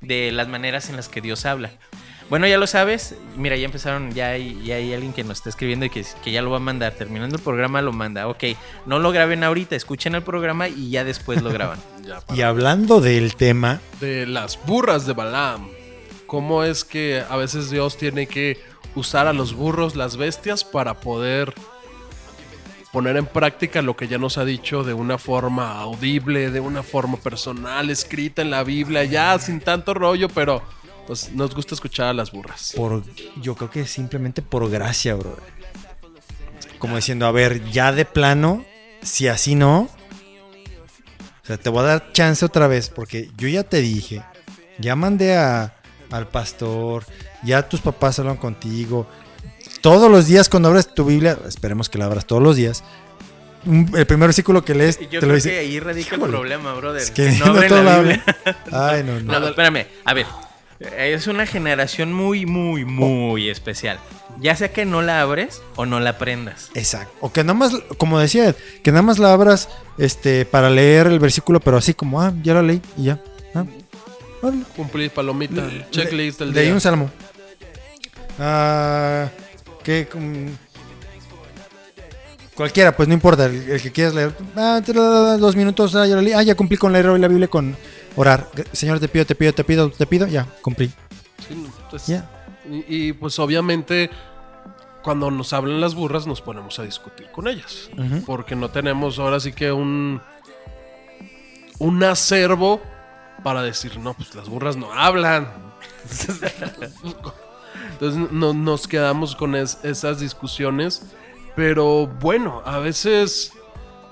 de 0.00 0.32
las 0.32 0.48
maneras 0.48 0.88
en 0.88 0.96
las 0.96 1.08
que 1.08 1.20
Dios 1.20 1.46
habla. 1.46 1.70
Bueno, 2.30 2.46
ya 2.46 2.58
lo 2.58 2.68
sabes. 2.68 3.16
Mira, 3.36 3.56
ya 3.56 3.64
empezaron, 3.64 4.12
ya 4.12 4.28
hay, 4.28 4.62
ya 4.64 4.76
hay 4.76 4.94
alguien 4.94 5.12
que 5.12 5.24
nos 5.24 5.38
está 5.38 5.50
escribiendo 5.50 5.84
y 5.84 5.90
que, 5.90 6.06
que 6.22 6.30
ya 6.30 6.42
lo 6.42 6.50
va 6.50 6.58
a 6.58 6.60
mandar. 6.60 6.92
Terminando 6.94 7.36
el 7.36 7.42
programa 7.42 7.82
lo 7.82 7.92
manda. 7.92 8.28
Ok, 8.28 8.44
no 8.86 9.00
lo 9.00 9.10
graben 9.10 9.42
ahorita, 9.42 9.74
escuchen 9.74 10.14
el 10.14 10.22
programa 10.22 10.68
y 10.68 10.90
ya 10.90 11.02
después 11.02 11.42
lo 11.42 11.50
graban. 11.50 11.80
Ya, 12.06 12.22
Y 12.34 12.42
hablando 12.42 13.00
del 13.00 13.34
tema, 13.34 13.80
de 14.00 14.26
las 14.26 14.64
burras 14.64 15.06
de 15.06 15.12
Balaam. 15.12 15.79
¿Cómo 16.30 16.62
es 16.62 16.84
que 16.84 17.24
a 17.28 17.36
veces 17.36 17.70
Dios 17.70 17.96
tiene 17.96 18.28
que 18.28 18.62
usar 18.94 19.26
a 19.26 19.32
los 19.32 19.52
burros, 19.52 19.96
las 19.96 20.16
bestias, 20.16 20.62
para 20.62 21.00
poder 21.00 21.52
poner 22.92 23.16
en 23.16 23.26
práctica 23.26 23.82
lo 23.82 23.96
que 23.96 24.06
ya 24.06 24.16
nos 24.16 24.38
ha 24.38 24.44
dicho 24.44 24.84
de 24.84 24.94
una 24.94 25.18
forma 25.18 25.80
audible, 25.80 26.52
de 26.52 26.60
una 26.60 26.84
forma 26.84 27.16
personal, 27.16 27.90
escrita 27.90 28.42
en 28.42 28.50
la 28.52 28.62
Biblia, 28.62 29.02
ya 29.02 29.36
sin 29.40 29.58
tanto 29.58 29.92
rollo, 29.92 30.28
pero 30.28 30.62
pues 31.08 31.32
nos 31.32 31.52
gusta 31.52 31.74
escuchar 31.74 32.06
a 32.06 32.12
las 32.12 32.30
burras. 32.30 32.74
por 32.76 33.02
yo 33.42 33.56
creo 33.56 33.68
que 33.72 33.84
simplemente 33.84 34.40
por 34.40 34.70
gracia, 34.70 35.16
brother. 35.16 35.42
Como 36.78 36.94
diciendo, 36.94 37.26
a 37.26 37.32
ver, 37.32 37.68
ya 37.72 37.90
de 37.90 38.04
plano, 38.04 38.64
si 39.02 39.26
así 39.26 39.56
no, 39.56 39.88
o 41.42 41.46
sea, 41.46 41.56
te 41.56 41.68
voy 41.70 41.80
a 41.80 41.86
dar 41.86 42.12
chance 42.12 42.44
otra 42.44 42.68
vez, 42.68 42.88
porque 42.88 43.32
yo 43.36 43.48
ya 43.48 43.64
te 43.64 43.80
dije, 43.80 44.22
ya 44.78 44.94
mandé 44.94 45.36
a, 45.36 45.79
al 46.10 46.28
pastor, 46.28 47.04
ya 47.42 47.68
tus 47.68 47.80
papás 47.80 48.18
hablan 48.18 48.36
contigo, 48.36 49.06
todos 49.80 50.10
los 50.10 50.26
días 50.26 50.48
cuando 50.48 50.68
abres 50.68 50.92
tu 50.94 51.04
Biblia, 51.04 51.38
esperemos 51.46 51.88
que 51.88 51.98
la 51.98 52.06
abras 52.06 52.26
todos 52.26 52.42
los 52.42 52.56
días, 52.56 52.82
el 53.66 54.06
primer 54.06 54.28
versículo 54.28 54.64
que 54.64 54.74
lees, 54.74 54.98
Yo 54.98 55.08
te 55.08 55.16
lo 55.16 55.20
creo 55.20 55.34
dice. 55.34 55.50
que 55.50 55.58
ahí 55.58 55.80
radica 55.80 56.16
Híjole. 56.16 56.24
el 56.24 56.30
problema, 56.30 56.72
brother. 56.74 57.02
Es 57.02 57.10
que 57.10 57.30
no 57.32 57.38
no 57.46 57.52
abren 57.52 57.68
todo 57.68 57.82
la 57.82 57.98
Biblia. 57.98 58.24
Ay, 58.72 59.04
no, 59.04 59.20
no. 59.20 59.38
No, 59.40 59.48
espérame. 59.48 59.86
A 60.04 60.14
ver, 60.14 60.26
es 60.80 61.26
una 61.26 61.44
generación 61.46 62.12
muy, 62.12 62.46
muy, 62.46 62.86
muy 62.86 63.50
especial. 63.50 63.98
Ya 64.40 64.56
sea 64.56 64.72
que 64.72 64.86
no 64.86 65.02
la 65.02 65.20
abres 65.20 65.60
o 65.76 65.84
no 65.84 66.00
la 66.00 66.10
aprendas. 66.10 66.70
Exacto. 66.74 67.12
O 67.20 67.32
que 67.32 67.44
nada 67.44 67.52
más, 67.52 67.72
como 67.98 68.18
decía 68.18 68.48
Ed, 68.48 68.54
que 68.82 68.92
nada 68.92 69.02
más 69.02 69.18
la 69.18 69.32
abras 69.32 69.68
este, 69.98 70.46
para 70.46 70.70
leer 70.70 71.08
el 71.08 71.18
versículo, 71.18 71.60
pero 71.60 71.76
así 71.76 71.92
como, 71.92 72.22
ah, 72.22 72.32
ya 72.42 72.54
la 72.54 72.62
leí 72.62 72.80
y 72.96 73.04
ya. 73.04 73.20
Ah. 73.54 73.64
Órale. 74.42 74.62
Cumplí 74.76 75.08
palomita, 75.08 75.68
checklist 75.90 76.40
del 76.40 76.52
Leí 76.52 76.64
día. 76.66 76.74
un 76.74 76.80
salmo. 76.80 77.10
Ah. 78.38 79.28
Com- 80.12 80.48
Cualquiera, 82.54 82.94
pues 82.94 83.08
no 83.08 83.14
importa, 83.14 83.46
el, 83.46 83.70
el 83.70 83.80
que 83.82 83.90
quieras 83.90 84.14
leer. 84.14 84.34
Ah, 84.54 84.80
dos 84.84 85.56
minutos, 85.56 85.94
ah, 85.94 86.06
ya 86.06 86.14
lo 86.14 86.20
leí. 86.20 86.32
Ah, 86.34 86.42
ya 86.42 86.54
cumplí 86.54 86.76
con 86.76 86.92
leer 86.92 87.08
hoy 87.08 87.18
la 87.18 87.26
Biblia 87.28 87.48
con 87.48 87.74
orar. 88.16 88.48
Señor, 88.72 89.00
te 89.00 89.08
pido, 89.08 89.24
te 89.24 89.34
pido, 89.34 89.52
te 89.54 89.64
pido, 89.64 89.90
te 89.90 90.06
pido, 90.06 90.26
ya, 90.26 90.46
cumplí. 90.60 90.88
Sí, 91.48 91.66
pues, 91.90 92.06
Ya. 92.06 92.28
y, 92.70 93.08
y, 93.08 93.12
pues 93.14 93.38
obviamente 93.38 94.10
cuando 95.02 95.30
nos 95.30 95.54
hablan 95.54 95.80
las 95.80 95.94
burras 95.94 96.26
nos 96.26 96.42
ponemos 96.42 96.78
a 96.78 96.82
discutir 96.84 97.28
con 97.32 97.48
ellas. 97.48 97.88
Porque 98.26 98.54
no 98.54 98.68
tenemos 98.70 99.18
ahora 99.18 99.40
sí 99.40 99.52
que 99.52 99.72
un, 99.72 100.20
un 101.78 102.04
acervo 102.04 102.82
para 103.42 103.62
decir, 103.62 103.98
no, 103.98 104.14
pues 104.14 104.34
las 104.34 104.48
burras 104.48 104.76
no 104.76 104.92
hablan. 104.92 105.48
Entonces 107.92 108.30
no, 108.32 108.52
nos 108.54 108.86
quedamos 108.88 109.36
con 109.36 109.54
es- 109.54 109.78
esas 109.84 110.20
discusiones. 110.20 111.02
Pero 111.56 112.06
bueno, 112.06 112.62
a 112.64 112.78
veces 112.78 113.52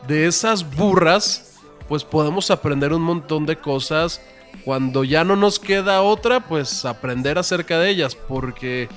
de 0.07 0.27
esas 0.27 0.69
burras, 0.77 1.55
pues 1.89 2.05
podemos 2.05 2.51
aprender 2.51 2.93
un 2.93 3.03
montón 3.03 3.47
de 3.47 3.57
cosas. 3.57 4.21
Cuando 4.65 5.05
ya 5.05 5.25
no 5.25 5.37
nos 5.37 5.59
queda 5.59 6.03
otra, 6.03 6.41
pues 6.41 6.85
aprender 6.85 7.39
acerca 7.39 7.79
de 7.79 7.91
ellas. 7.91 8.15
Porque 8.15 8.89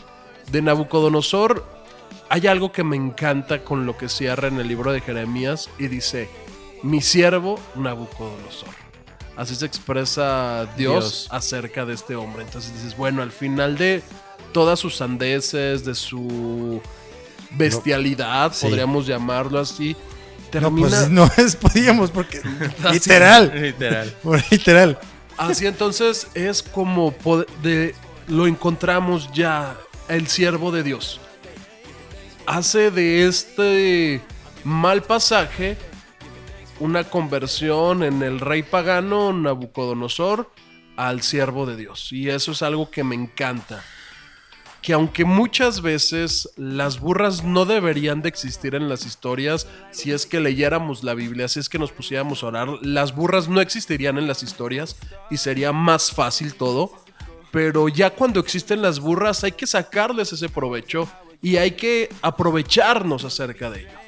de 0.51 0.61
Nabucodonosor 0.61 1.63
hay 2.29 2.47
algo 2.47 2.71
que 2.71 2.83
me 2.83 2.95
encanta 2.95 3.63
con 3.63 3.85
lo 3.85 3.97
que 3.97 4.09
cierra 4.09 4.47
en 4.47 4.59
el 4.59 4.67
libro 4.67 4.91
de 4.91 5.01
Jeremías 5.01 5.69
y 5.77 5.87
dice, 5.87 6.29
mi 6.83 7.01
siervo 7.01 7.59
Nabucodonosor. 7.75 8.80
Así 9.37 9.55
se 9.55 9.65
expresa 9.65 10.65
Dios, 10.77 11.03
Dios. 11.03 11.27
acerca 11.31 11.85
de 11.85 11.93
este 11.93 12.15
hombre. 12.15 12.43
Entonces 12.43 12.73
dices, 12.73 12.95
bueno, 12.97 13.21
al 13.21 13.31
final 13.31 13.77
de 13.77 14.03
todas 14.53 14.79
sus 14.79 14.97
sandeces, 14.97 15.85
de 15.85 15.95
su 15.95 16.81
bestialidad, 17.51 18.53
Sí. 18.53 18.67
podríamos 18.67 19.07
llamarlo 19.07 19.59
así, 19.59 19.95
No, 19.95 20.51
termina... 20.51 20.87
pues 20.89 21.09
no 21.09 21.29
es, 21.37 21.55
podíamos, 21.55 22.11
porque. 22.11 22.39
Así. 22.83 22.93
literal. 22.93 23.51
Literal. 23.55 24.15
por 24.23 24.41
literal. 24.51 24.99
Así 25.37 25.65
entonces 25.65 26.27
es 26.33 26.61
como 26.61 27.15
de, 27.63 27.95
lo 28.27 28.47
encontramos 28.47 29.29
ya 29.33 29.75
el 30.07 30.27
siervo 30.27 30.71
de 30.71 30.83
Dios. 30.83 31.19
Hace 32.45 32.91
de 32.91 33.27
este 33.27 34.21
mal 34.63 35.01
pasaje 35.03 35.77
una 36.81 37.03
conversión 37.03 38.01
en 38.01 38.23
el 38.23 38.39
rey 38.39 38.63
pagano 38.63 39.31
Nabucodonosor 39.33 40.49
al 40.97 41.21
siervo 41.21 41.67
de 41.67 41.77
Dios. 41.77 42.11
Y 42.11 42.29
eso 42.29 42.53
es 42.53 42.63
algo 42.63 42.89
que 42.89 43.03
me 43.03 43.13
encanta. 43.13 43.83
Que 44.81 44.93
aunque 44.93 45.23
muchas 45.23 45.83
veces 45.83 46.49
las 46.57 46.99
burras 46.99 47.43
no 47.43 47.65
deberían 47.65 48.23
de 48.23 48.29
existir 48.29 48.73
en 48.73 48.89
las 48.89 49.05
historias, 49.05 49.67
si 49.91 50.11
es 50.11 50.25
que 50.25 50.39
leyéramos 50.39 51.03
la 51.03 51.13
Biblia, 51.13 51.47
si 51.47 51.59
es 51.59 51.69
que 51.69 51.77
nos 51.77 51.91
pusiéramos 51.91 52.43
a 52.43 52.47
orar, 52.47 52.67
las 52.81 53.13
burras 53.13 53.47
no 53.47 53.61
existirían 53.61 54.17
en 54.17 54.27
las 54.27 54.41
historias 54.41 54.97
y 55.29 55.37
sería 55.37 55.71
más 55.71 56.11
fácil 56.11 56.55
todo. 56.55 56.91
Pero 57.51 57.89
ya 57.89 58.09
cuando 58.09 58.39
existen 58.39 58.81
las 58.81 58.99
burras 58.99 59.43
hay 59.43 59.51
que 59.51 59.67
sacarles 59.67 60.33
ese 60.33 60.49
provecho 60.49 61.07
y 61.43 61.57
hay 61.57 61.71
que 61.71 62.09
aprovecharnos 62.23 63.23
acerca 63.23 63.69
de 63.69 63.81
ello. 63.81 63.99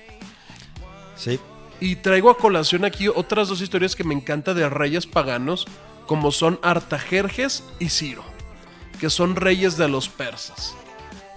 Sí. 1.16 1.40
Y 1.84 1.98
traigo 1.98 2.30
a 2.30 2.38
colación 2.38 2.86
aquí 2.86 3.10
otras 3.10 3.50
dos 3.50 3.60
historias 3.60 3.94
que 3.94 4.06
me 4.06 4.14
encanta 4.14 4.54
de 4.54 4.70
reyes 4.70 5.06
paganos, 5.06 5.68
como 6.08 6.32
son 6.32 6.58
Artajerjes 6.62 7.62
y 7.78 7.90
Ciro, 7.90 8.24
que 9.02 9.10
son 9.10 9.36
reyes 9.36 9.76
de 9.76 9.90
los 9.90 10.08
persas. 10.08 10.76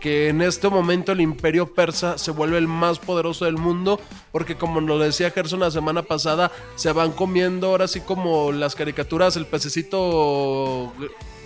Que 0.01 0.29
en 0.29 0.43
este 0.43 0.69
momento 0.69 1.11
el 1.11 1.21
imperio 1.21 1.75
persa 1.75 2.17
se 2.17 2.31
vuelve 2.31 2.59
el 2.59 2.69
más 2.69 3.01
poderoso 3.01 3.45
del 3.45 3.57
mundo, 3.57 4.01
porque 4.31 4.57
como 4.57 4.81
nos 4.81 5.01
decía 5.01 5.33
Gerson 5.33 5.59
la 5.59 5.73
semana 5.73 6.03
pasada, 6.03 6.53
se 6.77 6.93
van 6.93 7.11
comiendo 7.11 7.67
ahora 7.67 7.89
sí 7.89 8.01
como 8.01 8.53
las 8.53 8.77
caricaturas, 8.77 9.37
el 9.37 9.47
pececito 9.47 10.93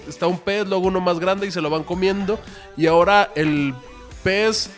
está 0.07 0.27
un 0.27 0.39
pez, 0.39 0.69
luego 0.69 0.89
uno 0.89 1.01
más 1.01 1.19
grande 1.19 1.47
y 1.47 1.51
se 1.51 1.63
lo 1.63 1.71
van 1.71 1.85
comiendo, 1.85 2.39
y 2.77 2.87
ahora 2.87 3.33
el 3.35 3.73
pez 4.23 4.69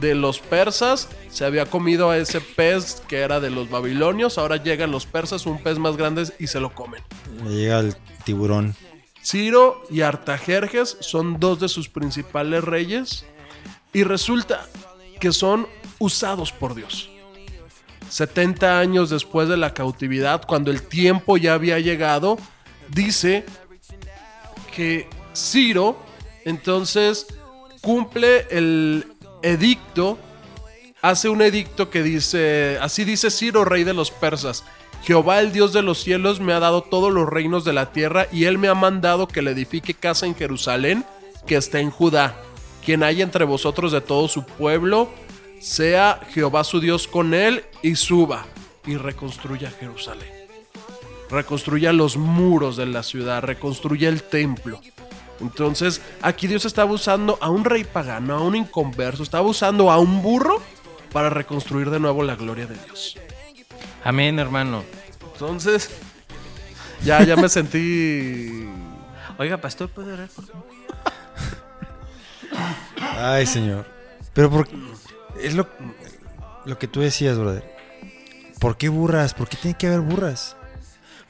de 0.00 0.14
los 0.14 0.40
persas 0.40 1.08
se 1.30 1.44
había 1.44 1.66
comido 1.66 2.10
a 2.10 2.18
ese 2.18 2.40
pez 2.40 3.02
que 3.08 3.18
era 3.18 3.40
de 3.40 3.50
los 3.50 3.70
babilonios, 3.70 4.38
ahora 4.38 4.56
llegan 4.56 4.90
los 4.90 5.06
persas, 5.06 5.46
un 5.46 5.62
pez 5.62 5.78
más 5.78 5.96
grande 5.96 6.26
y 6.38 6.46
se 6.46 6.60
lo 6.60 6.74
comen. 6.74 7.02
Me 7.42 7.50
llega 7.50 7.80
el 7.80 7.96
tiburón. 8.24 8.74
Ciro 9.24 9.84
y 9.88 10.00
Artajerjes 10.00 10.96
son 11.00 11.38
dos 11.38 11.60
de 11.60 11.68
sus 11.68 11.88
principales 11.88 12.64
reyes 12.64 13.24
y 13.92 14.02
resulta 14.02 14.66
que 15.20 15.32
son 15.32 15.68
usados 15.98 16.52
por 16.52 16.74
Dios. 16.74 17.08
70 18.08 18.78
años 18.78 19.10
después 19.10 19.48
de 19.48 19.56
la 19.56 19.72
cautividad, 19.72 20.42
cuando 20.46 20.70
el 20.70 20.82
tiempo 20.82 21.36
ya 21.36 21.54
había 21.54 21.78
llegado, 21.78 22.36
dice 22.88 23.46
que 24.74 25.08
Ciro 25.34 25.96
entonces 26.44 27.26
cumple 27.80 28.46
el 28.50 29.11
edicto, 29.42 30.18
hace 31.00 31.28
un 31.28 31.42
edicto 31.42 31.90
que 31.90 32.02
dice, 32.02 32.78
así 32.80 33.04
dice 33.04 33.30
Ciro, 33.30 33.64
rey 33.64 33.84
de 33.84 33.94
los 33.94 34.10
persas, 34.10 34.64
Jehová 35.04 35.40
el 35.40 35.52
Dios 35.52 35.72
de 35.72 35.82
los 35.82 36.00
cielos 36.00 36.38
me 36.40 36.52
ha 36.52 36.60
dado 36.60 36.82
todos 36.82 37.12
los 37.12 37.28
reinos 37.28 37.64
de 37.64 37.72
la 37.72 37.92
tierra 37.92 38.28
y 38.30 38.44
él 38.44 38.58
me 38.58 38.68
ha 38.68 38.74
mandado 38.74 39.26
que 39.26 39.42
le 39.42 39.50
edifique 39.50 39.94
casa 39.94 40.26
en 40.26 40.36
Jerusalén, 40.36 41.04
que 41.46 41.56
está 41.56 41.80
en 41.80 41.90
Judá. 41.90 42.36
Quien 42.84 43.02
haya 43.02 43.24
entre 43.24 43.44
vosotros 43.44 43.90
de 43.90 44.00
todo 44.00 44.28
su 44.28 44.44
pueblo, 44.44 45.10
sea 45.60 46.20
Jehová 46.32 46.62
su 46.62 46.80
Dios 46.80 47.08
con 47.08 47.34
él 47.34 47.64
y 47.82 47.96
suba 47.96 48.46
y 48.86 48.96
reconstruya 48.96 49.70
Jerusalén. 49.70 50.28
Reconstruya 51.30 51.92
los 51.92 52.16
muros 52.16 52.76
de 52.76 52.86
la 52.86 53.02
ciudad, 53.02 53.42
reconstruya 53.42 54.08
el 54.08 54.22
templo. 54.22 54.80
Entonces, 55.42 56.00
aquí 56.22 56.46
Dios 56.46 56.64
estaba 56.64 56.92
usando 56.92 57.36
a 57.40 57.50
un 57.50 57.64
rey 57.64 57.84
pagano, 57.84 58.34
a 58.34 58.40
un 58.40 58.54
inconverso, 58.56 59.22
estaba 59.22 59.46
usando 59.46 59.90
a 59.90 59.98
un 59.98 60.22
burro 60.22 60.62
para 61.12 61.28
reconstruir 61.28 61.90
de 61.90 62.00
nuevo 62.00 62.22
la 62.22 62.36
gloria 62.36 62.66
de 62.66 62.76
Dios. 62.76 63.18
Amén, 64.04 64.38
hermano. 64.38 64.84
Entonces, 65.32 65.90
ya, 67.04 67.22
ya 67.24 67.36
me 67.36 67.48
sentí. 67.48 68.68
Oiga, 69.38 69.58
pastor, 69.58 69.88
¿puede 69.88 70.12
orar 70.12 70.28
por 70.28 70.46
favor? 70.46 70.66
Ay, 73.18 73.46
señor. 73.46 73.86
Pero 74.32 74.50
por 74.50 74.68
es 75.40 75.54
lo, 75.54 75.68
lo 76.64 76.78
que 76.78 76.86
tú 76.86 77.00
decías, 77.00 77.38
brother. 77.38 77.70
¿Por 78.60 78.76
qué 78.76 78.88
burras? 78.88 79.34
¿Por 79.34 79.48
qué 79.48 79.56
tiene 79.56 79.76
que 79.76 79.88
haber 79.88 80.00
burras? 80.00 80.56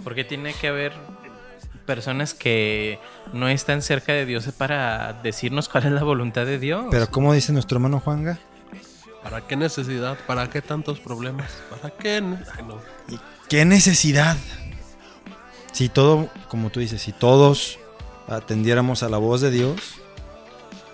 Porque 0.04 0.24
tiene 0.24 0.52
que 0.52 0.68
haber 0.68 0.92
personas 1.86 2.34
que 2.34 2.98
no 3.32 3.48
están 3.48 3.82
cerca 3.82 4.12
de 4.12 4.26
Dios 4.26 4.48
para 4.56 5.12
decirnos 5.22 5.68
cuál 5.68 5.86
es 5.86 5.92
la 5.92 6.02
voluntad 6.02 6.46
de 6.46 6.58
Dios. 6.58 6.86
Pero 6.90 7.10
como 7.10 7.32
dice 7.32 7.52
nuestro 7.52 7.76
hermano 7.76 8.00
Juanga, 8.00 8.38
¿Para 9.22 9.46
qué 9.46 9.54
necesidad? 9.54 10.18
¿Para 10.26 10.50
qué 10.50 10.60
tantos 10.60 10.98
problemas? 10.98 11.48
¿Para 11.70 11.94
qué? 11.94 12.20
no. 12.20 12.38
¿qué 13.48 13.64
necesidad? 13.64 14.36
Si 15.70 15.88
todo, 15.88 16.28
como 16.48 16.70
tú 16.70 16.80
dices, 16.80 17.02
si 17.02 17.12
todos 17.12 17.78
atendiéramos 18.26 19.02
a 19.04 19.08
la 19.08 19.18
voz 19.18 19.40
de 19.40 19.50
Dios, 19.52 19.80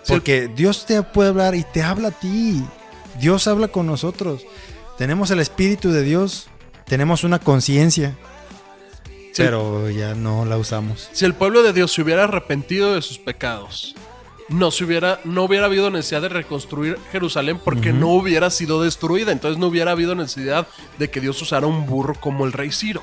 Sí. 0.02 0.12
porque 0.12 0.48
Dios 0.48 0.84
te 0.86 1.02
puede 1.02 1.30
hablar 1.30 1.54
y 1.54 1.64
te 1.64 1.82
habla 1.82 2.08
a 2.08 2.10
ti. 2.12 2.62
Dios 3.18 3.46
habla 3.48 3.68
con 3.68 3.86
nosotros. 3.86 4.42
Tenemos 4.98 5.30
el 5.30 5.40
Espíritu 5.40 5.90
de 5.90 6.02
Dios, 6.02 6.48
tenemos 6.84 7.24
una 7.24 7.38
conciencia, 7.38 8.14
Pero 9.44 9.90
ya 9.90 10.14
no 10.14 10.44
la 10.44 10.56
usamos. 10.56 11.08
Si 11.12 11.24
el 11.24 11.34
pueblo 11.34 11.62
de 11.62 11.72
Dios 11.72 11.92
se 11.92 12.02
hubiera 12.02 12.24
arrepentido 12.24 12.94
de 12.94 13.02
sus 13.02 13.18
pecados, 13.18 13.94
no, 14.48 14.70
se 14.70 14.84
hubiera, 14.84 15.20
no 15.24 15.44
hubiera 15.44 15.66
habido 15.66 15.90
necesidad 15.90 16.22
de 16.22 16.28
reconstruir 16.30 16.98
Jerusalén 17.12 17.60
porque 17.62 17.92
no 17.92 18.08
hubiera 18.08 18.50
sido 18.50 18.82
destruida. 18.82 19.32
Entonces 19.32 19.58
no 19.58 19.66
hubiera 19.66 19.92
habido 19.92 20.14
necesidad 20.14 20.66
de 20.98 21.10
que 21.10 21.20
Dios 21.20 21.40
usara 21.42 21.66
un 21.66 21.86
burro 21.86 22.14
como 22.14 22.44
el 22.46 22.52
rey 22.52 22.72
Ciro. 22.72 23.02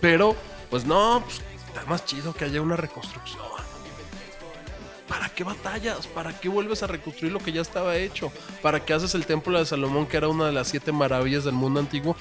Pero, 0.00 0.36
pues 0.70 0.84
no, 0.84 1.22
pues, 1.24 1.40
está 1.68 1.84
más 1.88 2.04
chido 2.04 2.32
que 2.32 2.44
haya 2.44 2.60
una 2.60 2.76
reconstrucción. 2.76 3.42
¿Para 5.08 5.28
qué 5.28 5.44
batallas? 5.44 6.06
¿Para 6.08 6.38
qué 6.38 6.48
vuelves 6.48 6.82
a 6.82 6.88
reconstruir 6.88 7.32
lo 7.32 7.38
que 7.38 7.52
ya 7.52 7.60
estaba 7.60 7.96
hecho? 7.96 8.32
¿Para 8.60 8.84
qué 8.84 8.92
haces 8.92 9.14
el 9.14 9.24
templo 9.24 9.56
de 9.58 9.64
Salomón, 9.64 10.06
que 10.06 10.16
era 10.16 10.28
una 10.28 10.46
de 10.46 10.52
las 10.52 10.68
siete 10.68 10.90
maravillas 10.90 11.44
del 11.44 11.54
mundo 11.54 11.78
antiguo? 11.78 12.16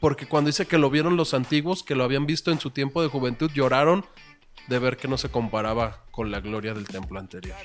Porque 0.00 0.26
cuando 0.26 0.48
dice 0.48 0.66
que 0.66 0.78
lo 0.78 0.88
vieron 0.90 1.16
los 1.16 1.34
antiguos, 1.34 1.82
que 1.82 1.94
lo 1.94 2.04
habían 2.04 2.26
visto 2.26 2.50
en 2.50 2.58
su 2.58 2.70
tiempo 2.70 3.02
de 3.02 3.08
juventud, 3.08 3.50
lloraron 3.52 4.06
de 4.66 4.78
ver 4.78 4.96
que 4.96 5.08
no 5.08 5.18
se 5.18 5.28
comparaba 5.28 6.04
con 6.10 6.30
la 6.30 6.40
gloria 6.40 6.72
del 6.72 6.86
templo 6.86 7.20
anterior. 7.20 7.56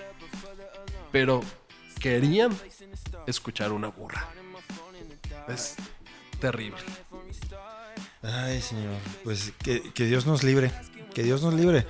Pero 1.11 1.41
querían 1.99 2.55
escuchar 3.25 3.71
una 3.71 3.87
burra. 3.87 4.27
Es 5.47 5.75
terrible. 6.39 6.81
Ay, 8.21 8.61
Señor. 8.61 8.95
Pues 9.23 9.53
que, 9.63 10.05
Dios 10.05 10.25
nos 10.25 10.43
libre. 10.43 10.71
Que 11.13 11.23
Dios 11.23 11.41
nos 11.41 11.53
libre. 11.53 11.85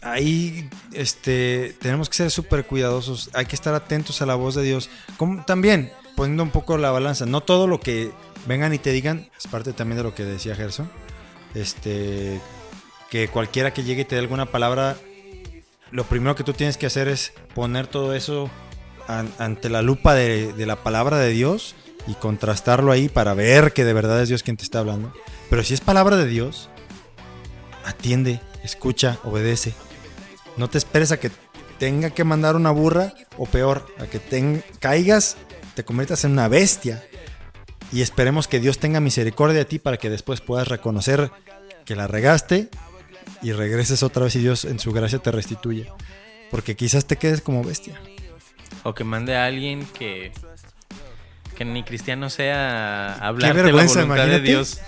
ahí 0.00 0.70
este, 0.92 1.76
tenemos 1.80 2.08
que 2.08 2.16
ser 2.16 2.30
súper 2.30 2.66
cuidadosos. 2.66 3.28
Hay 3.34 3.46
que 3.46 3.56
estar 3.56 3.74
atentos 3.74 4.22
a 4.22 4.26
la 4.26 4.34
voz 4.34 4.54
de 4.54 4.62
Dios. 4.62 4.88
Como, 5.16 5.44
también, 5.44 5.92
poniendo 6.14 6.42
un 6.42 6.50
poco 6.50 6.78
la 6.78 6.90
balanza, 6.90 7.26
no 7.26 7.42
todo 7.42 7.66
lo 7.66 7.80
que 7.80 8.12
vengan 8.46 8.72
y 8.74 8.78
te 8.78 8.90
digan, 8.92 9.28
es 9.38 9.46
parte 9.46 9.72
también 9.72 9.98
de 9.98 10.02
lo 10.04 10.14
que 10.14 10.24
decía 10.24 10.54
Gerson. 10.54 10.90
Este, 11.54 12.40
que 13.10 13.28
cualquiera 13.28 13.72
que 13.72 13.82
llegue 13.84 14.02
y 14.02 14.04
te 14.04 14.16
dé 14.16 14.20
alguna 14.20 14.46
palabra, 14.46 14.96
lo 15.90 16.04
primero 16.04 16.34
que 16.34 16.44
tú 16.44 16.52
tienes 16.52 16.76
que 16.76 16.86
hacer 16.86 17.08
es 17.08 17.32
poner 17.54 17.86
todo 17.86 18.14
eso 18.14 18.50
an- 19.08 19.32
ante 19.38 19.68
la 19.68 19.82
lupa 19.82 20.14
de, 20.14 20.52
la 20.66 20.76
palabra 20.82 21.18
de 21.18 21.30
Dios 21.30 21.74
y 22.06 22.14
contrastarlo 22.14 22.92
ahí 22.92 23.08
para 23.08 23.34
ver 23.34 23.72
que 23.72 23.84
de 23.84 23.92
verdad 23.92 24.20
es 24.22 24.28
Dios 24.28 24.42
quien 24.42 24.56
te 24.56 24.64
está 24.64 24.80
hablando. 24.80 25.12
Pero 25.50 25.62
si 25.62 25.74
es 25.74 25.80
palabra 25.80 26.16
de 26.16 26.26
Dios, 26.26 26.68
atiende, 27.84 28.40
escucha, 28.64 29.18
obedece. 29.24 29.72
No 30.56 30.68
te 30.68 30.78
esperes 30.78 31.12
a 31.12 31.20
que 31.20 31.30
tenga 31.78 32.10
que 32.10 32.24
mandar 32.24 32.56
una 32.56 32.70
burra 32.70 33.12
o 33.36 33.46
peor, 33.46 33.86
a 33.98 34.06
que 34.06 34.18
ten- 34.18 34.64
caigas, 34.80 35.36
te 35.74 35.84
conviertas 35.84 36.24
en 36.24 36.32
una 36.32 36.48
bestia. 36.48 37.04
Y 37.96 38.02
esperemos 38.02 38.46
que 38.46 38.60
Dios 38.60 38.78
tenga 38.78 39.00
misericordia 39.00 39.56
de 39.56 39.64
ti 39.64 39.78
para 39.78 39.96
que 39.96 40.10
después 40.10 40.42
puedas 40.42 40.68
reconocer 40.68 41.30
que 41.86 41.96
la 41.96 42.06
regaste 42.06 42.68
y 43.40 43.52
regreses 43.52 44.02
otra 44.02 44.24
vez 44.24 44.36
y 44.36 44.40
Dios 44.40 44.66
en 44.66 44.78
su 44.78 44.92
gracia 44.92 45.18
te 45.18 45.32
restituye. 45.32 45.90
Porque 46.50 46.76
quizás 46.76 47.06
te 47.06 47.16
quedes 47.16 47.40
como 47.40 47.64
bestia. 47.64 47.98
O 48.82 48.92
que 48.92 49.02
mande 49.02 49.34
a 49.34 49.46
alguien 49.46 49.86
que, 49.98 50.30
que 51.56 51.64
ni 51.64 51.84
cristiano 51.84 52.28
sea 52.28 53.14
a 53.14 53.28
hablar 53.28 53.56
de 53.56 53.62
la 53.62 53.84
voluntad 53.84 54.02
imagínate. 54.02 54.30
de 54.30 54.40
Dios. 54.40 54.78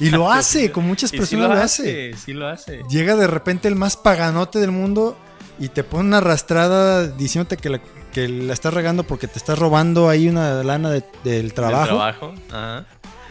Y 0.00 0.08
lo 0.08 0.32
hace, 0.32 0.72
con 0.72 0.86
muchas 0.86 1.10
sí 1.10 1.18
personas 1.18 1.50
lo 1.50 1.54
hace. 1.56 2.14
Sí 2.14 2.32
lo 2.32 2.48
hace. 2.48 2.80
Llega 2.88 3.14
de 3.14 3.26
repente 3.26 3.68
el 3.68 3.74
más 3.74 3.98
paganote 3.98 4.58
del 4.58 4.70
mundo 4.70 5.18
y 5.58 5.68
te 5.68 5.84
pone 5.84 6.04
una 6.04 6.16
arrastrada 6.16 7.08
diciéndote 7.08 7.58
que 7.58 7.68
la, 7.68 7.80
que 8.14 8.28
la 8.28 8.54
estás 8.54 8.72
regando 8.72 9.02
porque 9.04 9.28
te 9.28 9.38
estás 9.38 9.58
robando 9.58 10.08
ahí 10.08 10.28
una 10.28 10.62
lana 10.62 10.88
de- 10.90 11.04
del 11.24 11.52
trabajo. 11.52 11.86
trabajo. 11.86 12.34
Ajá. 12.50 12.86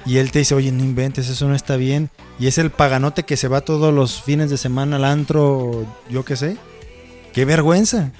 Y 0.05 0.17
él 0.17 0.31
te 0.31 0.39
dice, 0.39 0.53
oye, 0.53 0.71
no 0.71 0.83
inventes, 0.83 1.29
eso 1.29 1.47
no 1.47 1.55
está 1.55 1.77
bien. 1.77 2.09
Y 2.37 2.47
es 2.47 2.57
el 2.57 2.69
paganote 2.69 3.23
que 3.23 3.37
se 3.37 3.47
va 3.47 3.61
todos 3.61 3.93
los 3.93 4.21
fines 4.21 4.49
de 4.49 4.57
semana 4.57 4.97
al 4.97 5.05
antro, 5.05 5.85
yo 6.09 6.25
qué 6.25 6.35
sé. 6.35 6.57
Qué 7.31 7.45
vergüenza. 7.45 8.11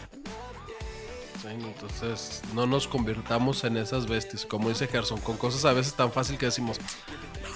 Sí, 1.42 1.48
entonces 1.50 2.42
no 2.56 2.66
nos 2.66 2.88
convirtamos 2.88 3.64
en 3.66 3.76
esas 3.78 4.08
bestias, 4.08 4.46
como 4.46 4.70
dice 4.70 4.88
Gerson, 4.88 5.20
con 5.20 5.36
cosas 5.38 5.66
a 5.66 5.74
veces 5.74 5.94
tan 5.94 6.12
fácil 6.12 6.38
que 6.38 6.46
decimos, 6.46 6.78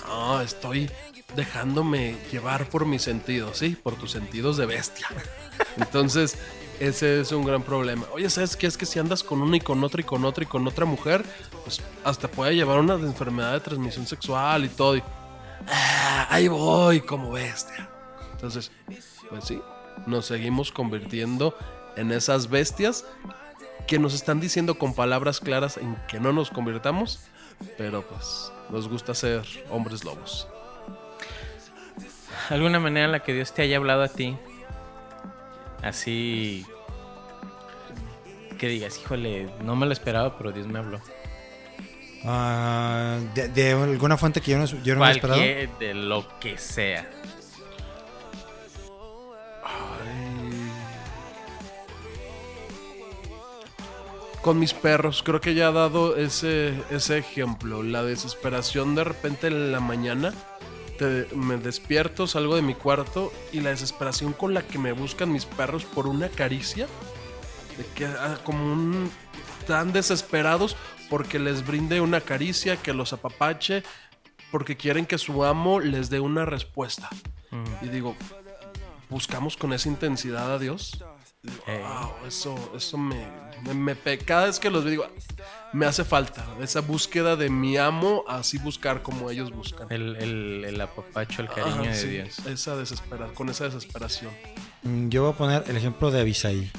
no, 0.08 0.42
estoy 0.42 0.92
dejándome 1.36 2.18
llevar 2.32 2.68
por 2.70 2.86
mis 2.86 3.02
sentidos, 3.04 3.58
sí, 3.58 3.78
por 3.82 3.96
tus 3.96 4.12
sentidos 4.12 4.58
de 4.58 4.66
bestia. 4.66 5.08
Entonces, 5.78 6.38
ese 6.80 7.22
es 7.22 7.32
un 7.32 7.46
gran 7.46 7.64
problema. 7.64 8.06
Oye, 8.14 8.30
¿sabes 8.30 8.56
qué? 8.56 8.68
Es 8.68 8.78
que 8.78 8.86
si 8.86 9.00
andas 9.00 9.24
con 9.24 9.42
una 9.42 9.58
y 9.58 9.60
con 9.60 9.84
otra 9.84 10.02
y 10.02 10.04
con 10.04 10.24
otra 10.26 10.44
y 10.44 10.48
con 10.48 10.68
otra 10.68 10.86
mujer, 10.86 11.24
pues 11.64 11.82
hasta 12.04 12.28
puede 12.28 12.56
llevar 12.56 12.80
una 12.80 12.94
enfermedad 12.96 13.54
de 13.54 13.60
transmisión 13.60 14.06
sexual 14.06 14.66
y 14.66 14.70
todo. 14.70 15.02
"Ah, 15.68 16.28
ahí 16.30 16.48
voy 16.48 17.02
como 17.02 17.32
bestia. 17.32 17.90
Entonces, 18.34 18.72
pues 19.30 19.46
sí, 19.46 19.62
nos 20.06 20.28
seguimos 20.28 20.72
convirtiendo 20.72 21.58
en 21.96 22.12
esas 22.12 22.50
bestias 22.50 23.06
que 23.88 23.98
nos 24.00 24.14
están 24.14 24.40
diciendo 24.40 24.78
con 24.78 24.94
palabras 24.94 25.40
claras 25.40 25.78
en 25.78 25.96
que 26.08 26.20
no 26.20 26.34
nos 26.34 26.52
convirtamos, 26.52 27.20
pero 27.78 28.04
pues 28.04 28.52
nos 28.70 28.88
gusta 28.88 29.16
ser 29.16 29.44
hombres 29.72 30.04
lobos. 30.04 30.48
¿Alguna 32.50 32.80
manera 32.80 33.06
en 33.06 33.12
la 33.12 33.24
que 33.24 33.34
Dios 33.34 33.54
te 33.54 33.64
haya 33.64 33.78
hablado 33.78 34.04
a 34.04 34.10
ti? 34.10 34.38
Así. 35.88 36.66
Que 38.58 38.68
digas, 38.68 39.00
híjole, 39.00 39.50
no 39.64 39.76
me 39.76 39.86
lo 39.86 39.94
esperaba, 39.94 40.38
pero 40.38 40.52
Dios 40.52 40.68
me 40.68 40.80
habló. 40.80 41.00
Ah, 42.26 43.20
de, 43.36 43.48
de 43.50 43.72
alguna 43.72 44.18
fuente 44.18 44.42
que 44.42 44.52
yo 44.52 44.58
no, 44.58 44.66
yo 44.66 44.96
no 44.96 45.08
esperado. 45.08 45.40
Cualquier 45.40 45.70
de 45.78 45.94
lo 45.94 46.28
que 46.40 46.58
sea. 46.58 47.10
Con 54.42 54.60
mis 54.60 54.74
perros, 54.74 55.24
creo 55.24 55.42
que 55.42 55.54
ya 55.54 55.68
ha 55.68 55.72
dado 55.72 56.16
ese, 56.16 56.74
ese 56.90 57.18
ejemplo. 57.18 57.84
La 57.84 58.04
desesperación 58.04 58.96
de 58.96 59.04
repente 59.04 59.48
en 59.48 59.72
la 59.72 59.80
mañana. 59.82 60.34
Te- 60.98 61.28
me 61.36 61.58
despierto, 61.58 62.28
salgo 62.28 62.56
de 62.56 62.62
mi 62.62 62.76
cuarto 62.76 63.32
y 63.52 63.62
la 63.62 63.70
desesperación 63.72 64.34
con 64.34 64.54
la 64.54 64.62
que 64.68 64.78
me 64.80 64.92
buscan 64.92 65.32
mis 65.32 65.46
perros 65.46 65.86
por 65.86 66.08
una 66.08 66.30
caricia. 66.30 66.88
De 67.78 67.86
que 67.96 68.06
ah, 68.06 68.38
como 68.44 68.72
un, 68.74 69.12
tan 69.68 69.94
desesperados 69.94 70.76
porque 71.10 71.40
les 71.40 71.66
brinde 71.66 72.02
una 72.02 72.22
caricia, 72.22 72.76
que 72.78 72.94
los 72.94 73.14
apapache, 73.14 73.84
porque 74.52 74.76
quieren 74.78 75.06
que 75.06 75.18
su 75.18 75.44
amo 75.46 75.80
les 75.80 76.10
dé 76.10 76.20
una 76.20 76.46
respuesta. 76.46 77.10
Y 77.82 77.88
digo, 77.90 78.16
buscamos 79.10 79.56
con 79.58 79.72
esa 79.74 79.88
intensidad 79.90 80.54
a 80.54 80.60
Dios. 80.60 81.04
Digo. 81.48 81.88
"Wow, 81.88 82.28
eso, 82.28 82.56
eso 82.76 82.98
me, 82.98 83.28
me, 83.74 83.96
Cada 84.20 84.46
vez 84.46 84.60
que 84.60 84.70
los 84.70 84.84
veo, 84.84 84.92
digo, 84.92 85.08
me 85.74 85.86
hace 85.86 86.04
falta 86.04 86.46
esa 86.62 86.82
búsqueda 86.82 87.36
de 87.36 87.50
mi 87.50 87.78
amo, 87.78 88.24
así 88.28 88.58
buscar 88.58 89.02
como 89.02 89.30
ellos 89.32 89.52
buscan. 89.52 89.88
El, 89.92 90.16
el, 90.18 90.66
el 90.66 90.82
apapacho, 90.82 91.42
el 91.42 91.50
cariño 91.50 91.82
Ajá, 91.82 91.90
de 91.90 91.96
sí, 91.96 92.08
Dios. 92.08 92.40
Esa 92.48 92.76
desespera, 92.76 93.28
con 93.34 93.50
esa 93.50 93.66
desesperación. 93.66 94.32
Mm, 94.84 95.10
Yo 95.10 95.24
voy 95.24 95.32
a 95.34 95.36
poner 95.36 95.64
el 95.68 95.78
ejemplo 95.78 96.12
de 96.12 96.22
Abisaí. 96.22 96.72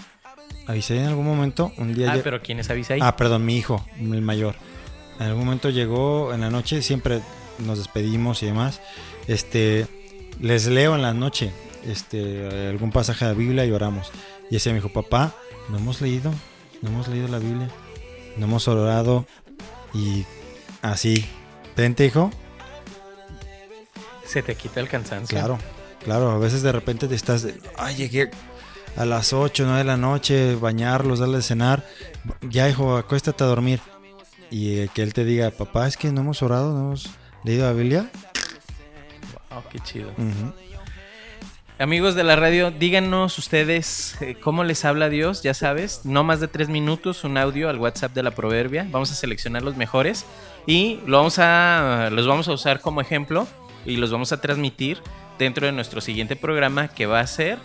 Abisaí 0.67 0.99
en 0.99 1.07
algún 1.07 1.27
momento, 1.27 1.73
un 1.79 1.95
día... 1.95 2.13
Ah, 2.13 2.19
pero 2.23 2.43
¿quién 2.43 2.61
es 2.61 2.69
Abisaí? 2.71 3.01
Ah, 3.03 3.17
perdón, 3.17 3.45
mi 3.45 3.57
hijo, 3.57 3.85
el 3.99 4.23
mayor. 4.23 4.55
En 5.19 5.27
algún 5.27 5.45
momento 5.47 5.71
llegó 5.71 6.33
en 6.33 6.43
la 6.43 6.51
noche, 6.51 6.83
siempre 6.83 7.21
nos 7.59 7.79
despedimos 7.79 8.43
y 8.43 8.47
demás. 8.47 8.81
Este, 9.27 9.87
les 10.41 10.67
leo 10.67 10.95
en 10.95 11.03
la 11.03 11.13
noche 11.15 11.53
este, 11.85 12.69
algún 12.69 12.93
pasaje 12.93 13.25
de 13.25 13.33
la 13.33 13.37
Biblia 13.39 13.65
y 13.65 13.73
oramos. 13.73 14.11
Y 14.51 14.57
ese 14.57 14.71
me 14.71 14.77
dijo, 14.77 14.89
papá, 14.89 15.35
no 15.69 15.79
hemos 15.79 16.01
leído, 16.01 16.33
no 16.83 16.91
hemos 16.91 17.09
leído 17.09 17.29
la 17.29 17.39
Biblia, 17.39 17.69
no 18.37 18.47
hemos 18.47 18.69
orado 18.69 19.27
y 19.95 20.25
así. 20.83 21.27
¿Tente, 21.75 22.07
hijo? 22.07 22.31
Se 24.25 24.43
te 24.43 24.55
quita 24.55 24.81
el 24.81 24.89
cansancio. 24.89 25.37
Claro, 25.37 25.59
claro. 26.03 26.31
A 26.31 26.39
veces 26.39 26.63
de 26.63 26.73
repente 26.73 27.09
te 27.09 27.15
estás, 27.15 27.43
de, 27.43 27.61
ay, 27.77 27.97
llegué 27.97 28.31
a 28.97 29.05
las 29.05 29.33
8, 29.33 29.65
9 29.65 29.79
de 29.79 29.85
la 29.85 29.97
noche, 29.97 30.55
bañarlos, 30.57 31.19
darles 31.19 31.39
de 31.39 31.49
cenar. 31.49 31.87
Ya, 32.43 32.69
hijo, 32.69 32.97
acuéstate 32.97 33.45
a 33.45 33.47
dormir. 33.47 33.81
Y 34.51 34.79
eh, 34.79 34.91
que 34.93 35.03
él 35.03 35.13
te 35.13 35.25
diga, 35.25 35.51
papá, 35.51 35.87
es 35.87 35.97
que 35.97 36.11
no 36.11 36.23
hemos 36.23 36.43
orado, 36.43 36.73
no 36.73 36.79
hemos 36.87 37.11
leído 37.45 37.67
la 37.67 37.73
Biblia. 37.73 38.11
Oh, 39.51 39.63
qué 39.71 39.79
chido. 39.81 40.11
Ujú. 40.11 40.53
Amigos 41.81 42.17
de 42.17 42.25
la 42.25 42.35
radio, 42.35 42.73
díganos 42.73 43.39
ustedes 43.39 44.21
eh, 44.21 44.35
cómo 44.41 44.65
les 44.65 44.85
habla 44.85 45.09
Dios, 45.09 45.45
ya 45.45 45.55
sabes, 45.55 46.01
no 46.03 46.25
más 46.25 46.41
de 46.41 46.49
tres 46.49 46.69
minutos, 46.69 47.23
un 47.23 47.39
audio 47.39 47.69
al 47.69 47.79
WhatsApp 47.79 48.15
de 48.15 48.25
la 48.25 48.33
Proverbia. 48.33 48.85
Vamos 48.91 49.13
a 49.13 49.15
seleccionar 49.15 49.63
los 49.63 49.77
mejores 49.77 50.27
y 50.67 50.99
lo 51.07 51.19
vamos 51.19 51.39
a, 51.39 52.09
los 52.11 52.27
vamos 52.27 52.49
a 52.49 52.53
usar 52.53 52.81
como 52.81 53.01
ejemplo 53.01 53.47
y 53.87 53.95
los 53.95 54.11
vamos 54.11 54.33
a 54.33 54.41
transmitir 54.41 54.99
dentro 55.39 55.67
de 55.67 55.73
nuestro 55.73 56.01
siguiente 56.01 56.35
programa 56.35 56.89
que 56.89 57.07
va 57.07 57.21
a 57.21 57.27
ser 57.29 57.59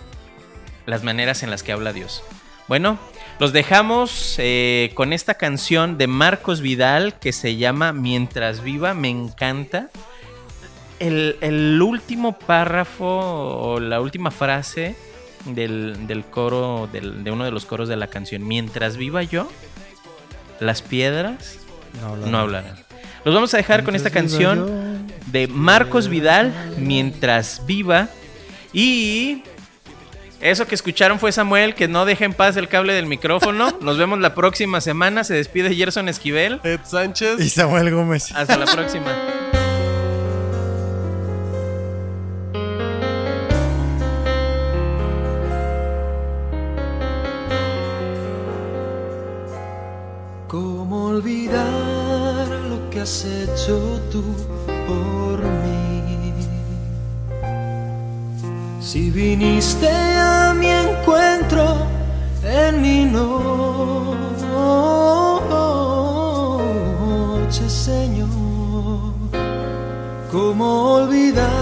las 0.86 1.03
maneras 1.03 1.41
en 1.41 1.49
las 1.49 1.64
que 1.64 1.72
habla 1.72 1.91
Dios. 1.91 2.22
Bueno, 2.68 2.99
los 3.39 3.51
dejamos 3.51 4.36
eh, 4.38 4.91
con 4.93 5.11
esta 5.11 5.34
canción 5.34 5.97
de 5.97 6.05
Marcos 6.05 6.61
Vidal 6.61 7.18
que 7.18 7.32
se 7.32 7.55
llama 7.55 7.93
Mientras 7.93 8.64
viva, 8.64 8.93
me 8.93 9.09
encanta 9.09 9.89
el, 11.08 11.38
el 11.41 11.82
último 11.82 12.38
párrafo 12.38 13.06
o 13.06 13.80
la 13.80 13.99
última 14.01 14.32
frase 14.32 14.95
del, 15.45 16.08
del 16.08 16.24
coro, 16.26 16.88
del- 16.91 17.24
de 17.24 17.32
uno 17.32 17.43
de 17.45 17.51
los 17.51 17.66
coros 17.66 17.89
de 17.89 17.95
la 17.97 18.08
canción, 18.08 18.47
mientras 18.47 18.97
viva 18.97 19.24
yo, 19.24 19.49
las 20.60 20.82
piedras 20.82 21.58
No, 22.01 22.08
hablarán. 22.10 22.32
no 22.32 22.38
hablarán. 22.39 22.76
Los 23.26 23.34
vamos 23.36 23.54
a 23.54 23.58
dejar 23.58 23.84
con 23.84 23.95
esta 23.95 24.10
canción 24.10 25.08
de 25.28 25.47
Marcos 25.47 26.08
Vidal, 26.10 26.54
mientras 26.78 27.66
viva. 27.66 28.10
Y 28.74 29.43
eso 30.41 30.68
que 30.68 30.76
escucharon 30.76 31.20
fue 31.20 31.32
Samuel, 31.32 31.74
que 31.74 31.88
no 31.88 32.04
deje 32.06 32.26
en 32.26 32.34
paz 32.34 32.58
el 32.58 32.68
cable 32.68 32.93
del 32.93 33.06
micrófono. 33.06 33.78
Nos 33.82 33.97
vemos 33.97 34.20
la 34.20 34.36
próxima 34.36 34.82
semana. 34.82 35.24
Se 35.24 35.34
despide 35.36 35.74
Gerson 35.74 36.10
Esquivel. 36.10 36.60
Ed 36.66 36.82
Sánchez. 36.84 37.39
Y 37.39 37.49
Samuel 37.49 37.91
Gómez. 37.91 38.32
Hasta 38.34 38.58
la 38.58 38.66
próxima. 38.66 39.14
Olvidar 51.54 52.47
lo 52.70 52.89
que 52.89 53.01
has 53.01 53.26
hecho 53.26 53.99
tú 54.12 54.24
por 54.88 55.43
mí? 55.43 56.34
Si 58.82 59.12
viniste 59.12 59.89
a 59.89 60.54
mi 60.54 60.68
encuentro 60.68 61.78
en 62.43 62.82
mi 62.82 63.06
noche, 63.06 63.30
Señor, 67.70 69.14
¿cómo 70.32 70.93
olvidarte? 70.93 71.54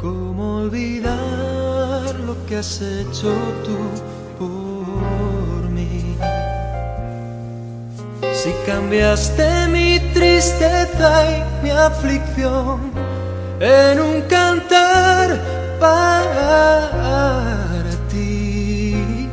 ¿Cómo 0.00 0.58
olvidar 0.58 2.14
lo 2.26 2.34
que 2.46 2.56
has 2.56 2.80
hecho 2.80 3.32
tú 3.64 4.05
cambiaste 8.66 9.68
mi 9.68 10.00
tristeza 10.12 11.24
y 11.30 11.44
mi 11.62 11.70
aflicción 11.70 12.90
en 13.60 14.00
un 14.00 14.22
cantar 14.22 15.38
para 15.78 16.90
ti, 18.10 19.30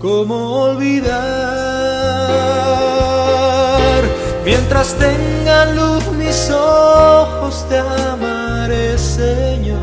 ¿cómo 0.00 0.62
olvidar? 0.62 1.20
Mientras 4.46 4.94
tengan 4.94 5.76
luz 5.76 6.10
mis 6.12 6.50
ojos 6.50 7.66
te 7.68 7.76
amaré, 7.76 8.96
Señor. 8.96 9.78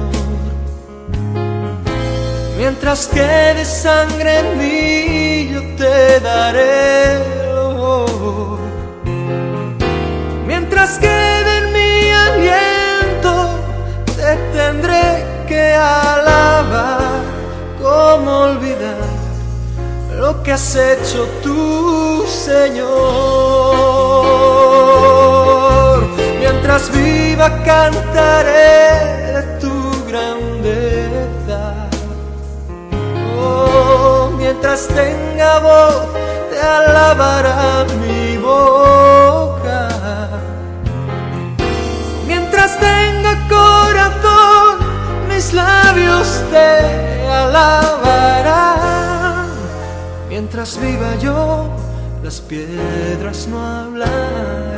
Mientras 2.58 3.06
quede 3.06 3.64
sangre 3.64 4.40
en 4.40 4.58
mí, 4.58 5.50
yo 5.54 5.62
te 5.78 6.20
daré. 6.20 7.37
Mientras 10.88 11.00
quede 11.00 11.58
en 11.58 11.68
mi 11.74 12.12
aliento, 12.12 13.34
te 14.16 14.38
tendré 14.58 15.26
que 15.46 15.74
alabar. 15.74 17.20
¿Cómo 17.82 18.32
olvidar 18.52 19.10
lo 20.18 20.42
que 20.44 20.54
has 20.54 20.76
hecho 20.78 21.28
tú, 21.44 22.24
Señor? 22.26 22.88
Mientras 26.40 26.90
viva 26.94 27.50
cantaré 27.66 29.44
tu 29.60 29.92
grandeza. 30.08 31.90
Oh, 33.38 34.30
mientras 34.38 34.88
tenga 34.88 35.60
voz, 35.60 36.08
te 36.50 36.62
alabará 36.62 37.86
mi 38.00 38.38
boca. 38.38 38.97
Mientras 42.68 42.82
tenga 42.82 43.48
corazón, 43.48 44.80
mis 45.30 45.54
labios 45.54 46.28
te 46.52 47.26
alabarán. 47.30 48.66
Mientras 50.28 50.78
viva 50.78 51.16
yo, 51.16 51.70
las 52.22 52.42
piedras 52.42 53.48
no 53.48 53.66
hablarán. 53.66 54.77